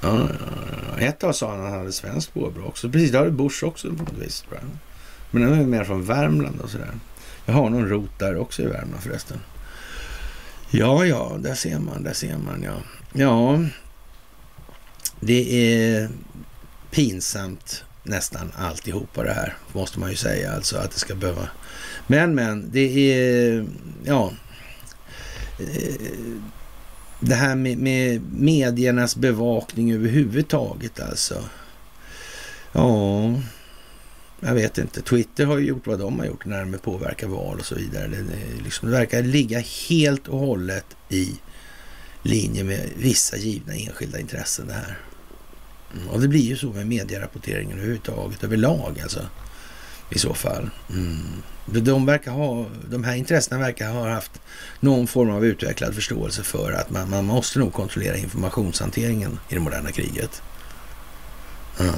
[0.02, 0.30] Ja,
[0.92, 2.90] ja, Ett tag sa han att han hade svenskt påbrå också.
[2.90, 4.46] Precis, det har Bush också på något vis.
[5.32, 6.92] Men den är mer från Värmland och sådär.
[7.46, 9.40] Jag har någon rot där också i Värmland förresten.
[10.70, 12.76] Ja, ja, där ser man, där ser man, ja.
[13.14, 13.64] Ja,
[15.20, 16.10] det är
[16.92, 21.48] pinsamt nästan alltihopa det här, måste man ju säga, alltså att det ska behöva.
[22.08, 23.66] Men, men, det är,
[24.04, 24.32] ja,
[25.60, 26.12] eh,
[27.20, 31.44] det här med, med mediernas bevakning överhuvudtaget alltså.
[32.72, 33.34] Ja,
[34.46, 35.02] jag vet inte.
[35.02, 38.08] Twitter har ju gjort vad de har gjort när de påverkar val och så vidare.
[38.08, 39.60] Det, det, liksom, det verkar ligga
[39.90, 41.40] helt och hållet i
[42.22, 44.98] linje med vissa givna enskilda intressen det här.
[45.96, 46.10] Mm.
[46.10, 49.20] Och det blir ju så med medierapporteringen överhuvudtaget, överlag alltså.
[50.10, 50.70] I så fall.
[50.90, 51.44] Mm.
[51.66, 54.42] De, verkar ha, de här intressena verkar ha haft
[54.80, 59.60] någon form av utvecklad förståelse för att man, man måste nog kontrollera informationshanteringen i det
[59.60, 60.42] moderna kriget.
[61.80, 61.94] Mm.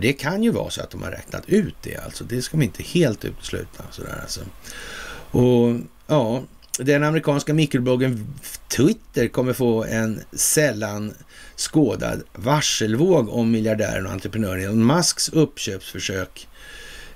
[0.00, 2.24] Det kan ju vara så att de har räknat ut det alltså.
[2.24, 3.84] Det ska man inte helt utesluta.
[3.90, 4.40] Sådär alltså.
[5.30, 6.42] Och ja,
[6.78, 8.26] den amerikanska mikrobloggen
[8.68, 11.14] Twitter kommer få en sällan
[11.56, 16.48] skådad varselvåg om miljardären och entreprenören Elon Musks uppköpsförsök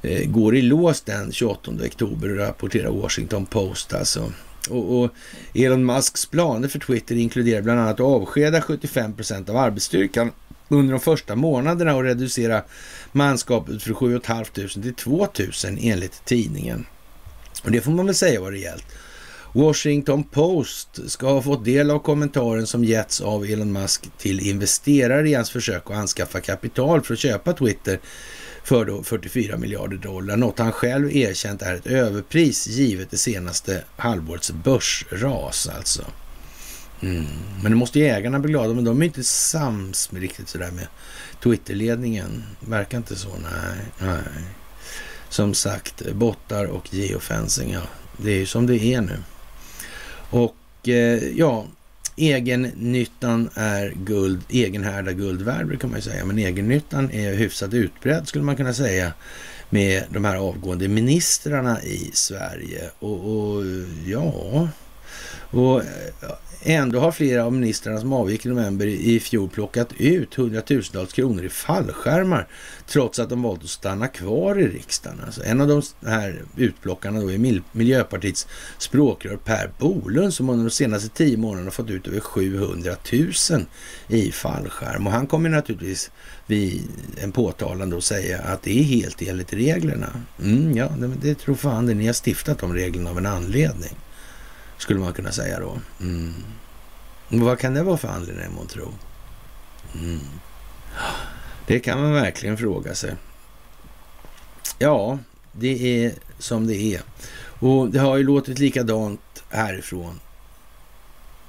[0.03, 4.33] eh, går i lås den 28 oktober, rapporterar Washington Post alltså.
[4.71, 5.11] Och, och,
[5.55, 10.31] Elon Musks planer för Twitter inkluderar bland annat att avskeda 75 procent av arbetsstyrkan
[10.73, 12.63] under de första månaderna och reducera
[13.13, 16.87] manskapet från 7 500 till 2 000 enligt tidningen.
[17.65, 18.85] Och det får man väl säga var rejält.
[19.53, 25.29] Washington Post ska ha fått del av kommentaren som getts av Elon Musk till investerare
[25.29, 28.01] i hans försök att anskaffa kapital för att köpa Twitter
[28.65, 30.37] för då 44 miljarder dollar.
[30.37, 36.05] Något han själv erkänt är ett överpris givet det senaste halvårets börsras alltså.
[37.03, 37.25] Mm.
[37.63, 40.71] Men det måste ju ägarna bli glada, men de är inte sams med riktigt sådär
[40.71, 40.87] med
[41.43, 42.45] Twitterledningen.
[42.61, 43.79] Verkar inte så, nej.
[43.99, 44.45] nej.
[45.29, 47.83] Som sagt, bottar och geofencing, ja.
[48.17, 49.19] Det är ju som det är nu.
[50.31, 51.67] Och eh, ja,
[52.17, 56.25] egennyttan är guld, egenhärda guld värd brukar man ju säga.
[56.25, 59.13] Men egennyttan är hyfsat utbredd skulle man kunna säga
[59.71, 62.91] med de här avgående ministrarna i Sverige.
[62.99, 63.65] Och, och
[64.07, 64.69] ja,
[65.51, 66.33] och eh,
[66.65, 71.45] Ändå har flera av ministrarna som avgick i november i fjol plockat ut hundratusentals kronor
[71.45, 72.49] i fallskärmar
[72.87, 75.21] trots att de valt att stanna kvar i riksdagen.
[75.27, 78.47] Alltså en av de här utplockarna då är Miljöpartiets
[78.79, 82.95] språkrör Per Bolund som under de senaste tio månaderna fått ut över 700
[83.51, 83.65] 000
[84.09, 85.07] i fallskärm.
[85.07, 86.11] Och han kommer naturligtvis
[86.47, 86.89] vid
[87.23, 90.23] en påtalan då säga att det är helt enligt reglerna.
[90.43, 91.95] Mm, ja, det, det tror fan det.
[91.95, 93.97] Ni har stiftat de reglerna av en anledning.
[94.83, 95.79] Skulle man kunna säga då.
[96.01, 96.35] Mm.
[97.29, 98.95] Vad kan det vara för anledning man tror?
[99.95, 100.21] Mm.
[101.67, 103.15] Det kan man verkligen fråga sig.
[104.79, 105.19] Ja,
[105.53, 107.03] det är som det är.
[107.59, 110.21] Och det har ju låtit likadant härifrån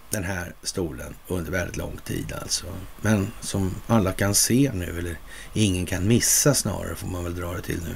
[0.09, 2.65] den här stolen under väldigt lång tid alltså.
[3.01, 5.17] Men som alla kan se nu, eller
[5.53, 7.95] ingen kan missa snarare får man väl dra det till nu.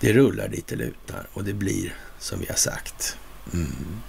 [0.00, 3.16] Det rullar dit det lutar och det blir som vi har sagt.
[3.52, 4.00] Mm.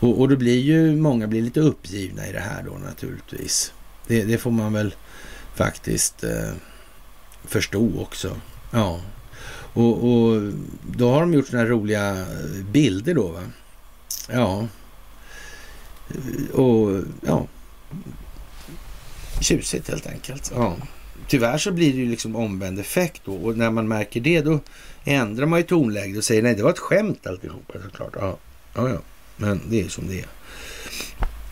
[0.00, 3.72] Och, och då blir ju många blir lite uppgivna i det här då naturligtvis.
[4.06, 4.94] Det, det får man väl
[5.54, 6.52] faktiskt eh,
[7.44, 8.36] förstå också.
[8.70, 9.00] Ja.
[9.72, 10.52] Och, och
[10.96, 13.42] då har de gjort sådana här roliga eh, bilder då va.
[14.32, 14.68] Ja.
[16.52, 17.46] Och ja.
[19.40, 20.52] Tjusigt helt enkelt.
[20.54, 20.76] Ja.
[21.28, 24.60] Tyvärr så blir det ju liksom omvänd effekt då och när man märker det då
[25.08, 28.12] ändrar man ju tonläget och säger nej det var ett skämt alltihopa såklart.
[28.20, 28.38] Ja,
[28.74, 28.98] ja, ja.
[29.36, 30.26] men det är som det är.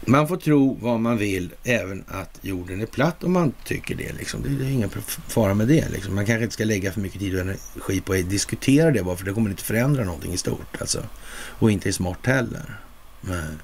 [0.09, 4.13] Man får tro vad man vill, även att jorden är platt om man tycker det.
[4.13, 4.43] Liksom.
[4.43, 4.91] Det, är ingen
[5.29, 5.89] fara med det.
[5.89, 6.15] Liksom.
[6.15, 9.17] Man kanske inte ska lägga för mycket tid och energi på att diskutera det bara,
[9.17, 10.81] för det kommer inte förändra någonting i stort.
[10.81, 11.03] Alltså.
[11.35, 12.81] Och inte är smart heller.
[13.21, 13.61] Men,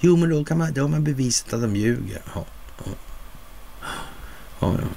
[0.00, 2.22] jo, men då, kan man, då har man bevisat att de ljuger.
[2.34, 2.44] Ja,
[2.84, 2.92] ja.
[4.60, 4.88] ja, ja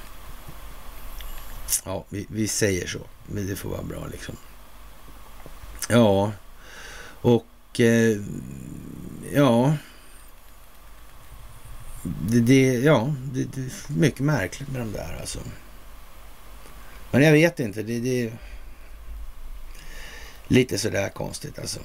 [1.85, 2.99] ja vi, vi, säger så.
[3.27, 4.35] Men det får vara bra liksom.
[5.89, 6.31] Ja,
[7.21, 8.17] och eh,
[9.33, 9.73] ja
[12.03, 15.39] det, det, ja, det, det, är mycket märkligt med de där alltså.
[17.11, 17.83] Men jag vet inte.
[17.83, 18.31] Det, det är
[20.47, 21.79] lite sådär konstigt alltså.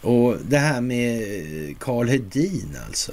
[0.00, 3.12] Och det här med Karl Hedin alltså.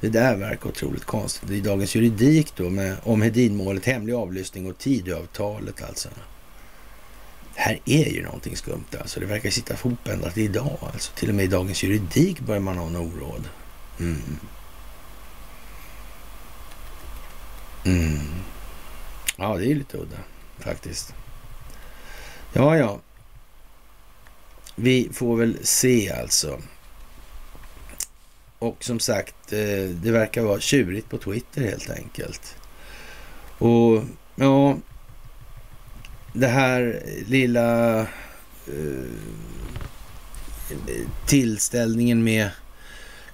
[0.00, 1.50] Det där verkar otroligt konstigt.
[1.50, 6.08] I Dagens Juridik då med, om Hedinmålet, hemlig avlyssning och Tidöavtalet alltså.
[7.54, 9.20] Här är ju någonting skumt alltså.
[9.20, 11.12] Det verkar sitta ihop ända till idag alltså.
[11.12, 13.48] Till och med i Dagens Juridik börjar man ha en oråd.
[14.00, 14.22] Mm.
[17.84, 18.18] Mm.
[19.36, 20.16] Ja, det är lite udda
[20.58, 21.14] faktiskt.
[22.52, 22.98] Ja, ja.
[24.74, 26.58] Vi får väl se alltså.
[28.60, 32.56] Och som sagt, eh, det verkar vara tjurigt på Twitter helt enkelt.
[33.58, 34.02] Och
[34.36, 34.78] ja,
[36.32, 38.06] det här lilla eh,
[41.26, 42.50] tillställningen med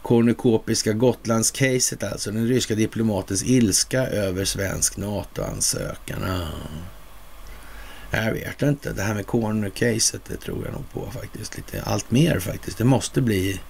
[0.03, 2.31] kornukopiska Gotlandscaset alltså.
[2.31, 6.24] Den ryska diplomatens ilska över svensk NATO-ansökan.
[6.24, 6.48] Ah.
[8.11, 8.93] Jag vet inte.
[8.93, 11.57] Det här med corner-caset, det tror jag nog på faktiskt.
[11.57, 12.78] Lite allt mer faktiskt.
[12.78, 13.61] Det måste bli...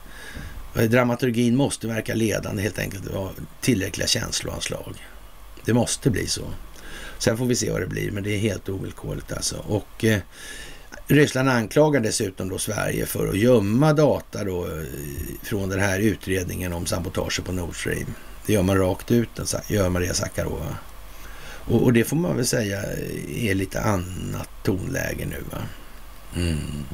[0.78, 3.04] Eh, dramaturgin måste verka ledande helt enkelt.
[3.04, 3.28] Det
[3.60, 5.06] tillräckliga känsloanslag.
[5.64, 6.42] Det måste bli så.
[7.18, 9.56] Sen får vi se vad det blir, men det är helt ovillkorligt alltså.
[9.56, 10.20] Och eh,
[11.06, 14.82] Ryssland anklagar dessutom då Sverige för att gömma data då eh,
[15.42, 18.14] från den här utredningen om sabotage på Nord Stream.
[18.46, 19.28] Det gör man rakt ut,
[19.68, 20.76] gör Maria Sakarova.
[21.68, 22.82] Och, och, det får man väl säga
[23.36, 25.44] är lite annat tonläge nu.
[25.50, 25.58] Va?
[26.36, 26.84] Mm.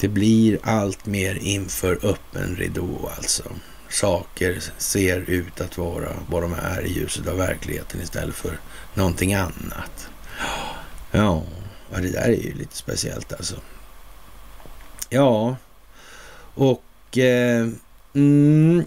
[0.00, 3.42] Det blir allt mer inför öppen ridå alltså.
[3.88, 8.58] Saker ser ut att vara vad de är i ljuset av verkligheten istället för
[8.94, 10.08] någonting annat.
[11.10, 11.42] Ja.
[11.90, 13.56] Det där är ju lite speciellt alltså.
[15.08, 15.56] Ja,
[16.54, 17.68] och eh,
[18.14, 18.84] mm,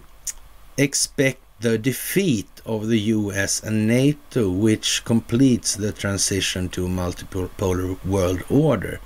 [0.76, 7.96] expect the defeat of the US and NATO which completes the transition to a multipolar
[8.02, 9.00] world order.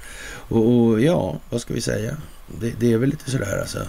[0.49, 2.17] Och, och ja, vad ska vi säga?
[2.61, 3.80] Det, det, är väl lite sådär alltså.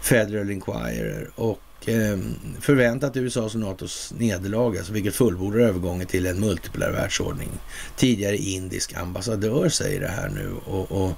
[0.00, 2.18] Federal Inquirer och eh,
[2.60, 7.48] förväntat USAs och NATOs nederlag, alltså vilket fullbordar övergången till en multipolär världsordning.
[7.96, 11.12] Tidigare indisk ambassadör säger det här nu och, och,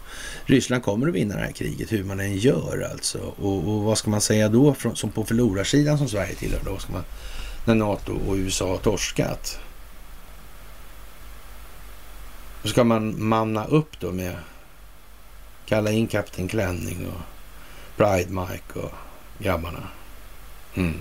[0.44, 3.18] Ryssland kommer att vinna det här kriget hur man än gör alltså.
[3.18, 6.78] Och, och vad ska man säga då från, som på förlorarsidan som Sverige tillhör då?
[6.78, 7.04] Ska man,
[7.64, 9.58] när NATO och USA har torskat?
[12.68, 14.36] Då ska man manna upp då med
[15.66, 17.20] kalla in Kapten Klänning och
[17.96, 18.92] Pride Mike och
[19.38, 19.88] grabbarna.
[20.74, 20.94] Mm.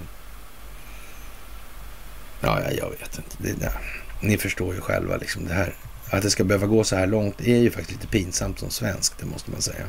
[2.42, 3.38] Ja, jag vet inte.
[3.38, 4.04] Det där.
[4.22, 5.74] Ni förstår ju själva liksom det här.
[6.12, 9.14] Att det ska behöva gå så här långt är ju faktiskt lite pinsamt som svensk,
[9.20, 9.86] det måste man säga.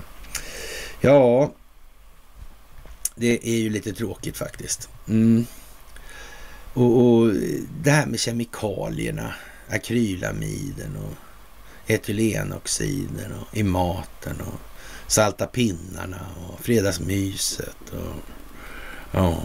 [1.01, 1.53] Ja,
[3.15, 4.89] det är ju lite tråkigt faktiskt.
[5.09, 5.47] Mm.
[6.75, 7.33] Och, och,
[7.83, 9.35] det här med kemikalierna,
[9.69, 11.28] akrylamiden och
[11.89, 14.61] etylenoxiden och i maten och
[15.07, 18.15] salta pinnarna och fredagsmyset och
[19.11, 19.43] ja,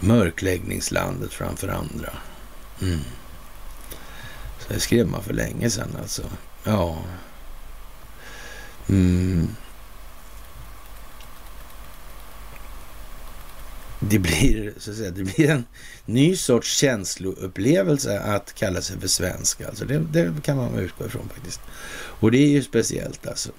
[0.00, 2.12] Mörkläggningslandet framför andra.
[2.82, 3.00] Mm.
[4.58, 6.22] Så det skrev man för länge sedan alltså.
[6.64, 6.98] Ja.
[8.88, 9.56] Mm.
[14.00, 15.64] Det blir, så att säga, det blir en
[16.04, 19.60] ny sorts känsloupplevelse att kalla sig för svensk.
[19.60, 21.60] Alltså det, det kan man utgå ifrån faktiskt.
[21.94, 23.50] Och det är ju speciellt alltså.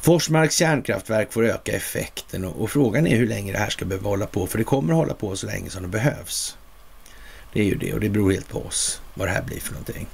[0.00, 4.08] Forsmarks kärnkraftverk får öka effekten och, och, frågan är hur länge det här ska behöva
[4.08, 6.56] hålla på, för det kommer hålla på så länge som det behövs.
[7.52, 9.72] Det är ju det och det beror helt på oss vad det här blir för
[9.72, 10.06] någonting.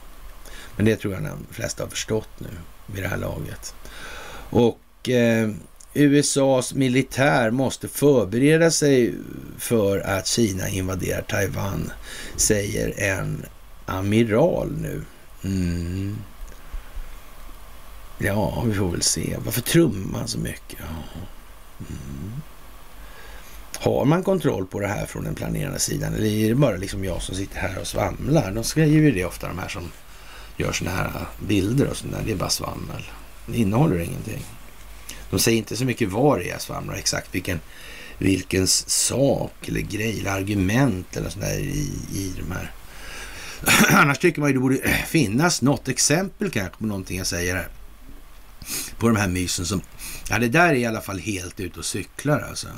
[0.76, 2.48] Men det tror jag de flesta har förstått nu
[2.86, 3.74] vid det här laget.
[4.50, 5.50] Och eh,
[5.96, 9.14] USAs militär måste förbereda sig
[9.58, 11.92] för att Kina invaderar Taiwan,
[12.36, 13.46] säger en
[13.86, 15.02] amiral nu.
[15.44, 16.16] Mm.
[18.18, 19.36] Ja, vi får väl se.
[19.44, 20.80] Varför trummar man så mycket?
[21.78, 22.42] Mm.
[23.78, 27.04] Har man kontroll på det här från den planerande sidan eller är det bara liksom
[27.04, 28.52] jag som sitter här och svamlar?
[28.52, 29.90] De skriver ju det ofta, de här som
[30.56, 32.22] gör sådana här bilder och sånt där.
[32.24, 33.02] Det är bara svammel.
[33.46, 34.44] Det innehåller ingenting.
[35.30, 37.60] De säger inte så mycket var det är svamlar, exakt vilken,
[38.18, 42.72] vilken sak eller grej eller argument eller sånt där i, i de här.
[44.00, 47.68] Annars tycker man ju det borde finnas något exempel kanske på någonting jag säger här.
[48.98, 49.80] På de här mysen som,
[50.30, 52.68] ja det där är i alla fall helt ute och cyklar alltså.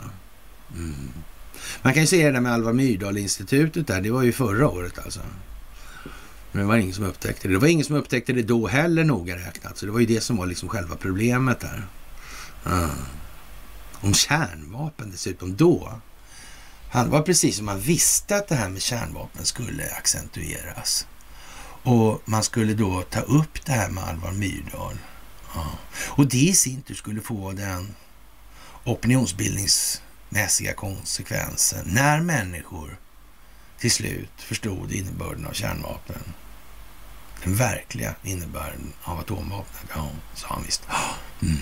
[0.76, 1.08] Mm.
[1.82, 4.98] Man kan ju se det där med Alva Myrdal-institutet där, det var ju förra året
[4.98, 5.20] alltså.
[6.52, 7.54] Men det var ingen som upptäckte det.
[7.54, 9.78] Det var ingen som upptäckte det då heller noga räknat.
[9.78, 11.86] Så det var ju det som var liksom själva problemet där.
[12.68, 12.90] Mm.
[14.00, 16.00] Om kärnvapen dessutom då.
[16.90, 21.06] Han var precis som man visste att det här med kärnvapen skulle accentueras.
[21.82, 24.98] Och man skulle då ta upp det här med Alvar Myrdal.
[25.54, 25.66] Ja.
[26.06, 27.94] Och det i sin tur skulle få den
[28.84, 32.98] opinionsbildningsmässiga konsekvensen när människor
[33.78, 36.22] till slut förstod innebörden av kärnvapen.
[37.44, 39.90] Den verkliga innebörden av atomvapnet.
[39.94, 40.82] Ja, sa han visst.
[40.88, 41.14] Ah.
[41.42, 41.58] Mm.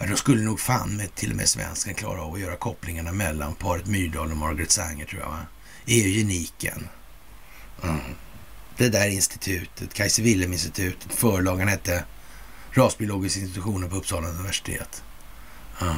[0.00, 0.06] Ja.
[0.06, 3.54] då skulle nog fan med till och med svensken klara av att göra kopplingarna mellan
[3.54, 5.28] paret Myrdal och Margaret Sanger tror jag.
[5.28, 5.38] Va?
[5.86, 6.88] Eugeniken.
[7.82, 8.00] Mm.
[8.76, 12.04] Det där institutet, Kaiser Wilhelm-institutet, förlagan hette
[12.72, 15.02] Rasbiologiska institutionen på Uppsala universitet.
[15.80, 15.96] Mm.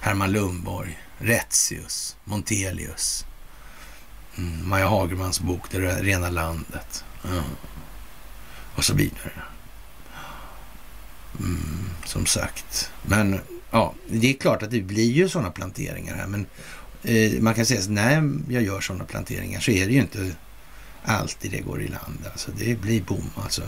[0.00, 3.26] Herman Lundborg, Retzius, Montelius.
[4.36, 7.04] Mm, Maja Hagermans bok Det rena landet.
[7.24, 7.44] Mm.
[8.76, 9.32] Och så vidare.
[11.38, 12.90] Mm, som sagt.
[13.02, 13.40] Men
[13.70, 16.26] ja, det är klart att det blir ju sådana planteringar här.
[16.26, 16.46] Men
[17.02, 20.34] eh, man kan säga att när jag gör sådana planteringar så är det ju inte
[21.04, 22.26] alltid det går i land.
[22.32, 23.62] Alltså det blir bom alltså.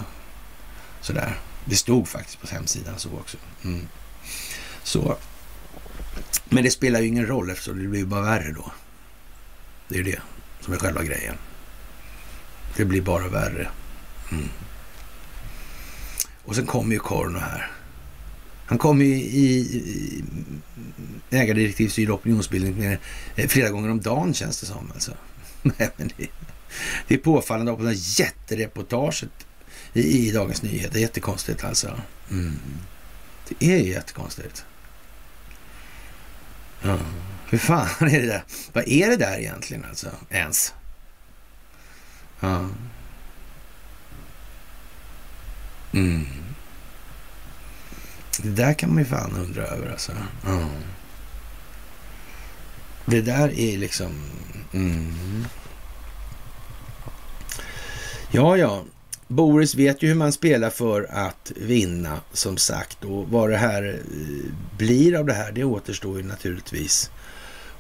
[1.01, 1.39] Sådär.
[1.65, 3.37] Det stod faktiskt på hemsidan så också.
[3.65, 3.89] Mm.
[4.83, 5.17] Så.
[6.49, 8.73] Men det spelar ju ingen roll eftersom det blir bara värre då.
[9.89, 10.21] Det är ju det
[10.61, 11.35] som är själva grejen.
[12.77, 13.69] Det blir bara värre.
[14.33, 14.49] Mm.
[16.47, 17.71] Och sen kommer ju Korno här.
[18.67, 20.25] Han kommer ju i, i
[21.31, 22.99] ägardirektiv styrd opinionsbildning
[23.37, 24.91] eh, flera gånger om dagen känns det som.
[24.95, 25.13] Alltså.
[25.63, 26.27] Nej, men det,
[27.09, 29.47] det är påfallande på det här jättereportaget
[29.93, 30.99] i, i Dagens Nyheter.
[30.99, 32.01] Jättekonstigt alltså.
[32.31, 32.59] Mm.
[33.49, 34.65] Det är ju jättekonstigt.
[36.83, 36.99] Ja.
[37.49, 38.45] Hur fan är det där?
[38.73, 40.11] Vad är det där egentligen alltså?
[40.31, 40.75] Ens?
[42.41, 42.69] Ja.
[45.97, 46.27] Mm.
[48.43, 50.13] Det där kan man ju fan undra över alltså.
[50.47, 50.69] Mm.
[53.05, 54.13] Det där är liksom...
[54.73, 55.45] Mm.
[58.31, 58.85] Ja, ja.
[59.29, 63.05] Boris vet ju hur man spelar för att vinna, som sagt.
[63.05, 67.11] Och vad det här eh, blir av det här, det återstår ju naturligtvis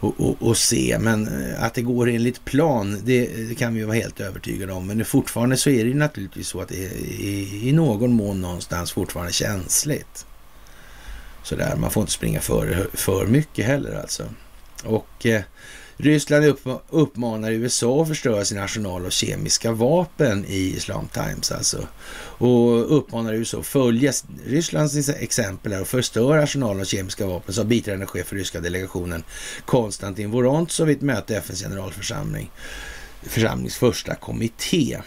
[0.00, 0.98] och, och, och, se.
[1.00, 4.86] Men eh, att det går enligt plan, det, det, kan vi vara helt övertygade om.
[4.86, 8.40] Men fortfarande så är det ju naturligtvis så att det är i, i någon mån
[8.40, 10.26] någonstans fortfarande känsligt.
[11.42, 14.24] Sådär, man får inte springa för, för mycket heller alltså.
[14.84, 15.42] Och eh,
[15.98, 16.56] Ryssland
[16.90, 21.88] uppmanar USA att förstöra sin arsenal av kemiska vapen i Islam Times alltså.
[22.38, 24.12] Och uppmanar USA att följa
[24.46, 29.24] Rysslands exempel och förstöra arsenalen av kemiska vapen, sa biträdande chef för ryska delegationen
[29.64, 32.50] Konstantin Vorontsov vid ett möte i FNs generalförsamling,
[33.22, 35.00] församlings första kommitté.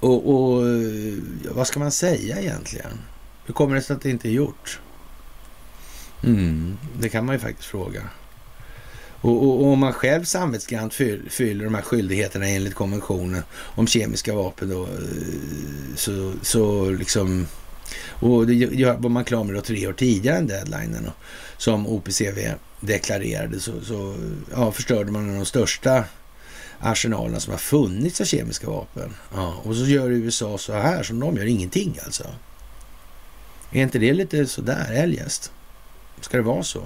[0.00, 0.64] Och, och
[1.50, 2.98] vad ska man säga egentligen?
[3.44, 4.80] Hur kommer det sig att det inte är gjort?
[6.22, 8.02] Mm, det kan man ju faktiskt fråga.
[9.20, 10.94] Och, och, och om man själv samvetsgrant
[11.28, 14.88] fyller de här skyldigheterna enligt konventionen om kemiska vapen då, eh,
[15.96, 17.46] så, så liksom...
[18.08, 21.12] Och det var man klar med då tre år tidigare än deadlinen då,
[21.56, 24.16] som OPCV deklarerade så, så
[24.50, 26.04] ja, förstörde man de största
[26.80, 29.14] arsenalerna som har funnits av kemiska vapen.
[29.34, 32.24] Ja, och så gör USA så här som de gör, ingenting alltså.
[33.72, 35.52] Är inte det lite sådär eljest?
[36.20, 36.82] Ska det vara så?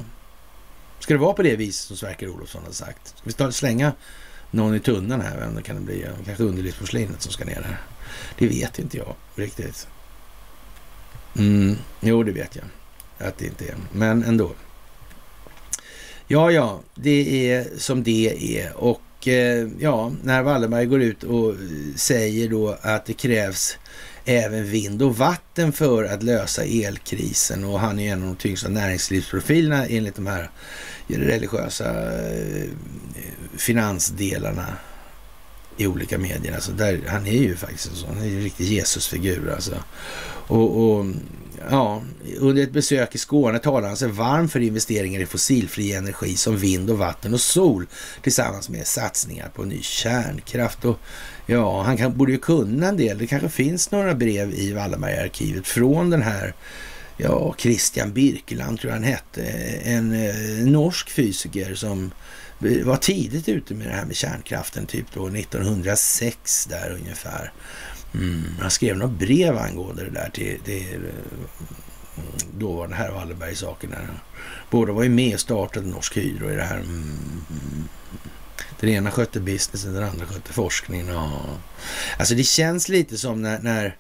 [1.05, 3.15] Ska det vara på det viset som Sverker Olofsson har sagt?
[3.27, 3.93] Ska vi slänga
[4.51, 5.39] någon i tunnan här?
[5.39, 6.07] Vem det kan det bli?
[6.27, 7.81] Kanske underlivsporslinet som ska ner här.
[8.39, 9.89] Det vet inte jag riktigt.
[11.39, 12.65] Mm, jo, det vet jag
[13.29, 13.75] att det inte är.
[13.93, 14.53] Men ändå.
[16.27, 18.77] Ja, ja, det är som det är.
[18.77, 21.55] Och eh, ja, när Wallenberg går ut och
[21.97, 23.79] säger då att det krävs
[24.25, 28.69] även vind och vatten för att lösa elkrisen och han är en av de tyngsta
[28.69, 30.51] näringslivsprofilerna enligt de här
[31.07, 31.91] religiösa
[32.35, 32.69] eh,
[33.57, 34.67] finansdelarna
[35.77, 36.55] i olika medier.
[36.55, 39.75] Alltså där, han är ju faktiskt en sån, han är en riktig Jesusfigur alltså.
[40.47, 41.07] Och, och,
[41.71, 42.03] ja,
[42.39, 46.57] under ett besök i Skåne talar han sig varm för investeringar i fossilfri energi som
[46.57, 47.87] vind och vatten och sol
[48.23, 50.85] tillsammans med satsningar på ny kärnkraft.
[50.85, 50.99] Och
[51.47, 53.19] ja, han kan, borde ju kunna en del.
[53.19, 56.55] Det kanske finns några brev i Wallenbergarkivet från den här
[57.17, 59.43] ja, Christian Birkeland tror jag han hette,
[59.85, 62.13] en eh, norsk fysiker som
[62.85, 67.53] var tidigt ute med det här med kärnkraften, typ då 1906 där ungefär.
[68.15, 68.43] Mm.
[68.61, 72.23] Han skrev något brev angående det där till, till eh,
[72.59, 73.95] dåvarande herr Wallenberg-saken.
[74.71, 76.77] Båda var ju med och startade Norsk Hydro i det här.
[76.77, 77.89] Mm.
[78.81, 81.09] Den ena skötte businessen, den andra skötte forskningen.
[81.09, 81.41] Ja.
[82.19, 83.97] Alltså det känns lite som när, när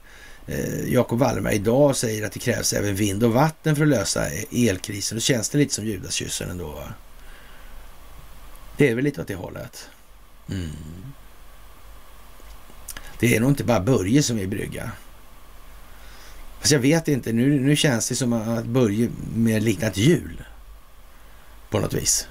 [0.46, 4.26] Eh, Jakob Wallenberg idag säger att det krävs även vind och vatten för att lösa
[4.52, 5.16] elkrisen.
[5.16, 6.66] Då känns det lite som Judaskyssen ändå.
[6.66, 6.94] Va?
[8.76, 9.88] Det är väl lite åt det hållet.
[10.50, 10.70] Mm.
[13.18, 14.90] Det är nog inte bara Börje som är brygga.
[16.60, 20.44] Fast jag vet inte, nu, nu känns det som att Börje mer liknar ett hjul.
[21.70, 22.28] På något vis.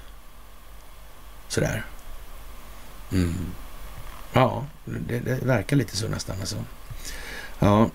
[1.48, 1.84] Sådär.
[3.12, 3.34] Mm.
[4.32, 6.64] Ja, det, det, verkar lite så nästan alltså.
[7.58, 7.90] Ja.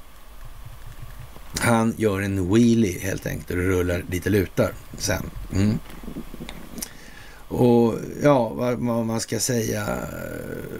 [1.57, 5.29] Han gör en wheelie helt enkelt och rullar lite lutar sen.
[5.53, 5.79] Mm.
[7.47, 9.81] Och ja, vad, vad, man ska säga.
[9.87, 10.79] Eh,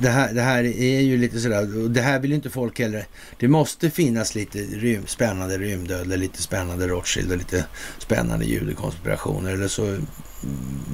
[0.00, 2.78] det här, det här är ju lite sådär, och det här vill ju inte folk
[2.78, 3.06] heller.
[3.38, 7.64] Det måste finnas lite rym, spännande rymdödlor, lite spännande Rothschild och lite
[7.98, 9.52] spännande judekonspirationer.
[9.52, 9.98] Eller så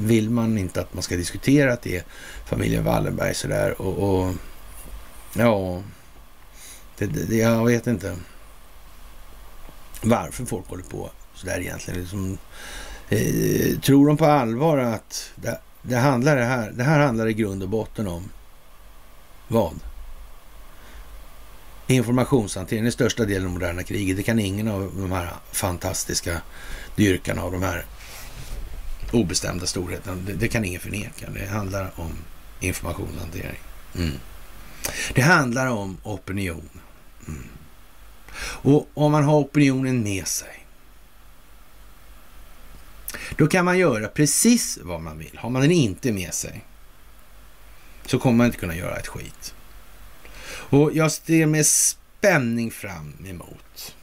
[0.02, 2.04] vill man inte att man ska diskutera att det är
[2.46, 3.82] familjen Wallenberg sådär.
[3.82, 4.34] Och, och
[5.34, 5.82] ja,
[7.06, 8.16] det, det, jag vet inte
[10.02, 12.00] varför folk håller på sådär egentligen.
[12.00, 12.38] Liksom,
[13.12, 17.32] Eh, tror de på allvar att det, det, handlar det, här, det här handlar i
[17.32, 18.30] grund och botten om
[19.48, 19.74] vad?
[21.86, 24.16] Informationshantering, den största delen av moderna kriget.
[24.16, 26.40] Det kan ingen av de här fantastiska
[26.96, 27.84] dyrkarna av de här
[29.12, 31.30] obestämda storheterna, det, det kan ingen förneka.
[31.30, 32.12] Det handlar om
[32.60, 33.60] informationshantering.
[33.94, 34.14] Mm.
[35.14, 36.68] Det handlar om opinion.
[37.28, 37.48] Mm.
[38.38, 40.62] Och om man har opinionen med sig
[43.36, 45.38] då kan man göra precis vad man vill.
[45.38, 46.64] Har man den inte med sig
[48.06, 49.54] så kommer man inte kunna göra ett skit.
[50.44, 53.96] Och jag ser med spänning fram emot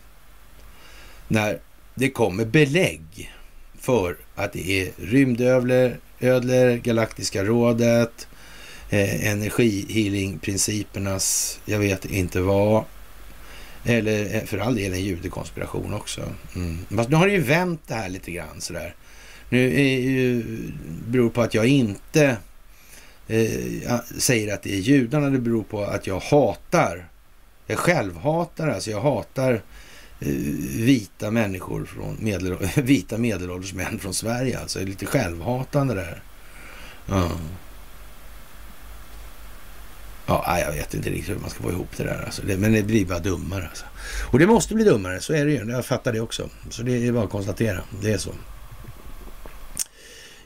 [1.28, 1.60] när
[1.96, 3.34] det kommer belägg
[3.80, 8.28] för att det är rymdödlor, Galaktiska rådet,
[8.90, 12.84] eh, energihealingprincipernas, jag vet inte vad,
[13.90, 16.22] eller eh, för all del en judekonspiration också.
[16.56, 16.78] Mm.
[16.96, 18.96] Fast nu har det ju vänt det här lite grann sådär.
[19.50, 20.44] Nu är ju,
[21.08, 22.38] beror på att jag inte
[23.28, 25.30] eh, säger att det är judarna.
[25.30, 27.10] Det beror på att jag hatar,
[27.68, 28.92] jag självhatar alltså.
[28.92, 29.54] Jag hatar
[30.20, 30.28] eh,
[30.76, 34.60] vita människor från medel, vita medelålders män från Sverige.
[34.60, 36.22] Alltså lite självhatande där.
[37.08, 37.30] Mm.
[40.30, 42.24] Ja, jag vet inte riktigt hur man ska få ihop det där.
[42.26, 42.42] Alltså.
[42.46, 43.68] Men det blir bara dummare.
[43.68, 43.86] Alltså.
[44.32, 45.72] Och det måste bli dummare, så är det ju.
[45.72, 46.50] Jag fattar det också.
[46.70, 47.82] Så det är bara att konstatera.
[48.02, 48.32] Det är så.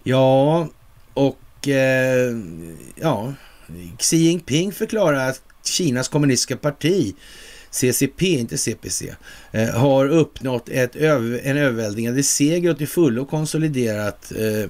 [0.03, 0.67] Ja,
[1.13, 2.37] och eh,
[2.95, 3.33] ja,
[3.99, 7.15] Xi Jinping förklarar att Kinas kommunistiska parti
[7.71, 9.15] CCP, inte CPC,
[9.51, 14.69] eh, har uppnått ett en överväldigande seger och till fullo konsoliderat eh,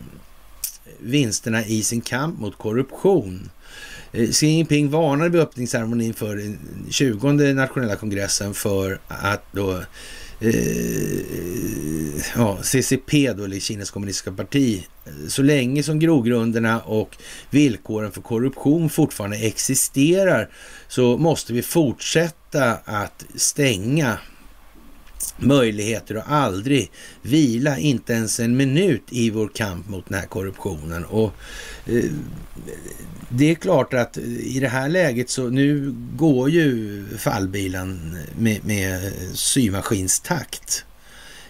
[0.99, 3.49] vinsterna i sin kamp mot korruption.
[4.13, 6.59] Eh, Xi Jinping varnade vid öppningsceremonin för den
[6.89, 9.71] 20 nationella kongressen för att då
[10.39, 10.53] eh,
[12.35, 14.83] ja, CCP, då, eller Kinas kommunistiska parti,
[15.27, 17.17] så länge som grogrunderna och
[17.49, 20.49] villkoren för korruption fortfarande existerar
[20.87, 24.17] så måste vi fortsätta att stänga
[25.37, 26.91] möjligheter att aldrig
[27.21, 31.05] vila, inte ens en minut i vår kamp mot den här korruptionen.
[31.05, 31.33] Och
[31.85, 32.03] eh,
[33.29, 39.13] det är klart att i det här läget så nu går ju fallbilan med, med
[39.33, 40.85] symaskinstakt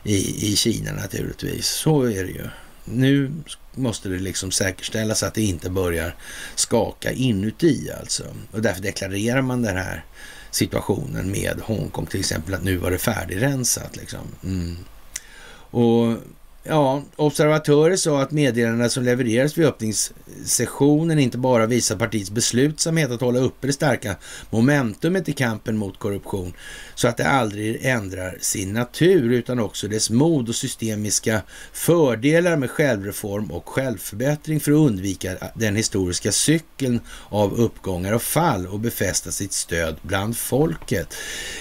[0.04, 1.68] i, i Kina naturligtvis.
[1.68, 2.48] Så är det ju.
[2.86, 3.32] Nu
[3.76, 6.16] måste det liksom säkerställas att det inte börjar
[6.56, 8.24] skaka inuti alltså.
[8.52, 10.06] Och därför deklarerar man den här
[10.56, 13.96] situationen med Hongkong till exempel, att nu var det färdigrensat.
[13.96, 14.28] Liksom.
[14.44, 14.78] Mm.
[15.72, 16.18] Och
[16.66, 23.22] Ja, observatörer sa att meddelandena som levererades vid öppningssessionen inte bara visar partiets beslutsamhet att
[23.22, 24.16] hålla uppe det starka
[24.50, 26.54] momentumet i kampen mot korruption
[26.96, 31.42] så att det aldrig ändrar sin natur utan också dess mod och systemiska
[31.74, 37.00] fördelar med självreform och självförbättring för att undvika den historiska cykeln
[37.30, 41.14] av uppgångar och fall och befästa sitt stöd bland folket.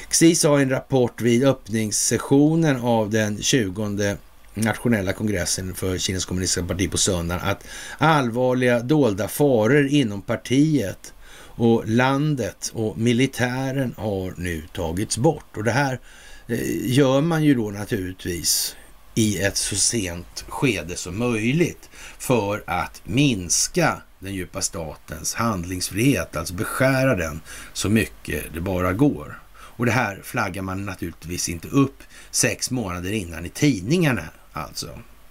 [0.09, 4.17] XI sa i en rapport vid öppningssessionen av den 20
[4.55, 7.65] nationella kongressen för Kinas kommunistiska parti på söndagen att
[7.99, 11.13] allvarliga dolda faror inom partiet
[11.55, 15.57] och landet och militären har nu tagits bort.
[15.57, 16.01] Och det här
[16.47, 18.77] eh, gör man ju då naturligtvis
[19.15, 26.55] i ett så sent skede som möjligt för att minska den djupa statens handlingsfrihet, alltså
[26.55, 27.41] beskära den
[27.73, 29.39] så mycket det bara går.
[29.55, 34.89] Och det här flaggar man naturligtvis inte upp sex månader innan i tidningarna alltså.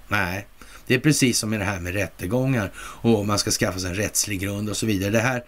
[0.07, 0.47] Nej,
[0.87, 3.95] det är precis som med det här med rättegångar och man ska skaffa sig en
[3.95, 5.11] rättslig grund och så vidare.
[5.11, 5.43] Det här,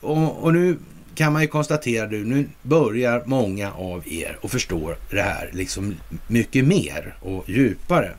[0.00, 0.78] och, och nu
[1.14, 5.94] kan man ju konstatera nu, nu börjar många av er att förstå det här liksom
[6.28, 8.14] mycket mer och djupare.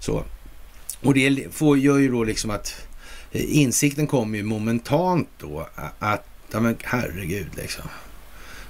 [0.00, 0.24] Så.
[1.00, 2.86] Och det får, gör ju då liksom att
[3.32, 5.68] insikten kommer ju momentant då
[5.98, 7.84] att, ja men herregud liksom.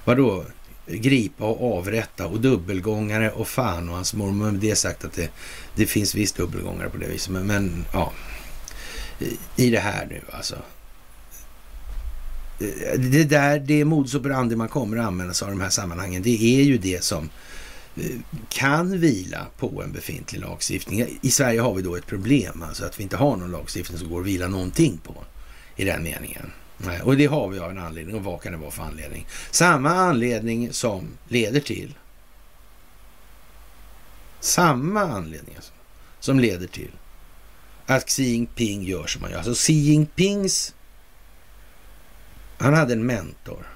[0.05, 0.44] Vadå?
[0.86, 4.50] Gripa och avrätta och dubbelgångare och fan och hans mormor.
[4.50, 5.30] Med det sagt att det,
[5.74, 7.32] det finns visst dubbelgångare på det viset.
[7.32, 8.12] Men, men ja,
[9.56, 10.56] i det här nu alltså.
[12.98, 16.22] Det där, det modus operandi man kommer att använda sig av i de här sammanhangen,
[16.22, 17.30] det är ju det som
[17.96, 18.16] eh,
[18.48, 21.18] kan vila på en befintlig lagstiftning.
[21.22, 24.08] I Sverige har vi då ett problem, alltså att vi inte har någon lagstiftning som
[24.08, 25.14] går att vila någonting på
[25.76, 26.52] i den meningen.
[26.78, 28.16] Nej, och det har vi av en anledning.
[28.16, 29.26] Och vad kan det vara för anledning?
[29.50, 31.94] Samma anledning som leder till
[34.46, 35.72] samma anledning alltså,
[36.20, 36.90] som leder till
[37.86, 39.38] att Xi Jinping gör som han gör.
[39.38, 40.74] Alltså Xi Jinpings...
[42.58, 43.66] Han hade en mentor.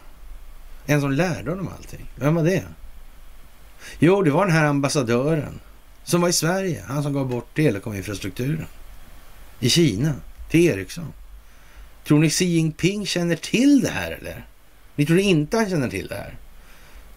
[0.87, 2.11] En som lärde honom allting.
[2.17, 2.65] Vem var det?
[3.99, 5.61] Jo, det var den här ambassadören
[6.05, 6.85] som var i Sverige.
[6.87, 8.67] Han som gav bort telekominfrastrukturen
[9.61, 10.15] i Kina
[10.51, 11.13] till Ericsson.
[12.05, 14.47] Tror ni Xi Jinping känner till det här eller?
[14.95, 16.37] Ni tror inte han känner till det här?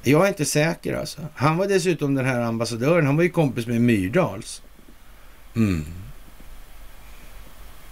[0.04, 1.22] Jag är inte säker alltså.
[1.36, 4.62] Han var dessutom den här ambassadören, han var ju kompis med Myrdals.
[5.56, 5.86] Mm.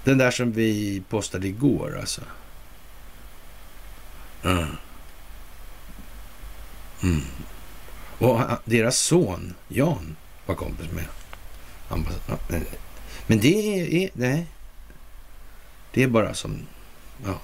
[0.03, 2.21] Den där som vi postade igår alltså.
[4.43, 4.65] Mm.
[7.03, 7.21] Mm.
[8.17, 10.15] Och deras son, Jan,
[10.45, 11.05] var kompis med
[11.89, 12.65] ambassadören.
[13.27, 14.47] Men det är, nej.
[15.93, 16.59] Det är bara som
[17.25, 17.41] Ja.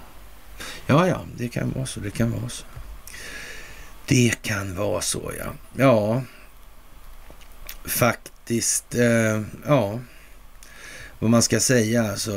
[0.88, 2.00] ja, ja, det kan vara så.
[2.00, 2.66] Det kan vara så.
[4.08, 5.54] Det kan vara så, ja.
[5.78, 6.22] Ja,
[7.86, 8.96] faktiskt.
[8.96, 10.00] Eh, ja,
[11.20, 12.12] vad man ska säga.
[12.12, 12.32] Alltså,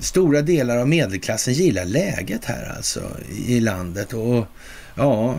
[0.00, 4.12] stora delar av medelklassen gillar läget här alltså i landet.
[4.12, 4.46] Och
[4.94, 5.38] ja,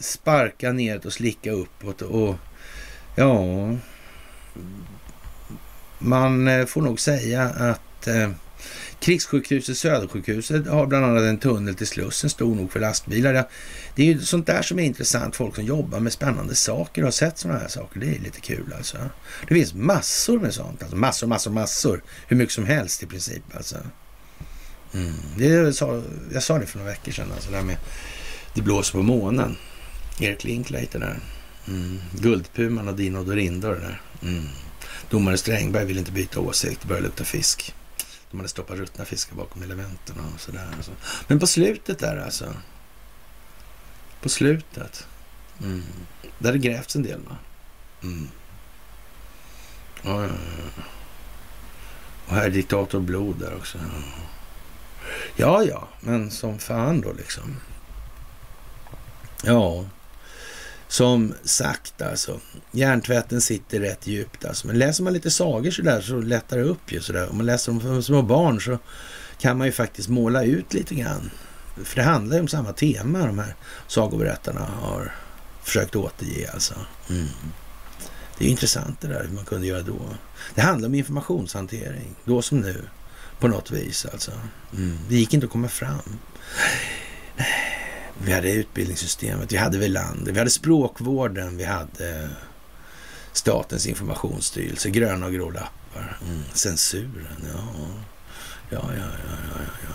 [0.00, 2.02] sparka neråt och slicka uppåt.
[2.02, 2.36] Och
[3.14, 3.36] ja,
[5.98, 8.30] man eh, får nog säga att eh,
[9.00, 13.48] Krigssjukhuset Södersjukhuset har bland annat en tunnel till Slussen stor nog för lastbilar.
[13.94, 15.36] Det är ju sånt där som är intressant.
[15.36, 18.00] Folk som jobbar med spännande saker och har sett sådana här saker.
[18.00, 18.98] Det är lite kul alltså.
[19.48, 20.82] Det finns massor med sånt.
[20.82, 22.02] Alltså massor, massor, massor.
[22.26, 23.76] Hur mycket som helst i princip alltså.
[24.94, 25.12] Mm.
[25.36, 26.02] Det jag, sa,
[26.32, 27.32] jag sa det för några veckor sedan.
[27.34, 27.76] Alltså, det, med,
[28.54, 29.56] det blåser på månen.
[30.20, 31.20] Erik Linklater där.
[31.68, 31.98] Mm.
[32.20, 34.00] Guldpuman och Dino Dorindo där.
[34.22, 34.44] Mm.
[35.10, 36.80] Domare Strängberg vill inte byta åsikt.
[36.82, 37.74] Det börjar lukta fisk.
[38.30, 40.68] De hade stoppat ruttna fiskar bakom elementen och sådär.
[40.76, 40.92] Alltså.
[41.26, 42.54] Men på slutet där alltså.
[44.22, 45.06] På slutet.
[45.62, 45.82] Mm.
[46.38, 47.36] Där det grävts en del va?
[48.02, 48.28] Mm.
[50.02, 50.28] Ja, ja,
[50.76, 50.82] ja.
[52.26, 53.78] Och här är diktator blod där också.
[55.36, 57.56] Ja, ja, men som fan då liksom.
[59.42, 59.84] Ja,
[60.90, 62.40] som sagt alltså,
[62.72, 64.66] hjärntvätten sitter rätt djupt alltså.
[64.66, 67.30] Men läser man lite sagor sådär så lättar det upp ju sådär.
[67.30, 68.78] Om man läser dem för små barn så
[69.38, 71.30] kan man ju faktiskt måla ut lite grann.
[71.84, 73.54] För det handlar ju om samma tema de här
[73.86, 75.14] sagoberättarna har
[75.62, 76.74] försökt återge alltså.
[77.10, 77.28] Mm.
[78.38, 80.00] Det är intressant det där hur man kunde göra då.
[80.54, 82.84] Det handlar om informationshantering, då som nu,
[83.40, 84.32] på något vis alltså.
[84.76, 84.98] Mm.
[85.08, 86.18] Det gick inte att komma fram.
[88.24, 92.28] Vi hade utbildningssystemet, vi hade Velander, landet, vi hade språkvården, vi hade
[93.32, 96.42] Statens informationsstyrelse, gröna och grå lappar, mm.
[96.52, 97.62] censuren, ja.
[98.70, 99.94] Ja, ja, ja, ja, ja.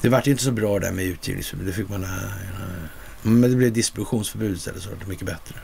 [0.00, 2.00] Det vart ju inte så bra där med utgivningsförbud, det fick man...
[2.00, 2.10] Nej,
[2.58, 2.88] nej.
[3.22, 5.54] Men det blev distributionsförbud istället så var det mycket bättre.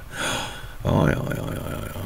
[0.84, 2.00] Ja, ja, ja, ja, ja.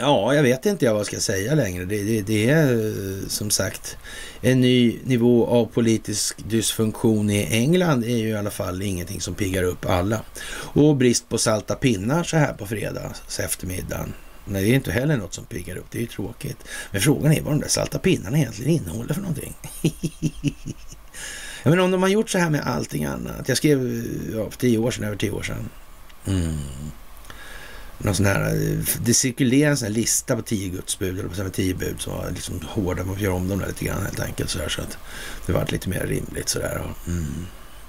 [0.00, 1.84] Ja, jag vet inte jag vad jag ska säga längre.
[1.84, 3.96] Det, det, det, är eh, som sagt
[4.40, 9.34] en ny nivå av politisk dysfunktion i England är ju i alla fall ingenting som
[9.34, 10.22] piggar upp alla.
[10.50, 14.12] Och brist på salta pinnar så här på fredags eftermiddagen.
[14.44, 15.86] Nej, det är inte heller något som piggar upp.
[15.90, 16.58] Det är ju tråkigt.
[16.90, 19.56] Men frågan är vad de där salta pinnarna egentligen innehåller för någonting.
[21.62, 23.48] Men om de har gjort så här med allting annat.
[23.48, 24.04] Jag skrev
[24.34, 25.68] ja, för tio år sedan, över tio år sedan.
[26.26, 26.58] Mm
[27.98, 31.74] någon sån här, det cirkulerar en sån här lista på tio gudsbud, eller på tio
[31.74, 33.04] bud som var liksom hårda.
[33.04, 34.98] Man får göra om dem där lite grann helt enkelt så, där, så att
[35.46, 36.94] det var lite mer rimligt sådär.
[37.06, 37.46] Mm.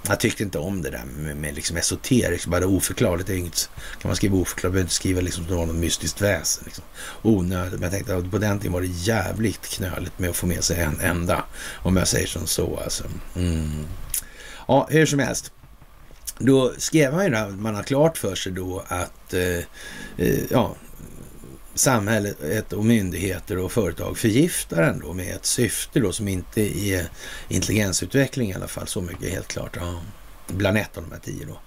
[0.07, 3.27] Jag tyckte inte om det där med, med liksom esoteriskt, bara oförklarligt.
[3.27, 3.69] Det är inget,
[4.02, 6.64] kan man skriva oförklarligt, behöver inte skriva liksom som något mystiskt väsen.
[6.65, 6.84] Liksom.
[7.22, 7.73] Onödigt.
[7.73, 10.64] Men jag tänkte att på den tiden var det jävligt knöligt med att få med
[10.64, 11.44] sig en enda.
[11.76, 13.03] Om jag säger som så alltså.
[13.36, 13.86] Mm.
[14.68, 15.52] Ja, hur som helst.
[16.40, 19.57] Då skrev han ju att man har klart för sig då att eh,
[20.18, 20.76] eh ja,
[21.74, 27.06] samhället och myndigheter och företag förgiftar ändå med ett syfte då som inte är
[27.48, 28.88] intelligensutveckling i alla fall.
[28.88, 29.78] Så mycket är helt klart.
[29.80, 30.02] Ja,
[30.48, 31.60] bland ett av de här tio då.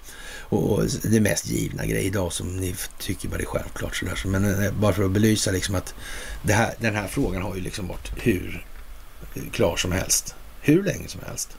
[0.57, 4.23] Och det mest givna grej idag som ni tycker bara är självklart sådär.
[4.27, 5.94] Men eh, bara för att belysa liksom att
[6.49, 8.66] här, den här frågan har ju liksom varit hur
[9.53, 10.35] klar som helst.
[10.61, 11.57] Hur länge som helst.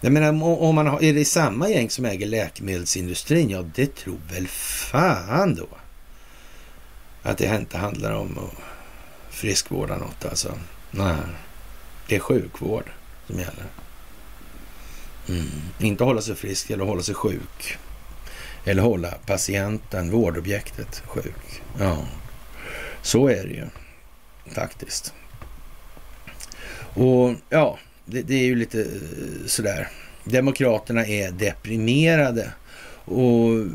[0.00, 3.50] Jag menar, om man har, är det samma gäng som äger läkemedelsindustrin?
[3.50, 5.68] Ja, det tror väl fan då.
[7.22, 8.54] Att det inte handlar om att
[9.34, 10.58] friskvårda något alltså.
[10.90, 11.16] Nej,
[12.08, 12.84] det är sjukvård
[13.26, 13.66] som gäller.
[15.28, 15.46] Mm.
[15.78, 17.78] Inte hålla sig frisk eller hålla sig sjuk.
[18.64, 21.62] Eller hålla patienten, vårdobjektet, sjuk.
[21.78, 21.98] Ja,
[23.02, 23.66] så är det ju
[24.54, 25.14] faktiskt.
[26.94, 27.78] Och ja,
[28.10, 29.88] det, det är ju lite eh, sådär.
[30.24, 32.52] Demokraterna är deprimerade.
[33.04, 33.66] Och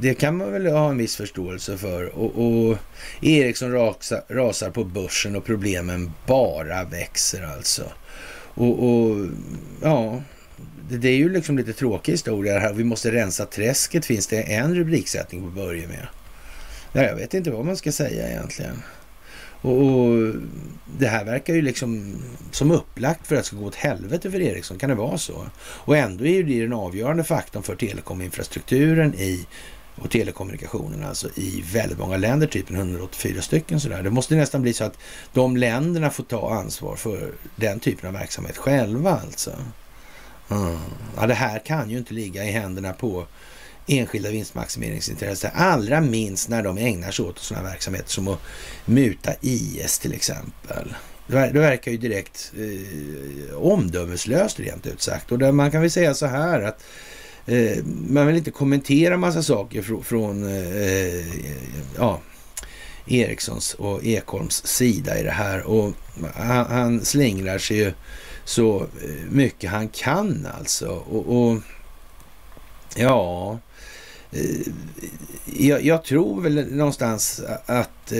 [0.00, 2.18] det kan man väl ha en viss förståelse för.
[2.18, 2.78] Och, och
[3.22, 7.92] Ericsson rasar, rasar på börsen och problemen bara växer alltså.
[8.54, 9.26] Och, och
[9.82, 10.22] ja,
[10.88, 12.72] det, det, är ju liksom lite tråkig historia det här.
[12.72, 16.06] Vi måste rensa träsket finns det en rubriksättning på Börje med.
[16.92, 18.82] jag vet inte vad man ska säga egentligen.
[19.66, 20.34] Och, och,
[20.98, 22.16] det här verkar ju liksom
[22.50, 24.78] som upplagt för att det ska gå åt helvete för Ericsson.
[24.78, 25.46] Kan det vara så?
[25.58, 29.46] Och ändå är ju det den avgörande faktorn för telekominfrastrukturen i
[29.94, 34.02] och telekommunikationen alltså i väldigt många länder, typ 184 stycken sådär.
[34.02, 34.98] Det måste nästan bli så att
[35.32, 39.50] de länderna får ta ansvar för den typen av verksamhet själva alltså.
[40.50, 40.78] Mm.
[41.16, 43.26] Ja, det här kan ju inte ligga i händerna på
[43.86, 45.50] enskilda vinstmaximeringsintressen.
[45.54, 48.40] Allra minst när de ägnar sig åt sådana verksamheter som att
[48.84, 50.94] muta IS till exempel.
[51.26, 55.32] Det verkar ju direkt eh, omdömeslöst rent ut sagt.
[55.32, 56.84] Och där man kan väl säga så här att
[57.46, 61.26] eh, man vill inte kommentera massa saker fr från eh,
[61.96, 62.20] ja,
[63.06, 65.62] Erikssons och Ekholms sida i det här.
[65.62, 65.92] Och
[66.34, 67.92] han, han slingrar sig ju
[68.44, 70.88] så eh, mycket han kan alltså.
[70.88, 71.58] och, och
[72.96, 73.58] ja,
[74.32, 74.72] Eh,
[75.44, 78.18] jag, jag, tror väl någonstans att eh,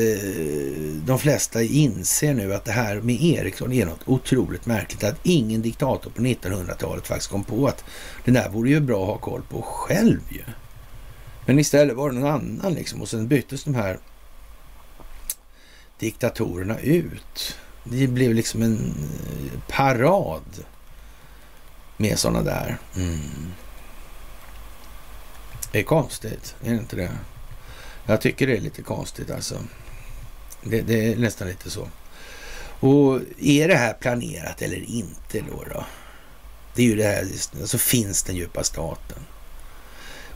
[1.07, 5.05] de flesta inser nu att det här med Ericsson är något otroligt märkligt.
[5.05, 7.85] Att ingen diktator på 1900-talet faktiskt kom på att
[8.25, 10.43] det där vore ju bra att ha koll på själv ju.
[11.47, 13.99] Men istället var det någon annan liksom och sen byttes de här
[15.99, 17.57] diktatorerna ut.
[17.85, 20.65] Det blev liksom en eh, parad
[21.97, 22.79] med sådana där.
[22.97, 23.19] Mm.
[25.73, 27.11] Det är konstigt, är det inte det?
[28.07, 29.59] Jag tycker det är lite konstigt alltså.
[30.63, 31.89] Det, det, är nästan lite så.
[32.81, 35.65] Och är det här planerat eller inte då?
[35.75, 35.85] då?
[36.75, 37.27] Det är ju det här,
[37.61, 39.19] alltså finns den djupa staten?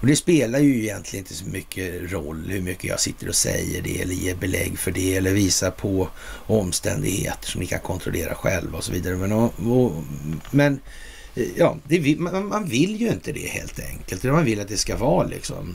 [0.01, 3.83] Och det spelar ju egentligen inte så mycket roll hur mycket jag sitter och säger
[3.83, 6.09] det eller ger belägg för det eller visar på
[6.47, 9.17] omständigheter som ni kan kontrollera själva och så vidare.
[9.17, 10.05] Men, och, och,
[10.51, 10.81] men
[11.35, 14.25] Ja, det, man, man, vill ju inte det helt enkelt.
[14.25, 15.75] Man vill att det ska vara liksom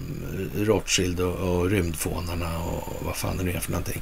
[0.56, 4.02] Rothschild och, och rymdfånarna och vad fan det nu är för någonting.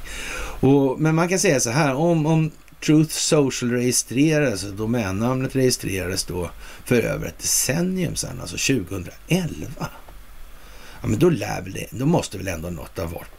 [0.60, 2.50] Och, men man kan säga så här, om, om
[2.84, 6.50] Truth Social registrerades, domännamnet registrerades då
[6.84, 9.88] för över ett decennium sedan, alltså 2011.
[11.00, 13.30] Ja, men då, lär väl det, då måste väl ändå något ha varit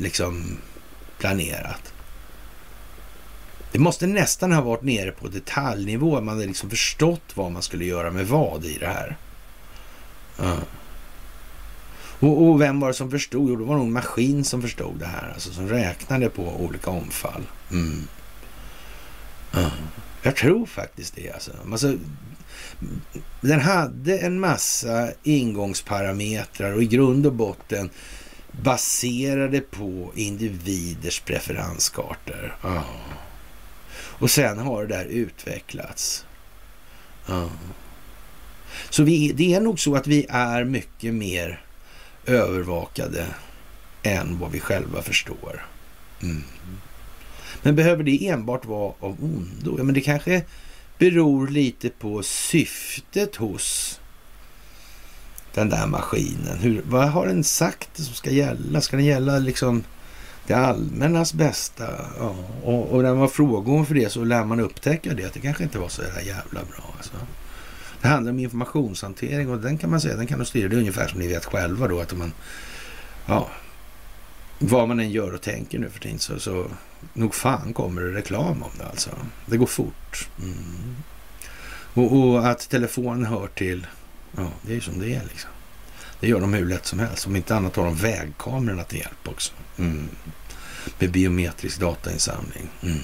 [0.00, 0.56] liksom
[1.18, 1.91] planerat.
[3.72, 6.20] Det måste nästan ha varit nere på detaljnivå.
[6.20, 9.16] Man hade liksom förstått vad man skulle göra med vad i det här.
[10.38, 10.56] Ja.
[12.20, 13.50] Och, och, vem var det som förstod?
[13.50, 15.30] Jo, det var nog en maskin som förstod det här.
[15.34, 17.42] Alltså som räknade på olika omfall.
[17.70, 18.08] Mm.
[19.52, 19.70] Ja.
[20.22, 21.50] Jag tror faktiskt det alltså.
[21.70, 21.96] alltså.
[23.40, 27.90] Den hade en massa ingångsparametrar och i grund och botten
[28.52, 32.56] baserade på individers preferenskartor.
[32.62, 32.84] Ja.
[34.22, 36.26] Och sen har det där utvecklats.
[37.26, 37.50] Ja.
[38.90, 41.64] Så vi, det är nog så att vi är mycket mer
[42.26, 43.26] övervakade
[44.02, 45.66] än vad vi själva förstår.
[46.22, 46.42] Mm.
[47.62, 49.74] Men behöver det enbart vara av ondo?
[49.78, 50.42] Ja, men det kanske
[50.98, 54.00] beror lite på syftet hos
[55.54, 56.58] den där maskinen.
[56.58, 58.80] Hur, vad har den sagt som ska gälla?
[58.80, 59.84] Ska den gälla liksom
[60.46, 61.84] det allmännas bästa?
[62.18, 65.32] Ja, och, och när man frågar om för det så lär man upptäcka det, att
[65.32, 66.94] det kanske inte var så jävla bra.
[66.96, 67.12] Alltså.
[68.02, 70.68] Det handlar om informationshantering och den kan man säga, den kan du styra.
[70.68, 72.32] Det är ungefär som ni vet själva då att om man,
[73.26, 73.48] ja,
[74.58, 76.66] vad man än gör och tänker nu för tiden så, så
[77.12, 79.10] nog fan kommer det reklam om det alltså.
[79.46, 80.28] Det går fort.
[80.38, 80.96] Mm.
[81.94, 83.86] Och, och, att telefonen hör till,
[84.36, 85.50] ja det är ju som det är liksom.
[86.22, 87.26] Det gör de hur lätt som helst.
[87.26, 89.52] Om inte annat har de vägkamerorna till hjälp också.
[89.78, 90.08] Mm.
[90.98, 92.68] Med biometrisk datainsamling.
[92.82, 92.98] Mm.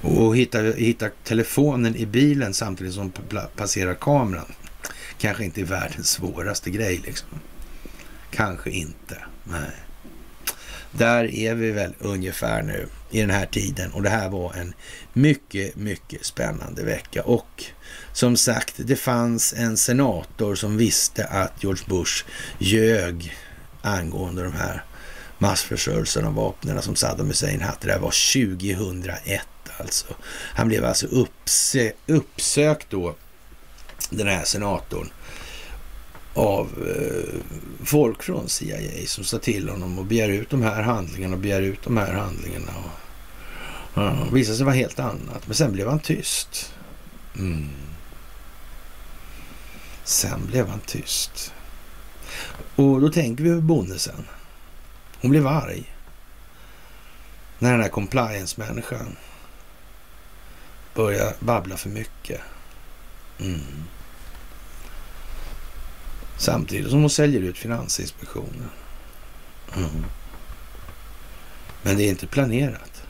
[0.00, 3.12] Och hitta, hitta telefonen i bilen samtidigt som
[3.56, 4.52] passerar kameran.
[5.18, 7.28] Kanske inte är världens svåraste grej liksom.
[8.30, 9.16] Kanske inte.
[9.44, 9.70] Nej.
[10.92, 14.74] Där är vi väl ungefär nu i den här tiden och det här var en
[15.12, 17.64] mycket, mycket spännande vecka och
[18.12, 22.24] som sagt, det fanns en senator som visste att George Bush
[22.58, 23.36] ljög
[23.82, 24.84] angående de här
[25.38, 27.76] massförstörelsen av vapnen som Saddam Hussein hade.
[27.80, 29.42] Det här var 2001
[29.78, 30.06] alltså.
[30.54, 33.16] Han blev alltså uppsö uppsökt då,
[34.10, 35.10] den här senatorn,
[36.34, 37.40] av eh,
[37.84, 41.62] folk från CIA som sa till honom och begär ut de här handlingarna och begär
[41.62, 42.72] ut de här handlingarna.
[42.76, 42.90] Och,
[43.94, 45.46] ja, visade sig vara helt annat.
[45.46, 46.74] Men sen blev han tyst.
[47.38, 47.68] Mm.
[50.04, 51.54] Sen blev han tyst.
[52.76, 54.26] Och då tänker vi på bonnesen.
[55.20, 55.92] Hon blev arg.
[57.58, 59.16] När den här compliance-människan
[60.94, 62.40] började babbla för mycket.
[63.40, 63.60] Mm.
[66.42, 68.70] Samtidigt som hon säljer ut Finansinspektionen.
[69.76, 70.04] Mm.
[71.82, 73.02] Men det är inte planerat.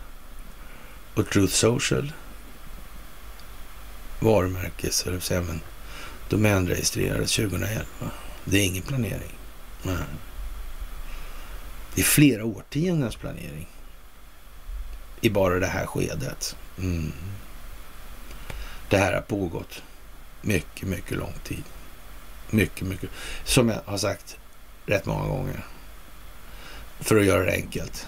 [1.14, 2.12] Och Truth Social
[4.20, 5.60] varumärkes, eller säga, men
[6.28, 7.84] domänregistrerades 2011.
[8.44, 9.38] Det är ingen planering.
[9.82, 9.96] Nej.
[11.94, 13.68] Det är flera årtiondens planering
[15.20, 16.56] i bara det här skedet.
[16.78, 17.12] Mm.
[18.88, 19.82] Det här har pågått
[20.42, 21.64] mycket, mycket lång tid.
[22.52, 23.10] Mycket, mycket.
[23.44, 24.36] Som jag har sagt
[24.86, 25.64] rätt många gånger.
[27.00, 28.06] För att göra det enkelt.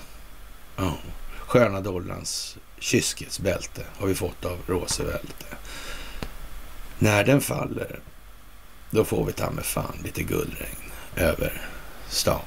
[0.76, 0.94] Ja.
[1.38, 5.44] Sköna dollarns kyskhetsbälte har vi fått av Roosevelt.
[6.98, 8.00] När den faller,
[8.90, 11.62] då får vi ta med fan lite guldregn över
[12.08, 12.40] stan.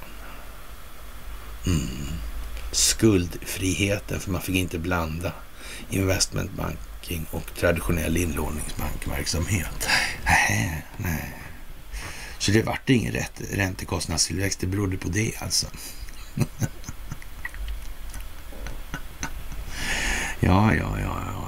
[1.65, 2.07] Mm.
[2.71, 5.31] Skuldfriheten, för man fick inte blanda
[5.89, 9.89] investmentbanking och traditionell inlåningsbankverksamhet.
[10.25, 11.46] Nej, nej.
[12.39, 14.59] Så det vart ingen rätt, räntekostnadstillväxt.
[14.59, 15.67] Det berodde på det alltså.
[20.39, 21.21] ja, ja, ja, ja.
[21.29, 21.47] ja.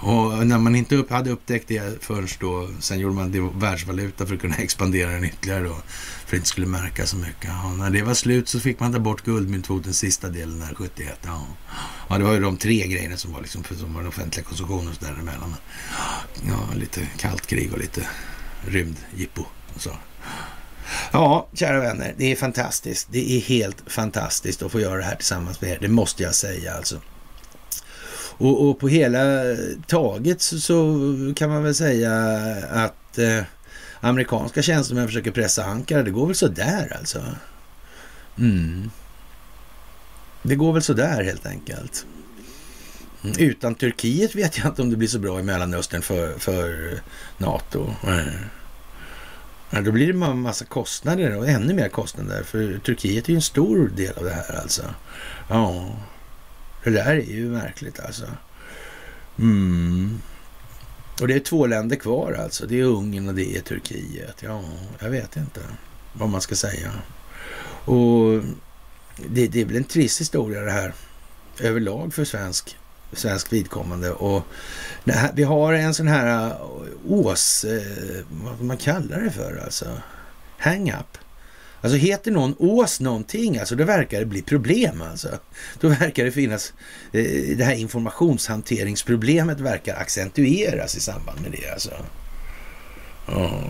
[0.00, 4.26] Och när man inte upp, hade upptäckt det först då, sen gjorde man det världsvaluta
[4.26, 7.44] för att kunna expandera den ytterligare då, för att det inte skulle märka så mycket.
[7.44, 11.18] Ja, när det var slut så fick man ta bort guldmyntfoten sista delen där 71.
[11.24, 11.46] Ja.
[12.08, 14.44] ja, det var ju de tre grejerna som var liksom för som var den offentliga
[14.44, 15.54] konsumtionen och så däremellan.
[16.48, 18.06] Ja, lite kallt krig och lite
[18.66, 19.44] rymdjippo
[19.74, 19.90] och så.
[21.12, 23.08] Ja, kära vänner, det är fantastiskt.
[23.10, 25.78] Det är helt fantastiskt att få göra det här tillsammans med er.
[25.80, 27.00] Det måste jag säga alltså.
[28.40, 29.20] Och, och på hela
[29.86, 31.06] taget så, så,
[31.36, 32.12] kan man väl säga
[32.70, 33.42] att eh,
[34.00, 36.02] amerikanska tjänstemän försöker pressa Ankara.
[36.02, 37.22] Det går väl sådär alltså.
[38.38, 38.90] Mm.
[40.42, 42.06] Det går väl sådär helt enkelt.
[43.24, 43.36] Mm.
[43.38, 46.92] Utan Turkiet vet jag inte om det blir så bra i Mellanöstern för, för
[47.38, 47.94] NATO.
[48.06, 48.28] Mm.
[49.70, 52.42] Ja, då blir det en massa kostnader och ännu mer kostnader.
[52.42, 54.82] För Turkiet är ju en stor del av det här alltså.
[55.48, 55.96] Ja,
[56.84, 58.26] det där är ju märkligt alltså.
[59.38, 60.20] Mm.
[61.20, 62.66] Och det är två länder kvar alltså.
[62.66, 64.36] Det är Ungern och det är Turkiet.
[64.40, 64.62] Ja,
[64.98, 65.60] jag vet inte
[66.12, 66.92] vad man ska säga.
[67.84, 68.42] Och
[69.28, 70.94] det, det är väl en trist historia det här
[71.60, 72.76] överlag för svensk,
[73.12, 74.10] svensk vidkommande.
[74.10, 74.42] Och
[75.06, 76.56] här, vi har en sån här eh,
[77.08, 79.86] ås, eh, vad man kallar det för alltså,
[80.58, 81.18] hang-up.
[81.82, 85.28] Alltså heter någon Ås någonting, alltså då verkar det bli problem alltså.
[85.80, 86.72] Då verkar det finnas,
[87.12, 91.90] eh, det här informationshanteringsproblemet verkar accentueras i samband med det alltså.
[93.26, 93.62] Ja.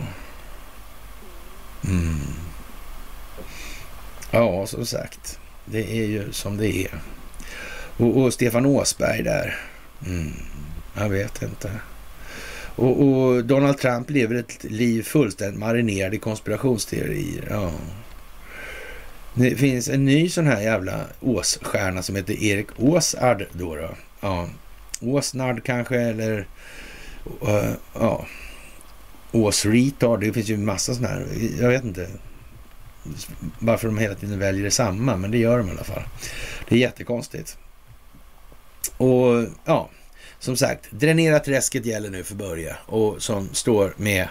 [1.84, 2.20] Mm.
[4.30, 5.38] Ja, som sagt.
[5.64, 7.00] Det är ju som det är.
[8.01, 9.59] Och, och Stefan Åsberg där.
[10.06, 10.32] Mm,
[10.94, 11.70] jag vet inte.
[12.77, 17.47] Och, och, Donald Trump lever ett liv fullständigt marinerad i konspirationsteorier.
[17.51, 17.72] Ja.
[19.35, 23.77] Det finns en ny sån här jävla åsstjärna som heter Erik Åsard då.
[23.77, 23.90] då.
[24.20, 24.48] Ja.
[25.01, 26.47] Åsnard kanske eller
[27.43, 28.27] uh, ja.
[29.32, 30.20] Åsretard.
[30.20, 31.27] Det finns ju en massa sådana här.
[31.60, 32.09] Jag vet inte
[33.59, 36.02] varför de hela tiden väljer samma, men det gör de i alla fall.
[36.68, 37.59] Det är jättekonstigt.
[38.97, 39.90] Och ja,
[40.39, 44.28] som sagt, dränera träsket gäller nu för Börje och som står med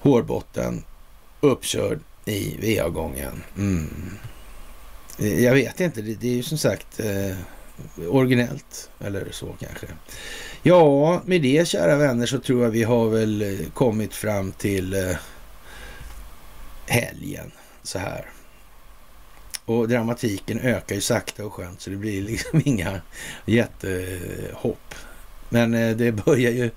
[0.00, 0.84] hårbotten
[1.40, 3.42] uppkörd i VA-gången.
[3.56, 4.16] Mm.
[5.18, 7.36] Jag vet inte, det, det är ju som sagt eh,
[8.08, 9.86] originellt eller så kanske.
[10.62, 14.94] Ja, med det kära vänner så tror jag vi har väl eh, kommit fram till
[14.94, 15.16] eh,
[16.86, 17.50] helgen
[17.82, 18.26] så här.
[19.64, 23.00] Och dramatiken ökar ju sakta och skönt så det blir liksom inga
[23.46, 24.94] jättehopp.
[25.48, 26.70] Men eh, det börjar ju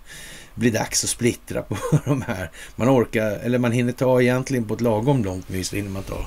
[0.56, 2.52] bli dags att splittra på de här.
[2.76, 6.26] Man orkar, eller man hinner ta egentligen på ett lagom långt mys, hinner man ta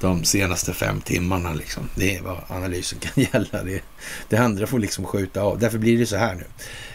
[0.00, 1.88] de senaste fem timmarna liksom.
[1.96, 3.62] Det är vad analysen kan gälla.
[3.62, 3.82] Det,
[4.28, 5.58] det andra får liksom skjuta av.
[5.58, 6.44] Därför blir det så här nu.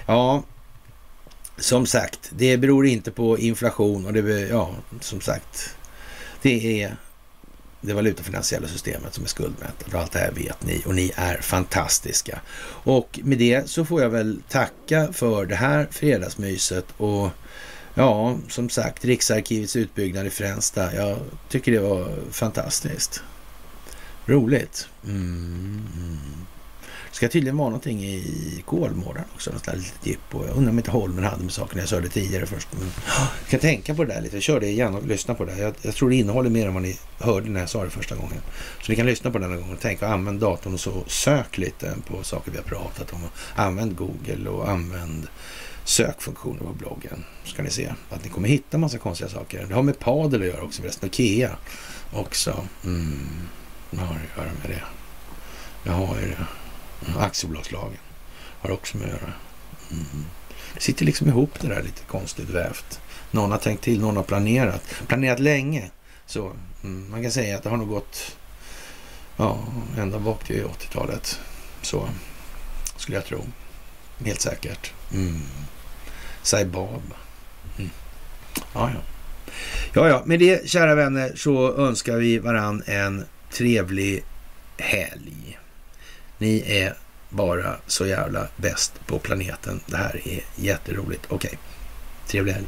[0.06, 0.44] Ja,
[1.57, 5.76] som sagt, det beror inte på inflation och det, ja, som sagt,
[6.41, 6.98] det är
[7.81, 11.38] det valutafinansiella systemet som är skuldmättat och allt det här vet ni och ni är
[11.38, 12.39] fantastiska.
[12.84, 17.30] Och med det så får jag väl tacka för det här fredagsmyset och
[17.93, 20.95] ja, som sagt, Riksarkivets utbyggnad i Fränsta.
[20.95, 21.18] Jag
[21.49, 23.23] tycker det var fantastiskt.
[24.26, 24.88] Roligt.
[25.03, 25.88] Mm.
[25.95, 26.19] mm
[27.20, 30.46] ska tydligen vara någonting i Kolmården också, något litet jippo.
[30.46, 32.68] Jag undrar om inte Holmen hade med saken jag körde tidigare först.
[32.72, 34.41] Men jag kan tänka på det där lite.
[34.41, 35.58] Kör det igen och lyssna på det.
[35.58, 38.16] Jag, jag tror det innehåller mer än vad ni hörde när jag sa det första
[38.16, 38.41] gången.
[38.82, 41.04] Så ni kan lyssna på det den gången och tänka och använd datorn och så
[41.08, 43.20] sök lite på saker vi har pratat om.
[43.56, 45.28] Använd Google och använd
[45.84, 47.26] sökfunktioner på bloggen.
[47.44, 49.66] Så ska ni se att ni kommer hitta massa konstiga saker.
[49.68, 51.10] Det har med padel att göra också förresten.
[51.10, 51.58] Ikea
[52.14, 52.64] också.
[52.84, 53.28] Mm.
[53.90, 54.84] Vad har det att göra med det?
[55.84, 56.46] Jag har ju det.
[57.08, 57.22] Mm.
[57.22, 58.00] Aktiebolagslagen
[58.62, 59.34] har också med att göra.
[59.92, 60.26] Mm.
[60.74, 63.00] Det sitter liksom ihop det där lite konstigt vävt.
[63.32, 64.82] Någon har tänkt till, någon har planerat.
[65.08, 65.90] Planerat länge.
[66.26, 66.52] Så
[66.84, 68.36] mm, man kan säga att det har nog gått
[69.38, 69.60] ja,
[69.98, 71.40] ända bak till 80-talet.
[71.82, 72.10] Så
[72.98, 73.46] skulle jag tro.
[74.26, 74.94] Helt säkert.
[75.14, 75.42] Mm.
[76.42, 77.14] Saibab.
[77.78, 77.90] Mm.
[78.74, 79.02] Ja, ja.
[79.94, 80.24] Ja, ja.
[80.26, 84.24] Med det, kära vänner, så önskar vi varann en trevlig
[84.78, 85.49] helg.
[86.40, 86.94] Ni är
[87.30, 89.80] bara så jävla bäst på planeten.
[89.86, 91.26] Det här är jätteroligt.
[91.30, 91.60] Okej, okay.
[92.28, 92.68] trevlig helg.